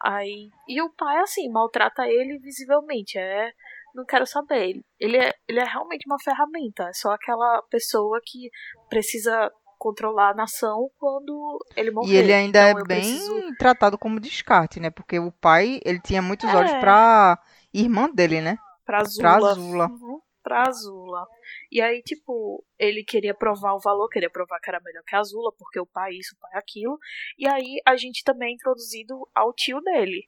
Aí, 0.00 0.50
e 0.68 0.80
o 0.80 0.90
pai, 0.90 1.18
assim, 1.18 1.50
maltrata 1.50 2.06
ele 2.06 2.38
visivelmente. 2.38 3.18
É. 3.18 3.52
Não 3.94 4.04
quero 4.04 4.26
saber. 4.26 4.70
Ele, 4.70 4.84
ele, 4.98 5.16
é, 5.16 5.32
ele 5.48 5.60
é 5.60 5.64
realmente 5.64 6.04
uma 6.06 6.18
ferramenta. 6.18 6.88
É 6.88 6.92
só 6.92 7.12
aquela 7.12 7.62
pessoa 7.70 8.20
que 8.24 8.50
precisa 8.88 9.52
controlar 9.84 10.30
a 10.30 10.34
nação 10.34 10.88
quando 10.98 11.58
ele 11.76 11.90
morrer. 11.90 12.12
E 12.12 12.16
ele 12.16 12.32
ainda 12.32 12.70
Então, 12.70 12.80
é 12.80 12.84
bem 12.86 13.00
preciso- 13.00 13.56
tratado 13.58 13.98
como 13.98 14.18
descarte, 14.18 14.80
né? 14.80 14.88
Porque 14.90 15.18
o 15.18 15.30
pai, 15.30 15.78
ele 15.84 16.00
tinha 16.00 16.22
muitos 16.22 16.48
É. 16.48 16.56
olhos 16.56 16.72
pra 16.80 17.38
irmã 17.72 18.08
dele, 18.10 18.40
né? 18.40 18.56
Pra 18.86 18.98
Pra 18.98 19.34
Azula. 19.36 19.50
Azula. 19.50 19.86
Uhum, 19.88 20.20
pra 20.42 20.62
Azula. 20.68 21.26
E 21.70 21.80
aí, 21.82 22.02
tipo, 22.02 22.64
ele 22.78 23.04
queria 23.04 23.34
provar 23.34 23.74
o 23.74 23.80
valor, 23.80 24.08
queria 24.08 24.30
provar 24.30 24.58
que 24.60 24.70
era 24.70 24.80
melhor 24.82 25.02
que 25.06 25.14
a 25.14 25.20
Azula, 25.20 25.50
porque 25.58 25.78
o 25.80 25.86
pai 25.86 26.12
isso, 26.12 26.34
o 26.36 26.38
pai 26.40 26.52
aquilo. 26.58 26.98
E 27.38 27.46
aí 27.46 27.80
a 27.86 27.96
gente 27.96 28.22
também 28.24 28.50
é 28.50 28.54
introduzido 28.54 29.14
ao 29.34 29.52
tio 29.52 29.80
dele. 29.82 30.22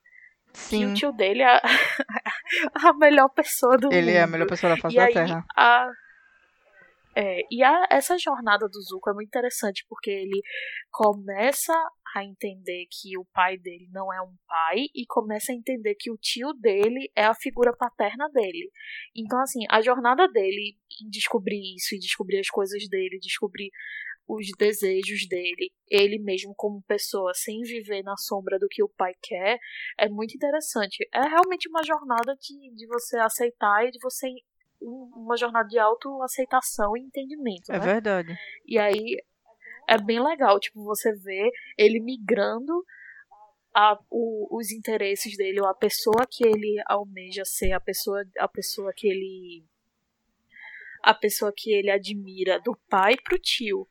E 0.53 0.57
Sim. 0.57 0.85
o 0.91 0.93
tio 0.93 1.11
dele 1.11 1.41
é 1.43 1.47
a, 1.57 1.61
a 2.89 2.93
melhor 2.93 3.29
pessoa 3.29 3.77
do 3.77 3.91
Ele 3.93 4.11
é 4.11 4.19
a 4.21 4.25
mundo. 4.25 4.31
melhor 4.33 4.47
pessoa 4.47 4.75
da 4.75 4.81
face 4.81 4.95
E 4.95 4.97
da 4.99 5.05
aí, 5.05 5.13
Terra. 5.13 5.45
a, 5.55 5.87
é, 7.19 7.39
e 7.49 7.63
a, 7.63 7.87
essa 7.89 8.15
jornada 8.19 8.67
do 8.67 8.79
Zuko 8.79 9.09
é 9.09 9.13
muito 9.13 9.29
interessante 9.29 9.83
porque 9.89 10.11
ele 10.11 10.39
começa 10.91 11.73
a 12.15 12.23
entender 12.23 12.85
que 12.91 13.17
o 13.17 13.25
pai 13.33 13.57
dele 13.57 13.87
não 13.91 14.13
é 14.13 14.21
um 14.21 14.35
pai 14.47 14.85
e 14.93 15.03
começa 15.07 15.51
a 15.51 15.55
entender 15.55 15.95
que 15.95 16.11
o 16.11 16.17
tio 16.17 16.53
dele 16.53 17.11
é 17.15 17.25
a 17.25 17.33
figura 17.33 17.75
paterna 17.75 18.29
dele. 18.29 18.69
Então, 19.15 19.41
assim, 19.41 19.61
a 19.67 19.81
jornada 19.81 20.27
dele 20.27 20.77
em 21.01 21.09
descobrir 21.09 21.75
isso 21.75 21.95
e 21.95 21.99
descobrir 21.99 22.39
as 22.39 22.49
coisas 22.49 22.87
dele, 22.87 23.17
descobrir 23.19 23.71
os 24.27 24.45
desejos 24.55 25.27
dele, 25.27 25.71
ele 25.89 26.19
mesmo 26.19 26.53
como 26.55 26.83
pessoa, 26.83 27.31
sem 27.33 27.61
viver 27.61 28.03
na 28.03 28.15
sombra 28.17 28.59
do 28.59 28.67
que 28.69 28.83
o 28.83 28.89
pai 28.89 29.13
quer, 29.23 29.57
é 29.97 30.07
muito 30.07 30.35
interessante. 30.35 31.07
É 31.11 31.21
realmente 31.21 31.67
uma 31.67 31.83
jornada 31.83 32.35
de, 32.35 32.75
de 32.75 32.85
você 32.87 33.17
aceitar 33.17 33.87
e 33.87 33.91
de 33.91 33.97
você. 34.01 34.27
Um- 34.81 35.11
Uma 35.15 35.37
jornada 35.37 35.67
de 35.67 35.77
autoaceitação 35.79 36.95
e 36.95 37.01
entendimento. 37.01 37.71
É 37.71 37.79
né? 37.79 37.85
verdade. 37.85 38.37
E 38.65 38.77
aí 38.77 39.21
é 39.87 39.97
bem 39.97 40.21
legal, 40.21 40.59
tipo, 40.59 40.83
você 40.83 41.13
vê 41.13 41.51
ele 41.77 41.99
migrando 41.99 42.85
a, 43.73 43.97
o- 44.09 44.57
os 44.57 44.71
interesses 44.71 45.37
dele, 45.37 45.61
ou 45.61 45.67
a 45.67 45.73
pessoa 45.73 46.25
que 46.29 46.45
ele 46.45 46.81
almeja 46.87 47.43
ser, 47.45 47.73
a 47.73 47.79
pessoa, 47.79 48.23
a 48.39 48.47
pessoa 48.47 48.91
que 48.95 49.07
ele. 49.07 49.63
A 51.03 51.13
pessoa 51.13 51.53
que 51.55 51.71
ele 51.71 51.89
admira, 51.91 52.59
do 52.59 52.75
pai 52.89 53.15
pro 53.23 53.37
tio. 53.39 53.87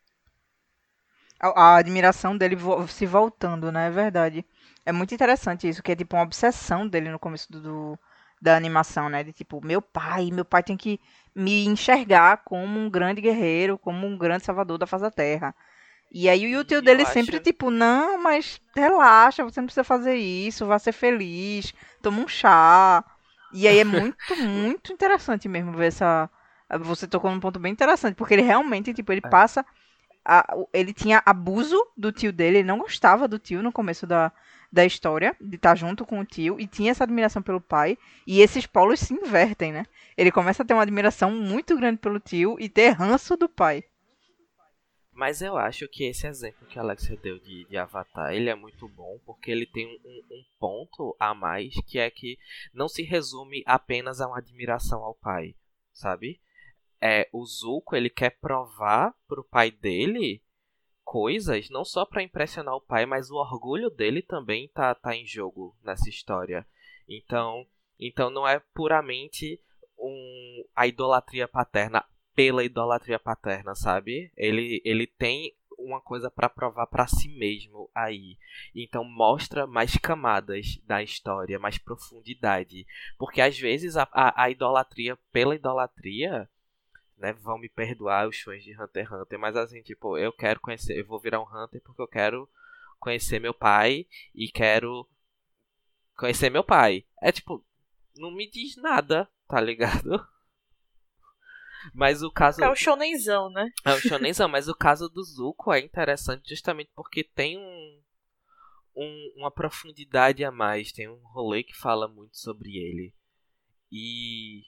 A, 1.41 1.49
a 1.74 1.76
admiração 1.76 2.37
dele 2.37 2.57
vo- 2.57 2.87
se 2.89 3.07
voltando, 3.07 3.70
né? 3.70 3.87
É 3.87 3.91
verdade. 3.91 4.45
É 4.84 4.93
muito 4.93 5.14
interessante 5.14 5.68
isso, 5.68 5.82
que 5.82 5.93
é 5.93 5.97
tipo 5.97 6.16
uma 6.16 6.22
obsessão 6.22 6.87
dele 6.89 7.11
no 7.11 7.18
começo 7.18 7.51
do, 7.51 7.61
do- 7.61 7.99
da 8.47 8.57
animação, 8.57 9.09
né? 9.11 9.24
De 9.24 9.32
tipo, 9.32 9.64
meu 9.64 9.82
pai, 9.82 10.30
meu 10.32 10.44
pai 10.44 10.62
tem 10.62 10.76
que 10.76 11.01
me 11.34 11.66
enxergar 11.66 12.38
como 12.44 12.78
um 12.80 12.90
grande 12.90 13.20
guerreiro, 13.20 13.78
como 13.78 14.07
um 14.07 14.16
grande 14.18 14.44
salvador 14.44 14.78
da 14.78 14.86
face 14.86 15.03
da 15.05 15.11
terra. 15.11 15.55
E 16.11 16.28
aí 16.28 16.57
o 16.57 16.64
tio 16.64 16.82
dele 16.82 17.05
acho- 17.05 17.07
sempre, 17.07 17.40
tipo, 17.40 17.70
não, 17.70 18.18
mas 18.22 18.61
relaxa, 18.76 19.44
você 19.44 19.61
não 19.61 19.66
precisa 19.66 19.84
fazer 19.84 20.16
isso, 20.16 20.66
vá 20.66 20.78
ser 20.78 20.92
feliz, 20.92 21.74
toma 22.03 22.20
um 22.22 22.28
chá. 22.28 23.05
E 23.51 23.68
aí 23.68 23.78
é 23.78 23.84
muito, 23.84 24.36
muito 24.36 24.92
interessante 24.92 25.49
mesmo 25.49 25.72
ver 25.72 25.88
essa. 25.88 26.30
Você 26.80 27.07
tocou 27.09 27.30
num 27.30 27.40
ponto 27.40 27.59
bem 27.61 27.72
interessante, 27.72 28.14
porque 28.16 28.34
ele 28.34 28.42
realmente, 28.42 28.94
tipo, 28.94 29.12
ele 29.12 29.20
É. 29.24 29.30
passa. 29.30 29.64
a- 30.24 30.57
ele 30.72 30.92
tinha 30.92 31.22
abuso 31.24 31.76
do 31.97 32.12
tio 32.12 32.32
dele, 32.32 32.59
ele 32.59 32.68
não 32.68 32.78
gostava 32.78 33.28
do 33.28 33.38
tio 33.38 33.62
no 33.62 33.72
começo 33.72 34.07
da, 34.07 34.32
da 34.77 34.85
história, 34.85 35.35
de 35.41 35.57
estar 35.57 35.74
junto 35.74 36.05
com 36.05 36.20
o 36.20 36.24
tio, 36.24 36.61
e 36.61 36.66
tinha 36.66 36.91
essa 36.91 37.05
admiração 37.05 37.41
pelo 37.41 37.62
pai, 37.62 37.97
e 38.27 38.43
esses 38.43 38.66
polos 38.66 39.01
se 39.01 39.14
invertem, 39.14 39.72
né? 39.72 39.87
Ele 40.18 40.31
começa 40.31 40.62
a 40.62 40.66
ter 40.66 40.74
uma 40.74 40.83
admiração 40.83 41.31
muito 41.31 41.74
grande 41.74 41.99
pelo 41.99 42.20
tio 42.20 42.57
e 42.61 42.68
ter 42.68 42.91
ranço 42.91 43.39
do 43.39 43.49
pai. 43.49 43.83
Mas 45.11 45.41
eu 45.41 45.57
acho 45.57 45.89
que 45.89 46.05
esse 46.05 46.27
exemplo 46.27 46.66
que 46.66 46.79
Alexia 46.79 47.16
deu 47.16 47.39
de, 47.39 47.64
de 47.64 47.77
Avatar, 47.79 48.35
ele 48.35 48.51
é 48.51 48.55
muito 48.55 48.87
bom, 48.87 49.18
porque 49.24 49.51
ele 49.51 49.64
tem 49.64 49.87
um, 49.87 50.35
um 50.35 50.45
ponto 50.61 51.16
a 51.18 51.35
mais, 51.35 51.72
que 51.87 51.99
é 51.99 52.11
que 52.11 52.37
não 52.74 52.87
se 52.87 53.03
resume 53.03 53.62
apenas 53.64 54.20
a 54.20 54.29
uma 54.29 54.37
admiração 54.37 55.03
ao 55.03 55.14
pai, 55.14 55.55
sabe? 55.91 56.39
É, 57.01 57.31
o 57.33 57.47
Zuko, 57.47 57.97
ele 57.97 58.11
quer 58.11 58.39
provar 58.39 59.14
pro 59.27 59.43
pai 59.43 59.70
dele 59.70 60.43
coisas, 61.07 61.71
não 61.71 61.85
só 61.85 62.05
pra 62.05 62.23
impressionar 62.23 62.75
o 62.75 62.81
pai, 62.81 63.07
mas 63.07 63.31
o 63.31 63.37
orgulho 63.37 63.89
dele 63.89 64.21
também 64.21 64.69
tá, 64.69 64.93
tá 64.93 65.15
em 65.15 65.25
jogo 65.25 65.75
nessa 65.83 66.11
história. 66.11 66.67
Então, 67.09 67.65
então 67.99 68.29
não 68.29 68.47
é 68.47 68.61
puramente 68.75 69.61
um, 69.97 70.65
a 70.75 70.85
idolatria 70.89 71.47
paterna 71.47 72.05
pela 72.35 72.65
idolatria 72.65 73.21
paterna, 73.21 73.75
sabe? 73.77 74.33
Ele, 74.37 74.83
ele 74.85 75.07
tem 75.07 75.55
uma 75.79 76.01
coisa 76.01 76.29
pra 76.29 76.49
provar 76.49 76.89
pra 76.89 77.07
si 77.07 77.29
mesmo 77.29 77.89
aí. 77.95 78.37
Então 78.75 79.05
mostra 79.05 79.65
mais 79.65 79.97
camadas 79.97 80.79
da 80.85 81.03
história, 81.03 81.59
mais 81.59 81.79
profundidade. 81.79 82.85
Porque 83.17 83.41
às 83.41 83.57
vezes 83.57 83.97
a, 83.97 84.09
a, 84.13 84.43
a 84.43 84.51
idolatria 84.51 85.17
pela 85.33 85.55
idolatria 85.55 86.49
né, 87.17 87.33
vão 87.33 87.59
me 87.59 87.69
perdoar 87.69 88.29
os 88.29 88.39
fãs 88.41 88.62
de 88.62 88.73
Hunter 88.73 89.07
x 89.07 89.12
Hunter, 89.12 89.39
mas 89.39 89.57
assim, 89.57 89.83
tipo, 89.83 90.19
eu 90.19 90.33
quero 90.33 90.61
conhecer, 90.61 90.99
eu 90.99 91.07
vou 91.07 91.19
virar 91.19 91.41
um 91.41 91.45
Hunter 91.45 91.81
porque 91.83 92.03
eu 92.03 92.09
quero 92.09 92.49
conhecer 92.99 93.41
meu 93.41 93.55
pai 93.55 94.07
e 94.35 94.49
quero 94.49 95.09
conhecer 96.17 96.51
meu 96.51 96.64
pai. 96.64 97.05
É 97.23 97.33
tipo, 97.33 97.64
não 98.17 98.31
me 98.31 98.51
diz 98.51 98.77
nada, 98.77 99.29
tá 99.49 99.61
ligado? 99.61 100.27
Mas 101.95 102.23
o 102.23 102.31
caso. 102.31 102.62
É 102.62 102.69
o 102.69 102.75
shonenzão, 102.75 103.51
né? 103.51 103.71
É 103.85 103.93
o 103.93 104.01
shonenzão, 104.01 104.49
mas 104.49 104.67
o 104.67 104.75
caso 104.75 105.09
do 105.09 105.23
Zuko 105.23 105.73
é 105.73 105.79
interessante 105.79 106.49
justamente 106.49 106.91
porque 106.97 107.23
tem 107.23 107.57
um, 107.57 108.03
um, 108.97 109.33
uma 109.37 109.51
profundidade 109.51 110.45
a 110.45 110.51
mais, 110.51 110.91
tem 110.91 111.09
um 111.09 111.21
rolê 111.27 111.62
que 111.62 111.77
fala 111.77 112.09
muito 112.09 112.37
sobre 112.39 112.77
ele. 112.77 113.14
E. 113.93 114.62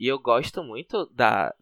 E 0.00 0.06
eu 0.06 0.18
gosto 0.18 0.64
muito 0.64 1.04
da. 1.12 1.54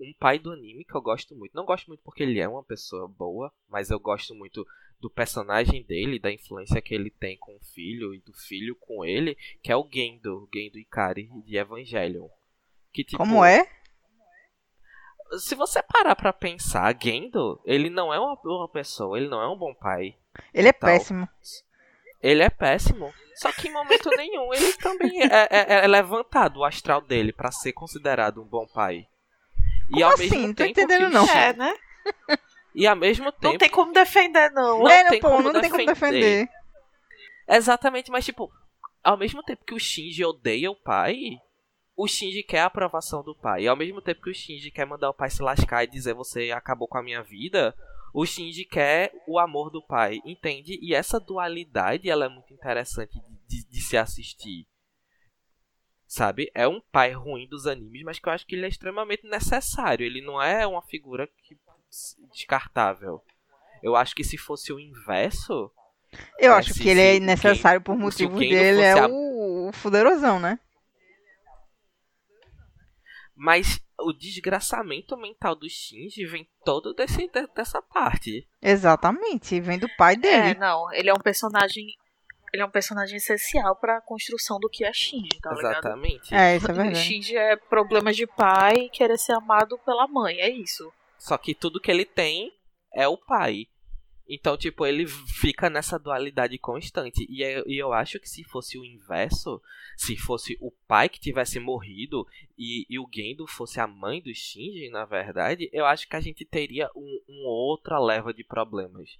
Um 0.00 0.12
pai 0.18 0.40
do 0.40 0.50
anime 0.50 0.84
que 0.84 0.96
eu 0.96 1.00
gosto 1.00 1.36
muito. 1.36 1.54
Não 1.54 1.64
gosto 1.64 1.86
muito 1.86 2.02
porque 2.02 2.24
ele 2.24 2.40
é 2.40 2.48
uma 2.48 2.64
pessoa 2.64 3.06
boa, 3.06 3.52
mas 3.68 3.90
eu 3.90 4.00
gosto 4.00 4.34
muito 4.34 4.66
do 5.00 5.08
personagem 5.08 5.84
dele, 5.84 6.18
da 6.18 6.32
influência 6.32 6.82
que 6.82 6.92
ele 6.92 7.10
tem 7.10 7.38
com 7.38 7.54
o 7.54 7.64
filho 7.72 8.12
e 8.12 8.20
do 8.20 8.32
filho 8.32 8.74
com 8.80 9.04
ele, 9.04 9.36
que 9.62 9.70
é 9.70 9.76
o 9.76 9.88
Gendo, 9.88 10.42
o 10.42 10.48
Gendo 10.52 10.78
Ikari 10.78 11.28
de 11.44 11.56
Evangelion. 11.56 12.26
Que, 12.92 13.04
tipo, 13.04 13.18
Como 13.18 13.44
é? 13.44 13.64
Se 15.38 15.54
você 15.54 15.80
parar 15.80 16.16
pra 16.16 16.32
pensar, 16.32 16.98
Gendo, 17.00 17.60
ele 17.64 17.88
não 17.88 18.12
é 18.12 18.18
uma 18.18 18.34
boa 18.34 18.68
pessoa, 18.68 19.16
ele 19.16 19.28
não 19.28 19.40
é 19.40 19.48
um 19.48 19.56
bom 19.56 19.72
pai. 19.74 20.16
Ele 20.52 20.68
é 20.68 20.72
Tal. 20.72 20.90
péssimo. 20.90 21.28
Ele 22.24 22.42
é 22.42 22.48
péssimo. 22.48 23.12
Só 23.36 23.52
que 23.52 23.68
em 23.68 23.72
momento 23.72 24.08
nenhum 24.16 24.54
ele 24.54 24.72
também 24.74 25.20
é, 25.22 25.48
é- 25.50 25.84
é 25.84 25.86
levantado 25.86 26.60
o 26.60 26.64
astral 26.64 27.00
dele 27.00 27.32
pra 27.32 27.50
ser 27.50 27.72
considerado 27.72 28.40
um 28.40 28.44
bom 28.46 28.66
pai. 28.66 29.06
E 29.90 29.92
Como 29.94 30.04
ao 30.04 30.12
assim? 30.12 30.30
mesmo 30.30 30.54
tempo 30.54 30.70
entendendo, 30.70 31.06
que 31.08 31.12
não. 31.12 31.28
É, 31.28 31.52
né? 31.52 31.74
E 32.74 32.86
ao 32.86 32.96
mesmo 32.96 33.30
tempo. 33.32 33.52
Não 33.52 33.58
tem 33.58 33.68
como 33.68 33.92
defender, 33.92 34.50
não. 34.52 34.78
Não 34.80 34.88
é, 34.90 35.08
tem 35.10 35.20
pô, 35.20 35.30
como 35.30 35.52
não 35.52 35.60
tem 35.60 35.70
como 35.70 35.84
defender. 35.84 36.20
defender. 36.20 36.48
Exatamente, 37.48 38.10
mas 38.10 38.24
tipo, 38.24 38.50
ao 39.02 39.16
mesmo 39.18 39.42
tempo 39.42 39.64
que 39.64 39.74
o 39.74 39.78
Shinji 39.80 40.24
odeia 40.24 40.70
o 40.70 40.76
pai, 40.76 41.38
o 41.96 42.08
Shinji 42.08 42.42
quer 42.42 42.60
a 42.60 42.66
aprovação 42.66 43.22
do 43.22 43.34
pai. 43.34 43.62
E 43.64 43.68
ao 43.68 43.76
mesmo 43.76 44.00
tempo 44.00 44.22
que 44.22 44.30
o 44.30 44.34
Shinji 44.34 44.70
quer 44.70 44.86
mandar 44.86 45.10
o 45.10 45.14
pai 45.14 45.28
se 45.30 45.42
lascar 45.42 45.84
e 45.84 45.88
dizer 45.88 46.14
você 46.14 46.50
acabou 46.52 46.88
com 46.88 46.98
a 46.98 47.02
minha 47.02 47.22
vida, 47.22 47.74
o 48.14 48.24
Shinji 48.24 48.64
quer 48.64 49.12
o 49.26 49.38
amor 49.38 49.70
do 49.70 49.82
pai, 49.82 50.22
entende? 50.24 50.78
E 50.80 50.94
essa 50.94 51.20
dualidade 51.20 52.08
ela 52.08 52.24
é 52.26 52.28
muito 52.28 52.54
interessante 52.54 53.20
de, 53.20 53.36
de- 53.64 53.68
de 53.68 53.80
se 53.82 53.96
assistir. 53.98 54.66
Sabe? 56.06 56.50
É 56.54 56.68
um 56.68 56.80
pai 56.92 57.12
ruim 57.12 57.48
dos 57.48 57.66
animes, 57.66 58.02
mas 58.04 58.18
que 58.20 58.28
eu 58.28 58.32
acho 58.32 58.46
que 58.46 58.54
ele 58.54 58.64
é 58.66 58.68
extremamente 58.68 59.26
necessário. 59.28 60.06
Ele 60.06 60.20
não 60.20 60.40
é 60.40 60.66
uma 60.66 60.82
figura 60.82 61.26
que, 61.26 61.58
descartável. 62.32 63.20
Eu 63.82 63.96
acho 63.96 64.14
que 64.14 64.22
se 64.24 64.38
fosse 64.38 64.72
o 64.72 64.78
inverso, 64.80 65.70
Eu 66.38 66.52
É, 66.52 66.56
acho 66.58 66.72
se- 66.72 66.82
que 66.82 66.88
ele 66.88 67.00
é 67.00 67.18
necessário 67.20 67.80
por 67.80 67.94
se 67.94 67.98
o 67.98 68.00
motivos 68.02 68.38
Gendo 68.38 68.54
dele, 68.54 68.80
é 68.80 68.92
a- 68.92 69.08
o, 69.08 69.68
o 69.68 69.72
fuderosão, 69.72 70.38
né? 70.38 70.60
Mas 73.34 73.80
o 74.00 74.12
desgraçamento 74.12 75.16
mental 75.16 75.54
do 75.54 75.68
Shinji 75.68 76.24
vem 76.26 76.48
todo 76.64 76.92
desse, 76.94 77.28
de- 77.28 77.46
dessa 77.54 77.80
parte. 77.80 78.46
Exatamente, 78.60 79.60
vem 79.60 79.78
do 79.78 79.88
pai 79.96 80.14
É, 80.14 80.16
dele. 80.16 80.54
não. 80.58 80.92
Ele 80.92 81.10
é 81.10 81.14
um 81.14 81.18
personagem. 81.18 81.86
Ele 82.52 82.62
é 82.62 82.66
um 82.66 82.70
personagem 82.70 83.16
essencial 83.16 83.74
pra 83.74 84.00
construção 84.00 84.60
do 84.60 84.68
que 84.68 84.84
é 84.84 84.92
Shinji, 84.92 85.40
tá 85.42 85.50
ligado? 85.52 85.72
Exatamente. 85.72 86.32
É, 86.32 86.56
isso 86.56 86.70
é 86.70 86.74
verdade. 86.74 86.98
Shinji 87.04 87.36
é 87.36 87.56
problemas 87.56 88.14
de 88.16 88.26
pai 88.28 88.74
e 88.74 88.90
querer 88.90 89.18
ser 89.18 89.32
amado 89.32 89.76
pela 89.84 90.06
mãe, 90.06 90.36
é 90.40 90.48
isso. 90.48 90.92
Só 91.18 91.36
que 91.36 91.52
tudo 91.54 91.80
que 91.80 91.90
ele 91.90 92.04
tem 92.04 92.52
é 92.94 93.08
o 93.08 93.16
pai. 93.16 93.66
Então, 94.26 94.56
tipo, 94.56 94.86
ele 94.86 95.06
fica 95.06 95.68
nessa 95.68 95.98
dualidade 95.98 96.56
constante. 96.58 97.26
E 97.28 97.42
eu, 97.42 97.64
e 97.66 97.76
eu 97.76 97.92
acho 97.92 98.18
que 98.18 98.28
se 98.28 98.42
fosse 98.42 98.78
o 98.78 98.84
inverso, 98.84 99.60
se 99.96 100.16
fosse 100.16 100.56
o 100.60 100.70
pai 100.88 101.08
que 101.08 101.20
tivesse 101.20 101.60
morrido 101.60 102.26
e, 102.56 102.86
e 102.88 102.98
o 102.98 103.08
Gendo 103.12 103.46
fosse 103.46 103.80
a 103.80 103.86
mãe 103.86 104.22
do 104.22 104.34
Shinji, 104.34 104.88
na 104.88 105.04
verdade, 105.04 105.68
eu 105.72 105.84
acho 105.84 106.08
que 106.08 106.16
a 106.16 106.20
gente 106.20 106.44
teria 106.44 106.90
um, 106.96 107.20
um 107.28 107.46
outra 107.46 107.98
leva 107.98 108.32
de 108.32 108.42
problemas. 108.42 109.10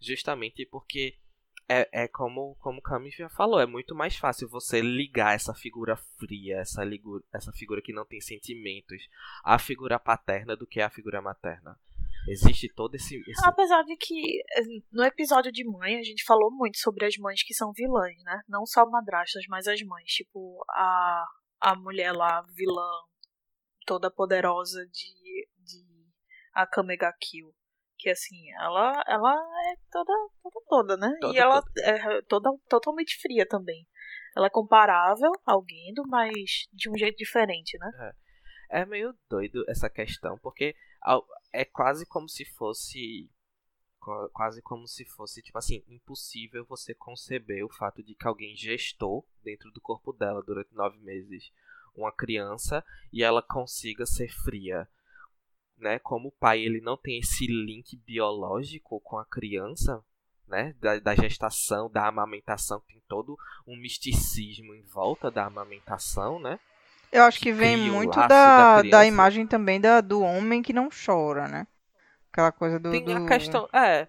Justamente 0.00 0.66
porque 0.66 1.16
é, 1.68 2.04
é 2.04 2.08
como, 2.08 2.56
como 2.60 2.78
o 2.78 2.82
Kami 2.82 3.10
já 3.10 3.28
falou, 3.28 3.60
é 3.60 3.66
muito 3.66 3.94
mais 3.94 4.16
fácil 4.16 4.48
você 4.48 4.80
ligar 4.80 5.34
essa 5.34 5.54
figura 5.54 5.96
fria, 6.18 6.56
essa, 6.56 6.82
essa 7.32 7.52
figura 7.52 7.82
que 7.82 7.92
não 7.92 8.06
tem 8.06 8.20
sentimentos, 8.20 9.08
à 9.44 9.58
figura 9.58 9.98
paterna 9.98 10.56
do 10.56 10.66
que 10.66 10.80
à 10.80 10.88
figura 10.88 11.20
materna. 11.20 11.78
Existe 12.26 12.68
todo 12.74 12.94
esse. 12.94 13.16
esse- 13.30 13.46
Apesar 13.46 13.82
de 13.84 13.96
que 13.96 14.42
no 14.92 15.04
episódio 15.04 15.52
de 15.52 15.64
mãe 15.64 15.96
a 15.98 16.02
gente 16.02 16.24
falou 16.24 16.50
muito 16.50 16.78
sobre 16.78 17.06
as 17.06 17.16
mães 17.16 17.42
que 17.42 17.54
são 17.54 17.72
vilãs, 17.74 18.16
né? 18.24 18.40
Não 18.48 18.66
só 18.66 18.84
madrastas, 18.88 19.44
mas 19.48 19.66
as 19.66 19.80
mães. 19.82 20.10
Tipo, 20.10 20.64
a, 20.70 21.24
a 21.60 21.74
mulher 21.76 22.12
lá, 22.12 22.42
vilã, 22.54 22.88
toda 23.86 24.10
poderosa 24.10 24.84
de, 24.86 25.48
de 25.64 25.84
Akame 26.54 26.96
ga 26.96 27.12
Kill. 27.20 27.54
Que 28.00 28.10
assim, 28.10 28.36
ela, 28.60 28.92
ela 29.08 29.32
é 29.34 29.74
toda, 29.90 30.12
toda, 30.42 30.60
toda, 30.68 30.96
né? 30.96 31.12
Toda, 31.20 31.34
e 31.34 31.38
ela 31.38 31.60
é 31.78 32.22
toda, 32.28 32.50
totalmente 32.68 33.18
fria 33.20 33.44
também. 33.48 33.86
Ela 34.36 34.46
é 34.46 34.50
comparável 34.50 35.32
ao 35.44 35.64
Gendo, 35.68 36.02
mas 36.06 36.68
de 36.72 36.88
um 36.88 36.96
jeito 36.96 37.16
diferente, 37.16 37.76
né? 37.78 37.90
É 38.70 38.84
meio 38.86 39.12
doido 39.28 39.64
essa 39.68 39.90
questão, 39.90 40.38
porque 40.40 40.76
é 41.52 41.64
quase 41.64 42.06
como 42.06 42.28
se 42.28 42.44
fosse. 42.44 43.28
qua- 44.00 44.28
Quase 44.30 44.62
como 44.62 44.86
se 44.88 45.04
fosse, 45.04 45.42
tipo 45.42 45.58
assim, 45.58 45.82
impossível 45.88 46.64
você 46.64 46.94
conceber 46.94 47.64
o 47.64 47.68
fato 47.68 48.02
de 48.02 48.14
que 48.14 48.26
alguém 48.26 48.56
gestou 48.56 49.26
dentro 49.42 49.70
do 49.72 49.80
corpo 49.80 50.12
dela 50.12 50.42
durante 50.42 50.74
nove 50.74 50.98
meses 50.98 51.52
uma 51.94 52.12
criança 52.12 52.84
e 53.12 53.22
ela 53.24 53.42
consiga 53.42 54.06
ser 54.06 54.28
fria. 54.32 54.88
Né? 55.76 55.98
Como 56.00 56.28
o 56.28 56.32
pai 56.32 56.60
ele 56.60 56.80
não 56.80 56.96
tem 56.96 57.18
esse 57.20 57.46
link 57.46 57.96
biológico 57.96 59.00
com 59.00 59.18
a 59.18 59.24
criança, 59.24 60.04
né? 60.46 60.74
Da, 60.80 60.98
da 60.98 61.14
gestação, 61.14 61.90
da 61.90 62.06
amamentação, 62.08 62.80
tem 62.80 63.00
todo 63.08 63.38
um 63.66 63.76
misticismo 63.76 64.74
em 64.74 64.82
volta 64.82 65.30
da 65.30 65.46
amamentação, 65.46 66.40
né? 66.40 66.58
Eu 67.12 67.24
acho 67.24 67.40
que 67.40 67.52
vem 67.52 67.76
cria 67.78 67.92
muito 67.92 68.14
da, 68.14 68.28
da 68.28 68.82
da, 68.82 69.06
imagem 69.06 69.46
também 69.46 69.80
da, 69.80 70.00
do 70.00 70.20
homem 70.20 70.62
que 70.62 70.72
não 70.72 70.88
chora, 70.90 71.48
né? 71.48 71.66
Aquela 72.32 72.52
coisa 72.52 72.78
do. 72.78 72.90
Tem 72.90 73.04
do- 73.04 73.12
a 73.12 73.26
questão. 73.26 73.68
É. 73.72 74.08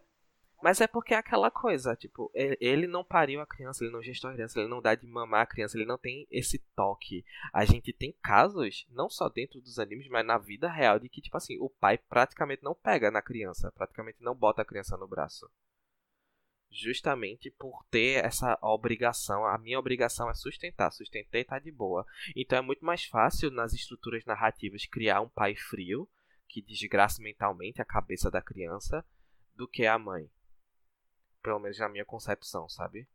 Mas 0.61 0.81
é 0.81 0.87
porque 0.87 1.13
é 1.13 1.17
aquela 1.17 1.49
coisa, 1.49 1.95
tipo, 1.95 2.29
ele 2.35 2.85
não 2.85 3.01
pariu 3.01 3.39
a 3.39 3.47
criança, 3.47 3.81
ele 3.81 3.93
não 3.93 4.03
gestou 4.03 4.29
a 4.29 4.33
criança, 4.33 4.59
ele 4.59 4.67
não 4.67 4.81
dá 4.81 4.93
de 4.93 5.07
mamar 5.07 5.43
a 5.43 5.45
criança, 5.45 5.77
ele 5.77 5.85
não 5.85 5.97
tem 5.97 6.27
esse 6.29 6.59
toque. 6.75 7.23
A 7.53 7.63
gente 7.63 7.93
tem 7.93 8.13
casos, 8.21 8.85
não 8.91 9.09
só 9.09 9.29
dentro 9.29 9.61
dos 9.61 9.79
animes, 9.79 10.09
mas 10.09 10.25
na 10.25 10.37
vida 10.37 10.69
real, 10.69 10.99
de 10.99 11.07
que, 11.07 11.21
tipo 11.21 11.37
assim, 11.37 11.57
o 11.61 11.69
pai 11.69 11.97
praticamente 11.97 12.61
não 12.61 12.75
pega 12.75 13.09
na 13.09 13.21
criança, 13.21 13.71
praticamente 13.71 14.17
não 14.19 14.35
bota 14.35 14.61
a 14.61 14.65
criança 14.65 14.97
no 14.97 15.07
braço. 15.07 15.49
Justamente 16.71 17.49
por 17.51 17.83
ter 17.89 18.23
essa 18.23 18.57
obrigação. 18.61 19.45
A 19.45 19.57
minha 19.57 19.79
obrigação 19.79 20.29
é 20.29 20.33
sustentar. 20.33 20.91
Sustentei 20.91 21.43
tá 21.43 21.57
de 21.57 21.71
boa. 21.71 22.05
Então 22.35 22.59
é 22.59 22.61
muito 22.61 22.85
mais 22.85 23.05
fácil 23.05 23.49
nas 23.49 23.73
estruturas 23.73 24.23
narrativas 24.25 24.85
criar 24.85 25.21
um 25.21 25.29
pai 25.29 25.55
frio 25.55 26.07
que 26.47 26.61
desgraça 26.61 27.21
mentalmente 27.21 27.81
a 27.81 27.85
cabeça 27.85 28.29
da 28.29 28.41
criança 28.41 29.05
do 29.55 29.67
que 29.67 29.85
a 29.85 29.97
mãe. 29.97 30.29
Pelo 31.41 31.59
menos 31.59 31.77
na 31.79 31.89
minha 31.89 32.05
concepção, 32.05 32.67
sabe? 32.67 33.07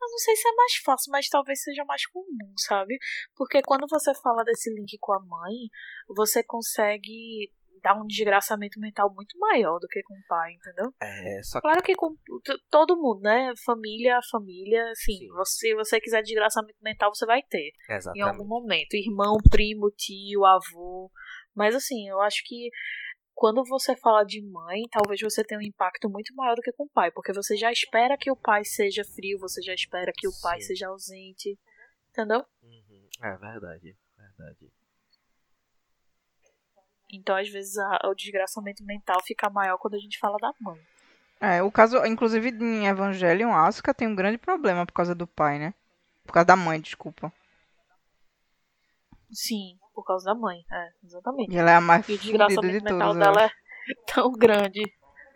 Eu 0.00 0.10
não 0.10 0.18
sei 0.18 0.36
se 0.36 0.48
é 0.48 0.52
mais 0.52 0.76
fácil, 0.76 1.10
mas 1.10 1.28
talvez 1.28 1.62
seja 1.62 1.84
mais 1.84 2.06
comum, 2.06 2.54
sabe? 2.56 2.98
Porque 3.34 3.60
quando 3.62 3.86
você 3.88 4.14
fala 4.22 4.44
desse 4.44 4.72
link 4.72 4.96
com 5.00 5.12
a 5.12 5.20
mãe, 5.20 5.68
você 6.08 6.42
consegue 6.42 7.52
dar 7.82 7.94
um 7.94 8.06
desgraçamento 8.06 8.80
mental 8.80 9.12
muito 9.14 9.38
maior 9.38 9.78
do 9.78 9.88
que 9.88 10.02
com 10.02 10.14
o 10.14 10.26
pai, 10.28 10.52
entendeu? 10.54 10.92
É, 11.00 11.42
só 11.42 11.58
que. 11.58 11.62
Claro 11.62 11.82
que 11.82 11.94
com 11.94 12.14
todo 12.70 12.96
mundo, 12.96 13.20
né? 13.20 13.52
Família, 13.64 14.18
família, 14.30 14.90
assim, 14.90 15.18
Sim. 15.18 15.28
você, 15.28 15.68
se 15.68 15.74
você 15.74 16.00
quiser 16.00 16.22
desgraçamento 16.22 16.78
mental, 16.82 17.14
você 17.14 17.26
vai 17.26 17.42
ter. 17.42 17.70
Em 17.88 17.92
algum 17.92 17.94
Exatamente. 17.94 18.46
momento. 18.46 18.94
Irmão, 18.94 19.36
primo, 19.50 19.90
tio, 19.90 20.44
avô. 20.44 21.10
Mas 21.54 21.74
assim, 21.74 22.08
eu 22.08 22.20
acho 22.20 22.42
que 22.44 22.70
quando 23.34 23.62
você 23.64 23.96
fala 23.96 24.24
de 24.24 24.42
mãe, 24.42 24.82
talvez 24.90 25.20
você 25.20 25.44
tenha 25.44 25.60
um 25.60 25.62
impacto 25.62 26.10
muito 26.10 26.34
maior 26.34 26.56
do 26.56 26.62
que 26.62 26.72
com 26.72 26.84
o 26.84 26.90
pai, 26.90 27.10
porque 27.12 27.32
você 27.32 27.56
já 27.56 27.70
espera 27.70 28.16
que 28.18 28.30
o 28.32 28.36
pai 28.36 28.64
seja 28.64 29.04
frio, 29.04 29.38
você 29.38 29.62
já 29.62 29.72
espera 29.72 30.12
que 30.12 30.26
o 30.26 30.32
pai 30.42 30.60
Sim. 30.60 30.66
seja 30.66 30.88
ausente. 30.88 31.56
Entendeu? 32.10 32.44
Uhum. 32.62 33.08
É 33.22 33.36
verdade. 33.36 33.96
Verdade. 34.16 34.72
Então, 37.10 37.34
às 37.36 37.48
vezes, 37.48 37.76
a- 37.78 38.00
o 38.06 38.14
desgraçamento 38.14 38.84
mental 38.84 39.22
fica 39.24 39.48
maior 39.50 39.78
quando 39.78 39.94
a 39.94 39.98
gente 39.98 40.18
fala 40.18 40.36
da 40.38 40.52
mãe. 40.60 40.78
É, 41.40 41.62
o 41.62 41.70
caso, 41.70 42.04
inclusive 42.04 42.50
em 42.50 42.86
Evangelion, 42.86 43.52
Asuka 43.52 43.94
tem 43.94 44.08
um 44.08 44.14
grande 44.14 44.38
problema 44.38 44.84
por 44.84 44.92
causa 44.92 45.14
do 45.14 45.26
pai, 45.26 45.58
né? 45.58 45.72
Por 46.26 46.32
causa 46.32 46.46
da 46.46 46.56
mãe, 46.56 46.80
desculpa. 46.80 47.32
Sim, 49.32 49.78
por 49.94 50.04
causa 50.04 50.24
da 50.26 50.34
mãe. 50.34 50.64
É, 50.70 50.88
exatamente. 51.04 51.52
E 51.52 51.56
ela 51.56 51.70
é 51.70 51.74
a 51.76 51.80
mais 51.80 52.08
E 52.08 52.12
o 52.12 52.16
fudida 52.18 52.46
desgraçamento 52.46 52.78
de 52.78 52.84
mental 52.84 52.98
todas. 52.98 53.14
eu 53.16 53.32
dela 53.34 53.46
é 53.46 53.50
tão 54.14 54.32
grande. 54.32 54.82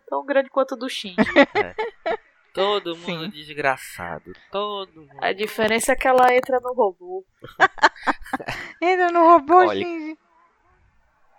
Tão 0.08 0.24
grande 0.26 0.50
quanto 0.50 0.72
o 0.72 0.76
do 0.76 0.88
Shinji. 0.88 1.16
Todo 2.52 2.94
Sim. 2.96 3.00
mundo 3.18 3.28
desgraçado. 3.30 4.32
Todo 4.50 5.02
mundo. 5.02 5.16
A 5.24 5.32
diferença 5.32 5.92
é 5.92 5.96
que 5.96 6.06
ela 6.06 6.34
entra 6.34 6.58
no 6.60 6.74
robô. 6.74 7.24
Ainda 8.82 9.10
no 9.10 9.20
robô, 9.20 9.56
Olha, 9.58 9.80
Shinji. 9.84 10.18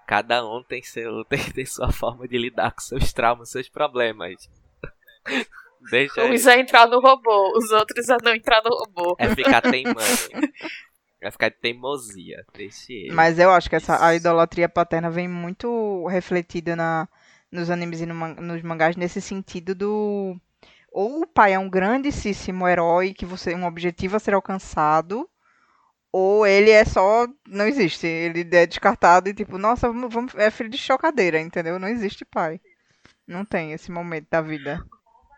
Cada 0.08 0.46
um 0.46 0.64
tem, 0.64 0.84
seu, 0.84 1.24
tem, 1.30 1.40
tem 1.52 1.66
sua 1.66 1.92
forma 1.92 2.28
de 2.28 2.38
lidar 2.38 2.72
com 2.72 2.82
seus 2.82 3.14
traumas, 3.14 3.50
seus 3.50 3.70
problemas. 3.70 4.50
Deixa 5.92 6.24
Uns 6.24 6.48
é 6.48 6.60
entrar 6.60 6.88
no 6.88 7.02
robô, 7.02 7.58
os 7.58 7.70
outros 7.72 8.08
é 8.08 8.18
não 8.24 8.34
entrar 8.34 8.62
no 8.64 8.70
robô. 8.70 9.16
É 9.20 9.36
ficar 9.36 9.60
teimando. 9.70 10.00
É 11.22 11.32
ficar 11.32 11.50
de 11.50 11.58
teimosia. 11.58 12.46
Deixa 12.54 12.92
ele. 12.92 13.12
Mas 13.12 13.38
eu 13.38 13.52
acho 13.52 13.70
que 13.70 13.76
essa, 13.76 14.06
a 14.06 14.16
idolatria 14.16 14.70
paterna 14.70 15.10
vem 15.10 15.28
muito 15.28 16.06
refletida 16.08 16.76
na, 16.76 17.08
nos 17.52 17.70
animes 17.70 18.02
e 18.02 18.06
no 18.06 18.14
nos 18.14 18.62
mangás 18.62 18.96
nesse 18.96 19.22
sentido 19.22 19.76
do. 19.76 20.38
Ou 20.92 21.22
o 21.22 21.28
pai 21.28 21.54
é 21.54 21.60
um 21.60 21.70
grandíssimo 21.70 22.68
herói 22.68 23.14
que 23.14 23.26
você 23.26 23.56
um 23.56 23.66
objetivo 23.66 24.16
a 24.16 24.20
ser 24.20 24.34
alcançado, 24.34 25.28
ou 26.14 26.46
ele 26.48 26.70
é 26.70 26.86
só. 26.86 27.28
Não 27.48 27.66
existe. 27.68 28.06
Ele 28.08 28.48
é 28.56 28.66
descartado 28.68 29.28
e 29.28 29.34
tipo, 29.34 29.58
nossa, 29.58 29.88
vamos, 29.88 30.14
vamos- 30.14 30.36
é 30.36 30.50
filho 30.52 30.70
de 30.70 30.78
chocadeira, 30.78 31.40
entendeu? 31.42 31.78
Não 31.80 31.88
existe 31.90 32.24
pai. 32.24 32.62
Não 33.28 33.44
tem 33.44 33.74
esse 33.74 33.92
momento 33.92 34.28
da 34.30 34.40
vida. 34.42 34.82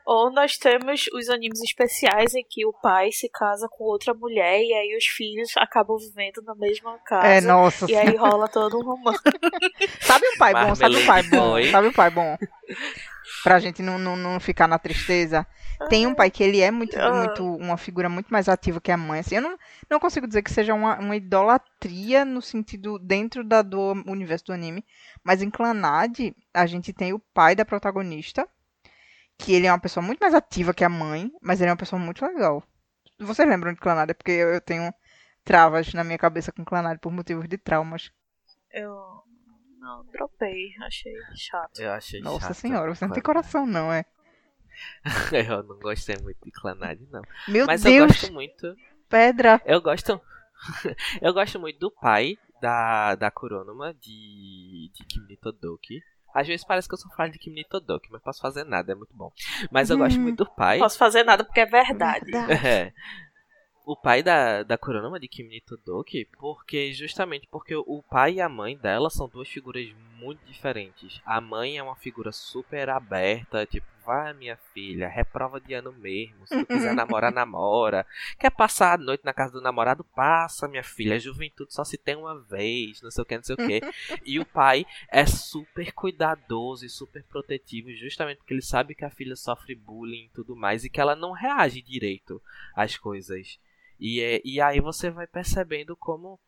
Ou 0.06 0.32
nós 0.32 0.56
temos 0.58 1.06
os 1.16 1.30
animes 1.30 1.60
especiais 1.64 2.36
em 2.36 2.44
que 2.48 2.64
o 2.64 2.72
pai 2.72 3.12
se 3.12 3.28
casa 3.28 3.68
com 3.72 3.86
outra 3.86 4.14
mulher 4.14 4.60
e 4.60 4.72
aí 4.72 4.96
os 4.96 5.06
filhos 5.06 5.50
acabam 5.58 5.98
vivendo 5.98 6.44
na 6.44 6.54
mesma 6.54 7.00
casa. 7.00 7.26
É, 7.28 7.42
nossa. 7.42 7.90
E 7.90 7.96
aí 7.96 8.16
rola 8.16 8.48
todo 8.48 8.78
um 8.78 8.84
romance. 8.84 9.20
Sabe 10.02 10.28
um 10.28 10.38
pai 10.38 10.54
bom, 10.54 10.76
sabe 10.76 10.96
um 10.98 11.06
pai 11.08 11.24
bom, 11.24 11.38
Boy. 11.50 11.72
sabe 11.72 11.88
um 11.88 11.92
pai 11.94 12.10
bom. 12.12 12.38
Pra 13.44 13.58
gente 13.60 13.82
não, 13.82 13.98
não, 13.98 14.16
não 14.16 14.40
ficar 14.40 14.68
na 14.68 14.78
tristeza. 14.78 15.46
Tem 15.90 16.08
um 16.08 16.16
pai 16.16 16.32
que 16.32 16.44
ele 16.44 16.62
é 16.62 16.72
muito, 16.72 16.98
muito 16.98 17.44
uma 17.44 17.78
figura 17.78 18.10
muito 18.10 18.28
mais 18.28 18.48
ativa 18.48 18.82
que 18.82 18.92
a 18.92 18.98
mãe. 18.98 19.20
Assim, 19.20 19.36
eu 19.36 19.42
não, 19.42 19.58
não 19.90 20.00
consigo 20.00 20.28
dizer 20.28 20.42
que 20.42 20.52
seja 20.52 20.74
uma, 20.74 20.98
uma 21.00 21.16
idolatria 21.16 22.24
no 22.24 22.42
sentido 22.42 22.98
dentro 23.00 23.44
da, 23.44 23.62
do 23.62 23.92
universo 24.08 24.46
do 24.46 24.54
anime. 24.54 24.86
Mas 25.24 25.42
em 25.42 25.50
Clanad, 25.50 26.34
a 26.54 26.66
gente 26.66 26.94
tem 26.94 27.14
o 27.14 27.20
pai 27.20 27.56
da 27.56 27.66
protagonista. 27.66 28.48
Que 29.38 29.54
ele 29.54 29.68
é 29.68 29.72
uma 29.72 29.80
pessoa 29.80 30.02
muito 30.02 30.20
mais 30.20 30.34
ativa 30.34 30.74
que 30.74 30.84
a 30.84 30.88
mãe, 30.88 31.30
mas 31.42 31.60
ele 31.60 31.70
é 31.70 31.72
uma 31.72 31.78
pessoa 31.78 32.02
muito 32.02 32.26
legal. 32.26 32.64
Vocês 33.20 33.48
lembram 33.48 33.74
de 33.74 33.80
Clanad? 33.80 34.10
É 34.10 34.14
porque 34.14 34.32
eu, 34.32 34.54
eu 34.54 34.62
tenho 34.62 34.94
travas 35.44 35.94
na 35.94 36.06
minha 36.06 36.18
cabeça 36.18 36.54
com 36.54 36.64
Clanad 36.64 36.98
por 37.00 37.12
motivos 37.12 37.48
de 37.48 37.58
traumas. 37.58 38.12
Eu 38.72 38.96
não 39.80 40.04
dropei, 40.12 40.74
achei 40.82 41.14
chato. 41.36 41.80
Eu 41.80 41.92
achei 41.92 42.20
Nossa 42.20 42.48
chato 42.48 42.54
senhora, 42.56 42.94
você 42.94 43.06
não 43.06 43.14
tem 43.14 43.22
coração 43.22 43.66
não, 43.66 43.94
é? 43.94 44.04
Eu 45.32 45.64
não 45.64 45.78
gostei 45.80 46.16
muito 46.22 46.38
de 46.44 46.52
Clanad, 46.52 47.00
não. 47.12 47.22
Meu 47.48 47.66
Mas 47.66 47.84
eu 47.86 47.92
Deus, 47.92 48.08
gosto 48.08 48.34
muito. 48.34 48.76
pedra. 49.10 49.62
Eu 49.66 49.82
gosto. 49.82 50.20
eu 51.22 51.34
gosto 51.34 51.60
muito 51.60 51.80
do 51.80 51.92
pai 51.92 52.38
da, 52.62 53.16
da 53.16 53.30
Kuronuma 53.32 53.94
de, 53.94 54.90
de 54.94 55.04
Kimi 55.08 55.38
Todoki. 55.38 56.02
Às 56.34 56.48
vezes 56.48 56.66
parece 56.66 56.88
que 56.88 56.94
eu 56.94 56.98
só 56.98 57.08
falo 57.16 57.32
de 57.32 57.40
Kimi 57.40 57.64
Todoki, 57.64 58.10
mas 58.12 58.22
posso 58.22 58.42
fazer 58.42 58.66
nada, 58.66 58.92
é 58.92 58.96
muito 58.96 59.14
bom. 59.16 59.32
Mas 59.72 59.90
eu 59.90 59.98
gosto 59.98 60.18
Hum. 60.20 60.24
muito 60.24 60.44
do 60.44 60.52
pai. 60.52 60.78
Não 60.80 60.86
posso 60.86 60.98
fazer 60.98 61.24
nada 61.24 61.44
porque 61.44 61.62
é 61.62 61.66
verdade. 61.66 62.32
É. 62.66 62.92
O 63.86 63.96
pai 63.96 64.24
da, 64.24 64.64
da 64.64 64.80
Kuronuma 64.80 65.20
de 65.20 65.28
Kimi 65.28 65.62
Todoki, 65.62 66.28
porque 66.40 66.92
justamente 66.92 67.48
porque 67.52 67.76
o 67.76 68.02
pai 68.10 68.34
e 68.34 68.42
a 68.42 68.50
mãe 68.50 68.76
dela 68.76 69.12
são 69.12 69.30
duas 69.30 69.48
figuras 69.48 69.88
muito 70.18 70.44
diferentes. 70.48 71.22
A 71.24 71.40
mãe 71.40 71.78
é 71.78 71.84
uma 71.84 71.96
figura 71.96 72.32
super 72.32 72.90
aberta, 72.90 73.64
tipo, 73.68 73.86
vai 74.06 74.34
minha 74.34 74.56
filha, 74.74 75.08
reprova 75.08 75.60
de 75.60 75.74
ano 75.74 75.92
mesmo, 75.94 76.46
se 76.48 76.58
tu 76.60 76.66
quiser 76.66 76.94
namorar, 76.94 77.32
namora. 77.32 78.06
Quer 78.40 78.52
passar 78.52 78.94
a 78.94 78.98
noite 78.98 79.26
na 79.26 79.34
casa 79.34 79.54
do 79.54 79.62
namorado, 79.62 80.04
passa, 80.04 80.68
minha 80.68 80.84
filha. 80.84 81.20
Juventude 81.20 81.74
só 81.74 81.84
se 81.84 81.98
tem 81.98 82.16
uma 82.16 82.40
vez, 82.40 83.02
não 83.02 83.10
sei 83.10 83.22
o 83.22 83.26
que, 83.26 83.36
não 83.38 83.44
sei 83.44 83.56
o 83.56 83.58
que. 83.58 83.82
E 84.26 84.40
o 84.40 84.46
pai 84.46 84.86
é 85.10 85.26
super 85.26 85.92
cuidadoso 85.94 86.86
e 86.86 86.90
super 86.90 87.24
protetivo, 87.24 87.92
justamente 87.94 88.38
porque 88.38 88.54
ele 88.54 88.62
sabe 88.62 88.96
que 88.96 89.06
a 89.06 89.10
filha 89.10 89.36
sofre 89.36 89.76
bullying 89.76 90.26
e 90.26 90.30
tudo 90.30 90.56
mais, 90.56 90.84
e 90.84 90.90
que 90.90 91.00
ela 91.02 91.16
não 91.16 91.32
reage 91.32 91.82
direito 91.82 92.42
às 92.76 92.98
coisas. 92.98 93.60
E, 94.00 94.20
é- 94.22 94.42
e 94.44 94.60
aí 94.62 94.80
você 94.82 95.10
vai 95.10 95.26
percebendo 95.28 95.96
como, 95.96 96.40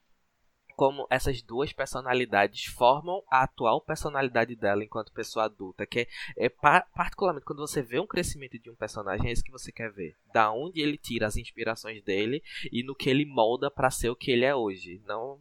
como 0.77 1.07
essas 1.09 1.41
duas 1.41 1.73
personalidades 1.73 2.65
formam 2.65 3.23
a 3.31 3.41
atual 3.41 3.81
personalidade 3.81 4.55
dela 4.55 4.83
enquanto 4.83 5.11
pessoa 5.11 5.45
adulta. 5.45 5.85
Que 5.87 6.01
é, 6.37 6.45
é 6.45 6.49
pa- 6.49 6.85
particularmente 6.95 7.45
quando 7.45 7.59
você 7.67 7.81
vê 7.81 7.99
um 7.99 8.05
crescimento 8.05 8.59
de 8.59 8.69
um 8.69 8.75
personagem, 8.75 9.27
é 9.27 9.31
isso 9.33 9.43
que 9.43 9.51
você 9.51 9.71
quer 9.71 9.91
ver. 9.91 10.15
Da 10.31 10.51
onde 10.51 10.79
ele 10.79 10.95
tira 10.97 11.25
as 11.25 11.35
inspirações 11.35 12.03
dele 12.03 12.43
e 12.71 12.83
no 12.83 12.93
que 12.95 13.09
ele 13.09 13.25
molda 13.25 13.71
pra 13.71 13.89
ser 13.89 14.09
o 14.11 14.15
que 14.15 14.29
ele 14.29 14.45
é 14.45 14.53
hoje. 14.55 15.01
Não 15.07 15.39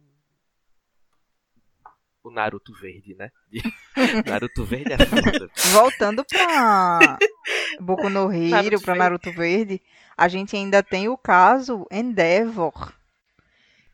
o 2.23 2.31
Naruto 2.31 2.73
verde, 2.73 3.15
né? 3.15 3.31
Naruto 4.27 4.65
verde 4.65 4.91
é 4.93 4.97
foda. 4.97 5.49
Voltando 5.71 6.25
pra 6.25 7.17
Boku 7.79 8.09
no 8.09 8.31
Hero, 8.33 8.49
Naruto 8.49 8.81
pra 8.81 8.93
Verde. 8.93 8.99
Naruto 8.99 9.31
Verde, 9.31 9.81
a 10.17 10.27
gente 10.27 10.55
ainda 10.55 10.83
tem 10.83 11.07
o 11.07 11.17
caso 11.17 11.87
Endeavor, 11.91 12.91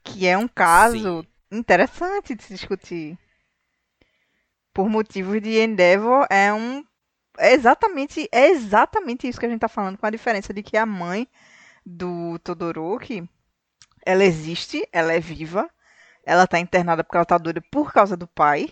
que 0.03 0.25
é 0.25 0.35
um 0.37 0.47
caso 0.47 1.21
Sim. 1.21 1.27
Interessante 1.57 2.35
de 2.35 2.43
se 2.43 2.53
discutir. 2.53 3.17
Por 4.73 4.89
motivos 4.89 5.41
de 5.41 5.59
Endeavor 5.59 6.25
é 6.29 6.51
um 6.53 6.83
é 7.37 7.53
exatamente 7.53 8.27
é 8.31 8.49
exatamente 8.49 9.27
isso 9.27 9.39
que 9.39 9.45
a 9.45 9.49
gente 9.49 9.59
tá 9.61 9.67
falando 9.67 9.97
com 9.97 10.05
a 10.05 10.09
diferença 10.11 10.53
de 10.53 10.61
que 10.63 10.77
a 10.77 10.85
mãe 10.85 11.27
do 11.85 12.37
Todoroki 12.39 13.27
ela 14.05 14.23
existe, 14.23 14.87
ela 14.91 15.13
é 15.13 15.19
viva, 15.19 15.69
ela 16.25 16.45
tá 16.47 16.59
internada 16.59 17.03
porque 17.03 17.17
ela 17.17 17.25
tá 17.25 17.37
doida 17.37 17.61
por 17.71 17.91
causa 17.93 18.17
do 18.17 18.27
pai, 18.27 18.67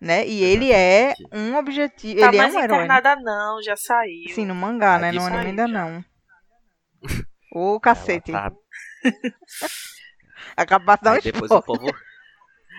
né? 0.00 0.26
E 0.26 0.42
ele 0.42 0.72
é 0.72 1.14
um 1.32 1.56
objetivo, 1.56 2.20
Tá 2.20 2.28
ele 2.28 2.36
é 2.36 2.40
mais 2.42 2.54
um 2.54 2.58
herói. 2.60 2.76
internada 2.78 3.16
não, 3.16 3.62
já 3.62 3.76
saiu. 3.76 4.34
Sim, 4.34 4.46
no 4.46 4.54
mangá, 4.54 4.98
né? 4.98 5.12
No 5.12 5.22
anime 5.24 5.46
ainda 5.50 5.66
já. 5.66 5.72
não. 5.72 6.04
Ô, 7.52 7.78
cacete. 7.80 8.30
Ela 8.32 8.50
tá- 8.50 8.56
Um 10.58 11.08
Aí 11.10 11.20
depois 11.22 11.50
o 11.50 11.58
spoiler. 11.58 11.92
povo. 11.92 12.06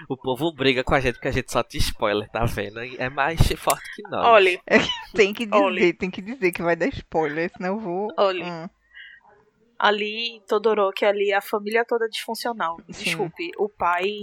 O 0.08 0.16
povo 0.16 0.52
briga 0.54 0.84
com 0.84 0.94
a 0.94 1.00
gente 1.00 1.16
porque 1.16 1.28
a 1.28 1.32
gente 1.32 1.52
só 1.52 1.64
te 1.64 1.78
spoiler, 1.78 2.30
tá 2.30 2.46
vendo? 2.46 2.80
É 2.80 3.10
mais 3.10 3.40
forte 3.58 3.84
que 3.96 4.04
nós. 4.04 4.26
Olha, 4.26 4.62
Tem 5.16 5.34
que 5.34 5.46
dizer, 5.46 5.64
Olhe. 5.64 5.94
tem 5.94 6.12
que 6.12 6.22
dizer 6.22 6.52
que 6.52 6.62
vai 6.62 6.76
dar 6.76 6.88
spoiler, 6.88 7.52
senão 7.56 7.70
eu 7.76 7.80
vou. 7.80 8.14
Olhe. 8.18 8.44
Hum. 8.44 8.70
ali, 9.80 10.42
Todoroki, 10.48 11.06
ali, 11.06 11.34
a 11.34 11.42
família 11.42 11.84
toda 11.86 12.08
disfuncional. 12.08 12.78
Sim. 12.92 13.04
Desculpe, 13.04 13.52
o 13.58 13.68
pai. 13.70 14.20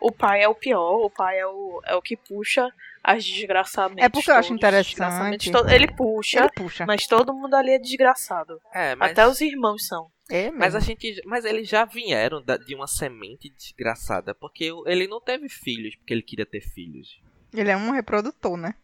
O 0.00 0.10
pai 0.10 0.42
é 0.42 0.48
o 0.48 0.54
pior, 0.54 1.04
o 1.04 1.08
pai 1.08 1.38
é 1.38 1.46
o, 1.46 1.80
é 1.86 1.94
o 1.94 2.02
que 2.02 2.16
puxa 2.16 2.68
as 3.04 3.24
desgraçamentos. 3.24 4.04
É 4.04 4.08
porque 4.08 4.32
eu 4.32 4.34
acho 4.34 4.52
interessante. 4.52 5.48
Ele 5.72 5.86
puxa, 5.92 6.40
Ele 6.40 6.48
puxa. 6.56 6.84
mas 6.84 7.06
todo 7.06 7.32
mundo 7.32 7.54
ali 7.54 7.70
é 7.70 7.78
desgraçado. 7.78 8.60
É, 8.74 8.96
mas, 8.96 9.12
Até 9.12 9.28
os 9.28 9.40
irmãos 9.40 9.86
são. 9.86 10.10
É 10.34 10.44
mesmo. 10.44 10.58
mas 10.58 10.74
a 10.74 10.80
gente, 10.80 11.20
mas 11.26 11.44
eles 11.44 11.68
já 11.68 11.84
vieram 11.84 12.42
de 12.66 12.74
uma 12.74 12.86
semente 12.86 13.50
desgraçada, 13.50 14.34
porque 14.34 14.70
ele 14.86 15.06
não 15.06 15.20
teve 15.20 15.48
filhos 15.48 15.94
porque 15.96 16.14
ele 16.14 16.22
queria 16.22 16.46
ter 16.46 16.60
filhos. 16.62 17.20
Ele 17.52 17.70
é 17.70 17.76
um 17.76 17.90
reprodutor, 17.90 18.56
né? 18.56 18.74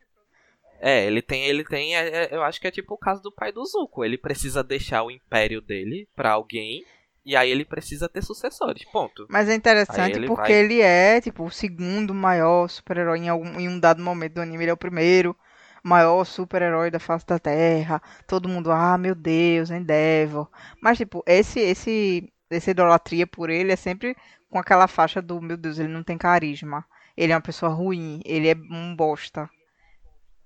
É, 0.80 1.05
ele 1.07 1.22
tem, 1.22 1.44
ele 1.46 1.64
tem, 1.64 1.96
é, 1.96 2.09
é, 2.24 2.28
eu 2.34 2.42
acho 2.42 2.61
que 2.61 2.66
é 2.68 2.70
tipo 2.70 2.94
o 2.94 2.99
caso 2.99 3.22
do 3.22 3.32
pai 3.32 3.51
do 3.51 3.64
Zuko. 3.64 4.05
Ele 4.05 4.16
precisa 4.18 4.62
deixar 4.62 5.03
o 5.03 5.11
império 5.11 5.61
dele 5.61 6.07
pra 6.14 6.32
alguém 6.32 6.84
e 7.24 7.34
aí 7.34 7.51
ele 7.51 7.64
precisa 7.64 8.09
ter 8.09 8.22
sucessores. 8.22 8.84
Ponto. 8.84 9.26
Mas 9.28 9.49
é 9.49 9.55
interessante 9.55 10.16
ele 10.16 10.26
porque 10.26 10.53
vai- 10.53 10.53
ele 10.53 10.80
é, 10.80 11.20
tipo, 11.20 11.44
o 11.44 11.51
segundo 11.51 12.14
maior 12.14 12.68
super-herói 12.68 13.18
em, 13.18 13.28
algum, 13.28 13.59
em 13.59 13.68
um 13.68 13.80
dado 13.80 14.03
momento 14.03 14.34
do 14.34 14.40
anime. 14.40 14.64
Ele 14.64 14.70
é 14.70 14.74
o 14.74 14.76
primeiro 14.78 15.36
maior 15.83 16.24
super-herói 16.24 16.91
da 16.91 16.99
face 16.99 17.26
da 17.26 17.39
Terra. 17.39 18.01
Todo 18.26 18.49
mundo, 18.49 18.70
ah, 18.70 18.97
meu 18.99 19.14
Deus, 19.14 19.70
Endeavor. 19.70 20.49
Mas, 20.83 20.99
tipo, 20.99 21.22
esse, 21.26 21.61
esse, 21.61 22.33
essa 22.51 22.70
idolatria 22.70 23.26
por 23.26 23.51
ele 23.51 23.72
é 23.72 23.76
sempre 23.76 24.16
com 24.51 24.59
aquela 24.59 24.89
faixa 24.89 25.20
do, 25.20 25.41
meu 25.41 25.57
Deus, 25.57 25.79
ele 25.79 25.89
não 25.93 26.03
tem 26.03 26.16
carisma. 26.18 26.85
Ele 27.16 27.33
é 27.33 27.37
uma 27.37 27.43
pessoa 27.43 27.72
ruim. 27.72 28.20
Ele 28.24 28.49
é 28.49 28.55
um 28.55 28.95
bosta. 28.95 29.49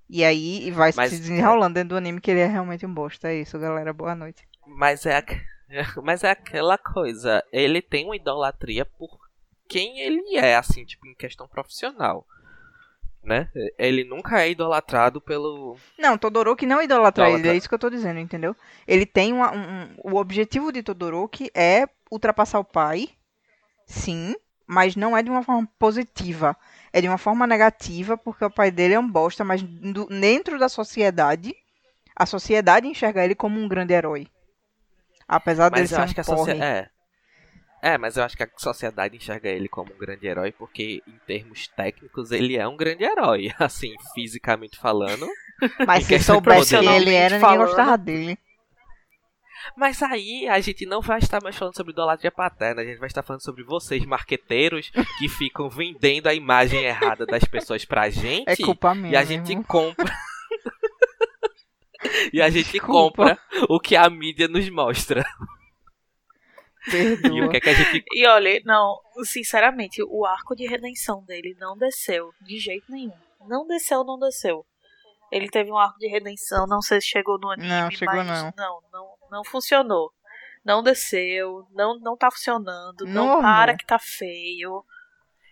E 0.09 0.25
aí 0.25 0.71
vai 0.71 0.93
Mas- 0.97 1.11
se 1.11 1.19
desenrolando 1.19 1.75
dentro 1.75 1.91
do 1.91 1.97
anime 1.97 2.21
que 2.21 2.31
ele 2.31 2.41
é 2.41 2.47
realmente 2.47 2.85
um 2.85 2.93
bosta. 2.93 3.29
É 3.29 3.37
isso, 3.41 3.59
galera. 3.59 3.93
Boa 3.93 4.15
noite. 4.15 4.47
Mas 4.67 5.07
é, 5.07 5.23
mas 6.03 6.25
é 6.25 6.31
aquela 6.31 6.77
coisa. 6.77 7.43
Ele 7.53 7.81
tem 7.81 8.05
uma 8.05 8.17
idolatria 8.17 8.85
por 8.85 9.19
quem 9.69 10.01
ele 10.01 10.37
é, 10.37 10.57
assim, 10.57 10.85
tipo, 10.85 11.07
em 11.07 11.15
questão 11.15 11.49
profissional. 11.49 12.27
Né? 13.25 13.49
Ele 13.79 14.05
nunca 14.05 14.43
é 14.43 14.51
idolatrado 14.51 15.21
pelo. 15.21 15.77
Não, 15.99 16.19
Todoroki 16.19 16.67
não 16.67 16.83
idolatra 16.83 17.31
ele, 17.31 17.49
é 17.49 17.55
isso 17.57 17.69
que 17.69 17.75
eu 17.75 17.79
tô 17.79 17.89
dizendo, 17.89 18.19
entendeu? 18.19 18.57
Ele 18.87 19.07
tem 19.07 19.33
uma, 19.33 19.53
um, 19.53 19.95
O 20.03 20.17
objetivo 20.17 20.73
de 20.73 20.83
Todoroki 20.83 21.51
é 21.55 21.87
ultrapassar 22.11 22.59
o 22.59 22.65
pai, 22.65 23.09
sim, 23.87 24.35
mas 24.67 24.97
não 24.97 25.17
é 25.17 25.23
de 25.23 25.31
uma 25.31 25.43
forma 25.43 25.69
positiva. 25.79 26.57
É 26.93 27.01
de 27.01 27.09
uma 27.09 27.19
forma 27.19 27.47
negativa, 27.47 28.17
porque 28.19 28.45
o 28.45 28.51
pai 28.51 28.71
dele 28.71 28.95
é 28.95 28.99
um 28.99 29.09
bosta, 29.11 29.45
mas 29.45 29.63
do- 29.63 30.07
dentro 30.07 30.59
da 30.59 30.69
sociedade, 30.69 31.55
a 32.17 32.27
sociedade 32.27 32.87
enxerga 32.87 33.25
ele 33.25 33.35
como 33.35 33.61
um 33.61 33.69
grande 33.69 33.95
herói. 33.95 34.27
Apesar 35.27 35.71
dele 35.71 35.83
Mas 35.83 35.93
eu 35.93 35.97
ser 36.09 36.21
um 36.21 36.25
porre. 36.25 36.53
É. 36.61 36.91
É, 37.83 37.99
mas 37.99 38.17
eu 38.17 38.23
acho 38.23 38.37
que 38.37 38.45
a 38.45 38.49
sociedade 38.57 39.17
enxerga 39.17 39.49
ele 39.49 39.69
como 39.69 39.93
um 39.93 39.99
grande 39.99 40.25
herói, 40.25 40.53
porque 40.53 41.03
em 41.05 41.19
termos 41.27 41.67
técnicos 41.67 42.31
ele 42.31 42.57
é 42.57 42.67
um 42.67 42.77
grande 42.77 43.03
herói. 43.03 43.53
Assim, 43.59 43.93
fisicamente 44.15 44.79
falando. 44.79 45.27
Mas 45.85 46.05
se 46.05 46.21
soubesse 46.21 46.77
quem 46.79 46.85
poder. 46.85 46.97
ele 46.97 47.13
era, 47.13 47.35
ninguém 47.35 47.41
Falando. 47.41 47.67
gostava 47.67 47.99
dele. 47.99 48.39
Mas 49.77 50.03
aí 50.03 50.49
a 50.49 50.61
gente 50.61 50.87
não 50.87 51.01
vai 51.01 51.19
estar 51.19 51.43
mais 51.43 51.57
falando 51.57 51.77
sobre 51.77 51.93
idolatria 51.93 52.31
paterna, 52.31 52.83
a 52.83 52.85
gente 52.85 52.99
vai 52.99 53.07
estar 53.07 53.23
falando 53.23 53.43
sobre 53.43 53.63
vocês, 53.65 54.05
marqueteiros, 54.05 54.91
que 55.19 55.29
ficam 55.29 55.69
vendendo 55.69 56.27
a 56.29 56.35
imagem 56.35 56.85
errada 56.85 57.25
das 57.27 57.45
pessoas 57.45 57.85
pra 57.85 58.11
gente. 58.11 58.49
É 58.49 58.57
culpa 58.57 58.95
minha. 58.95 59.13
E 59.13 59.17
a 59.17 59.25
gente 59.25 59.51
irmão. 59.51 59.65
compra. 59.65 60.13
e 62.33 62.43
a 62.43 62.51
gente 62.51 62.73
Desculpa. 62.73 62.93
compra 62.93 63.39
o 63.69 63.79
que 63.81 63.97
a 63.97 64.09
mídia 64.11 64.49
nos 64.49 64.69
mostra. 64.69 65.25
E 66.89 67.13
o 67.13 67.21
Perdoa. 67.21 67.49
que 67.51 67.57
é 67.57 67.61
que 67.61 67.69
a 67.69 67.75
gente. 67.75 68.05
E 68.13 68.27
olha, 68.27 68.61
não, 68.65 68.99
sinceramente, 69.25 70.03
o 70.03 70.25
arco 70.27 70.55
de 70.57 70.67
redenção 70.67 71.25
dele 71.25 71.57
não 71.61 71.77
desceu 71.77 72.33
de 72.41 72.59
jeito 72.59 72.91
nenhum. 72.91 73.13
Não 73.47 73.67
desceu, 73.67 74.05
não 74.05 74.19
desceu. 74.19 74.65
Ele 75.31 75.49
teve 75.49 75.71
um 75.71 75.79
arco 75.79 75.99
de 75.99 76.09
redenção, 76.09 76.67
não 76.67 76.83
sei 76.83 77.01
se 77.01 77.07
chegou 77.09 77.39
no 77.39 77.51
anime, 77.51 77.69
Não, 77.69 77.91
chegou 77.91 78.15
mas 78.17 78.27
não. 78.27 78.53
não, 78.57 78.81
não, 78.93 79.15
não 79.31 79.45
funcionou. 79.45 80.13
Não 80.65 80.83
desceu, 80.83 81.67
não, 81.73 81.99
não 81.99 82.17
tá 82.17 82.31
funcionando, 82.31 83.05
não, 83.05 83.27
Não, 83.27 83.41
para 83.43 83.77
que 83.77 83.85
tá 83.85 83.99
feio. 83.99 84.85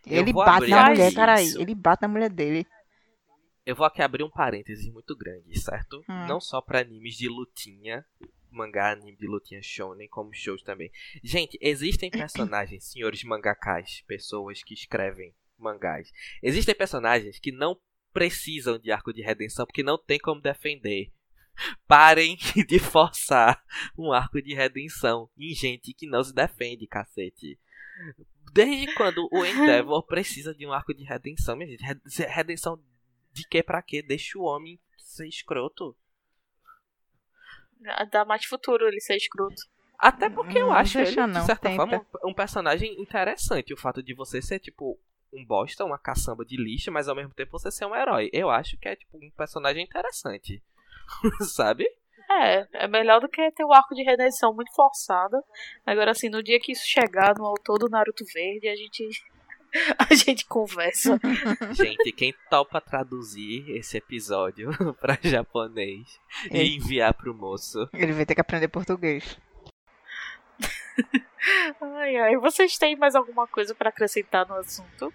Ele 0.07 0.33
bate 0.33 0.69
na 0.69 0.91
mulher, 0.91 1.13
cara 1.15 1.43
isso. 1.43 1.61
Ele 1.61 1.75
bate 1.75 2.03
na 2.03 2.09
mulher 2.09 2.31
dele. 2.31 2.67
Eu 3.67 3.75
vou 3.75 3.87
aqui 3.87 4.03
abrir 4.03 4.23
um 4.25 4.31
parênteses 4.31 4.91
muito 4.93 5.17
grande, 5.17 5.59
certo? 5.61 6.03
Hum. 6.09 6.27
Não 6.27 6.41
só 6.41 6.61
pra 6.61 6.81
animes 6.81 7.15
de 7.15 7.29
lutinha, 7.29 8.05
mangá, 8.51 8.93
anime 8.93 9.17
de 9.17 9.27
lutinha 9.27 9.63
shonen, 9.63 10.09
como 10.09 10.33
shows 10.35 10.63
também. 10.63 10.91
Gente, 11.23 11.59
existem 11.61 12.11
personagens, 12.11 12.85
senhores 12.91 13.23
mangakas, 13.25 14.03
pessoas 14.07 14.63
que 14.63 14.75
escrevem 14.75 15.35
mangás. 15.59 16.11
Existem 16.43 16.75
personagens 16.75 17.39
que 17.39 17.53
não 17.53 17.79
precisam 18.13 18.79
de 18.79 18.91
arco 18.91 19.13
de 19.13 19.23
redenção 19.23 19.65
porque 19.67 19.83
não 19.83 19.97
tem 19.99 20.19
como 20.19 20.41
defender. 20.41 21.13
Parem 21.87 22.37
de 22.67 22.79
forçar 22.79 23.63
um 23.97 24.13
arco 24.13 24.41
de 24.41 24.55
redenção 24.55 25.29
em 25.37 25.55
gente 25.55 25.93
que 25.93 26.07
não 26.07 26.23
se 26.25 26.35
defende, 26.35 26.87
cacete. 26.87 27.59
Desde 28.53 28.93
quando 28.95 29.29
o 29.31 29.45
Endeavor 29.45 30.05
precisa 30.07 30.55
de 30.55 30.67
um 30.67 30.73
arco 30.73 30.95
de 30.95 31.05
redenção, 31.05 31.55
minha 31.57 31.69
gente? 31.69 31.85
Red- 31.85 32.01
Redenção 32.29 32.83
de 33.33 33.47
que 33.47 33.63
pra 33.63 33.83
quê? 33.83 34.03
Deixa 34.03 34.39
o 34.39 34.43
homem 34.43 34.81
ser 34.97 35.29
escroto. 35.29 35.97
Dá 38.11 38.25
mais 38.25 38.45
futuro 38.45 38.87
ele 38.87 39.01
ser 39.01 39.17
escroto. 39.17 39.63
Até 39.99 40.31
porque 40.31 40.59
eu 40.59 40.69
Não 40.69 40.75
acho 40.75 40.99
ele, 40.99 41.05
deixa 41.07 41.27
de 41.27 41.33
não, 41.35 41.45
certa 41.45 41.69
tenta. 41.69 41.77
forma, 41.77 42.07
um, 42.25 42.31
um 42.31 42.35
personagem 42.35 43.01
interessante. 43.01 43.75
O 43.75 43.77
fato 43.77 44.03
de 44.03 44.15
você 44.15 44.41
ser, 44.41 44.59
tipo, 44.59 44.99
um 45.33 45.45
bosta, 45.45 45.85
uma 45.85 45.99
caçamba 45.99 46.45
de 46.45 46.57
lixo, 46.57 46.91
mas 46.91 47.09
ao 47.09 47.15
mesmo 47.15 47.35
tempo 47.35 47.53
você 47.53 47.71
ser 47.71 47.85
um 47.85 47.95
herói. 47.95 48.31
Eu 48.33 48.51
acho 48.51 48.79
que 48.79 48.89
é, 48.89 48.97
tipo, 48.97 49.19
um 49.19 49.31
personagem 49.37 49.85
interessante. 49.85 50.63
Sabe? 51.55 51.87
É, 52.31 52.85
é 52.85 52.89
melhor 52.89 53.21
do 53.21 53.29
que 53.29 53.51
ter 53.53 53.65
o 53.65 53.73
arco 53.73 53.95
de 53.95 54.03
redenção 54.03 54.55
muito 54.55 54.73
forçado. 54.75 55.37
Agora, 55.85 56.13
assim, 56.13 56.29
no 56.29 56.43
dia 56.43 56.61
que 56.61 56.73
isso 56.73 56.87
chegar 56.87 57.35
no 57.37 57.45
autor 57.45 57.79
do 57.79 57.89
Naruto 57.89 58.25
Verde, 58.33 58.69
a 58.69 58.77
gente. 58.77 59.09
A 60.11 60.15
gente 60.15 60.45
conversa. 60.47 61.19
Gente, 61.73 62.13
quem 62.13 62.35
topa 62.49 62.81
traduzir 62.81 63.71
esse 63.77 63.97
episódio 63.97 64.71
pra 65.01 65.19
japonês 65.23 66.19
É. 66.51 66.63
e 66.63 66.77
enviar 66.77 67.15
pro 67.15 67.35
moço? 67.35 67.89
Ele 67.93 68.13
vai 68.13 68.27
ter 68.27 68.35
que 68.35 68.41
aprender 68.41 68.69
português. 68.69 69.39
Ai, 71.81 72.17
ai. 72.17 72.37
Vocês 72.37 72.77
têm 72.77 72.97
mais 72.97 73.15
alguma 73.15 73.47
coisa 73.47 73.75
pra 73.75 73.89
acrescentar 73.89 74.47
no 74.47 74.55
assunto? 74.57 75.13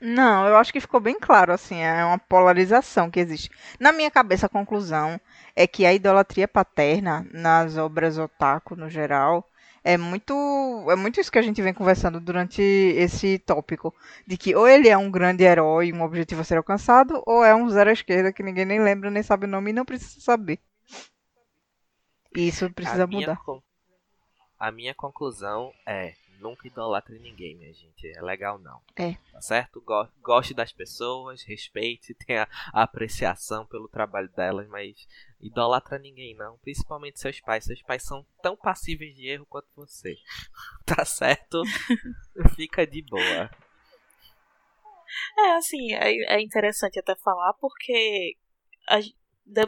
Não, 0.00 0.46
eu 0.46 0.56
acho 0.56 0.72
que 0.72 0.80
ficou 0.80 1.00
bem 1.00 1.18
claro, 1.18 1.50
assim, 1.52 1.80
é 1.82 2.04
uma 2.04 2.18
polarização 2.18 3.10
que 3.10 3.18
existe. 3.18 3.50
Na 3.80 3.90
minha 3.90 4.10
cabeça, 4.10 4.46
a 4.46 4.48
conclusão 4.50 5.18
é 5.56 5.66
que 5.66 5.86
a 5.86 5.94
idolatria 5.94 6.46
paterna 6.46 7.26
nas 7.32 7.76
obras 7.78 8.18
otaku, 8.18 8.76
no 8.76 8.88
geral, 8.90 9.48
é 9.94 9.96
muito, 9.96 10.34
é 10.90 10.96
muito 10.96 11.20
isso 11.20 11.32
que 11.32 11.38
a 11.38 11.42
gente 11.42 11.62
vem 11.62 11.74
conversando 11.74 12.20
durante 12.20 12.60
esse 12.62 13.38
tópico, 13.40 13.94
de 14.26 14.36
que 14.36 14.54
ou 14.54 14.66
ele 14.68 14.88
é 14.88 14.96
um 14.98 15.10
grande 15.10 15.44
herói, 15.44 15.92
um 15.92 16.02
objetivo 16.02 16.40
a 16.42 16.44
ser 16.44 16.56
alcançado, 16.58 17.22
ou 17.26 17.44
é 17.44 17.54
um 17.54 17.68
zero 17.70 17.90
à 17.90 17.92
esquerda 17.92 18.32
que 18.32 18.42
ninguém 18.42 18.64
nem 18.66 18.80
lembra, 18.80 19.10
nem 19.10 19.22
sabe 19.22 19.46
o 19.46 19.48
nome 19.48 19.70
e 19.70 19.74
não 19.74 19.84
precisa 19.84 20.20
saber. 20.20 20.58
E 22.36 22.48
Isso 22.48 22.70
precisa 22.72 23.04
a 23.04 23.06
minha, 23.06 23.28
mudar. 23.28 23.36
con- 23.44 23.62
a 24.58 24.70
minha 24.72 24.94
conclusão 24.94 25.72
é: 25.86 26.14
nunca 26.38 26.66
idolatre 26.66 27.18
ninguém, 27.18 27.56
minha 27.56 27.72
gente. 27.72 28.08
É 28.16 28.20
legal 28.22 28.58
não. 28.58 28.80
É. 28.96 29.14
Tá 29.32 29.40
certo? 29.40 29.80
Go- 29.80 30.08
Goste 30.20 30.54
das 30.54 30.72
pessoas, 30.72 31.42
respeite, 31.42 32.14
tenha 32.26 32.48
apreciação 32.72 33.66
pelo 33.66 33.88
trabalho 33.88 34.28
delas, 34.30 34.66
mas 34.68 35.06
idolatra 35.40 35.98
ninguém 35.98 36.34
não. 36.34 36.56
Principalmente 36.58 37.20
seus 37.20 37.40
pais. 37.40 37.64
Seus 37.64 37.82
pais 37.82 38.02
são 38.02 38.24
tão 38.42 38.56
passíveis 38.56 39.14
de 39.14 39.26
erro 39.28 39.46
quanto 39.46 39.68
você. 39.74 40.16
Tá 40.86 41.04
certo? 41.04 41.62
Fica 42.56 42.86
de 42.86 43.02
boa. 43.02 43.50
É, 45.38 45.50
assim, 45.56 45.92
é, 45.94 46.36
é 46.36 46.40
interessante 46.40 46.98
até 46.98 47.14
falar, 47.16 47.52
porque 47.54 48.36
a 48.88 48.98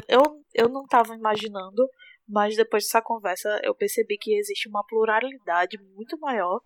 eu, 0.09 0.45
eu 0.55 0.69
não 0.69 0.87
tava 0.87 1.15
imaginando, 1.15 1.89
mas 2.31 2.55
depois 2.57 2.85
dessa 2.85 3.03
conversa 3.03 3.61
eu 3.65 3.75
percebi 3.75 4.17
que 4.17 4.35
existe 4.37 4.69
uma 4.69 4.85
pluralidade 4.85 5.77
muito 5.97 6.17
maior 6.19 6.61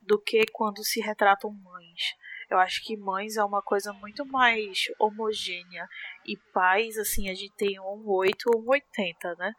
do 0.00 0.16
que 0.18 0.46
quando 0.52 0.84
se 0.84 1.00
retratam 1.00 1.50
mães. 1.52 2.14
Eu 2.48 2.58
acho 2.58 2.82
que 2.84 2.96
mães 2.96 3.36
é 3.36 3.44
uma 3.44 3.60
coisa 3.60 3.92
muito 3.92 4.24
mais 4.24 4.84
homogênea. 4.98 5.86
E 6.24 6.36
pais, 6.52 6.96
assim, 6.96 7.28
a 7.28 7.34
gente 7.34 7.52
tem 7.56 7.78
um 7.80 8.08
8 8.08 8.48
ou 8.54 8.62
um 8.62 8.70
80, 8.70 9.34
né? 9.34 9.52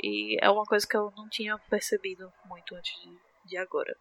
E 0.00 0.36
é 0.40 0.50
uma 0.50 0.64
coisa 0.64 0.86
que 0.86 0.96
eu 0.96 1.10
não 1.16 1.28
tinha 1.30 1.58
percebido 1.70 2.30
muito 2.44 2.74
antes 2.74 2.94
de, 3.00 3.18
de 3.46 3.56
agora. 3.56 3.96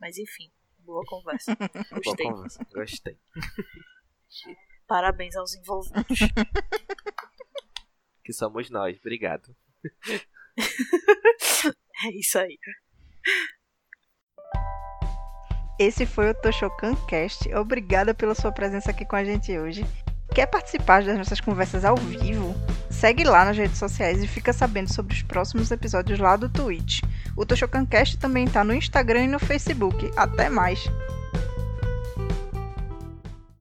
Mas 0.00 0.16
enfim, 0.16 0.50
boa 0.78 1.04
conversa. 1.06 1.54
Boa 1.90 2.02
Gostei. 2.02 2.26
conversa. 2.26 2.66
Gostei. 2.72 3.18
Parabéns 4.88 5.36
aos 5.36 5.54
envolvidos. 5.54 6.18
Que 8.22 8.34
somos 8.34 8.70
nós. 8.70 8.96
Obrigado. 8.98 9.56
é 12.06 12.18
isso 12.18 12.38
aí. 12.38 12.58
Esse 15.78 16.04
foi 16.04 16.30
o 16.30 16.34
Toshokan 16.34 16.94
Cast. 17.06 17.52
Obrigada 17.54 18.12
pela 18.12 18.34
sua 18.34 18.52
presença 18.52 18.90
aqui 18.90 19.04
com 19.04 19.16
a 19.16 19.24
gente 19.24 19.58
hoje. 19.58 19.86
Quer 20.34 20.46
participar 20.46 21.02
das 21.02 21.16
nossas 21.16 21.40
conversas 21.40 21.84
ao 21.84 21.96
vivo? 21.96 22.54
Segue 22.90 23.24
lá 23.24 23.44
nas 23.44 23.56
redes 23.56 23.78
sociais 23.78 24.22
e 24.22 24.28
fica 24.28 24.52
sabendo 24.52 24.92
sobre 24.92 25.14
os 25.14 25.22
próximos 25.22 25.70
episódios 25.70 26.18
lá 26.18 26.36
do 26.36 26.48
Twitch. 26.48 27.02
O 27.36 27.46
Toshokan 27.46 27.86
Cast 27.86 28.18
também 28.18 28.44
está 28.44 28.62
no 28.62 28.74
Instagram 28.74 29.24
e 29.24 29.28
no 29.28 29.38
Facebook. 29.38 30.10
Até 30.16 30.48
mais! 30.48 30.84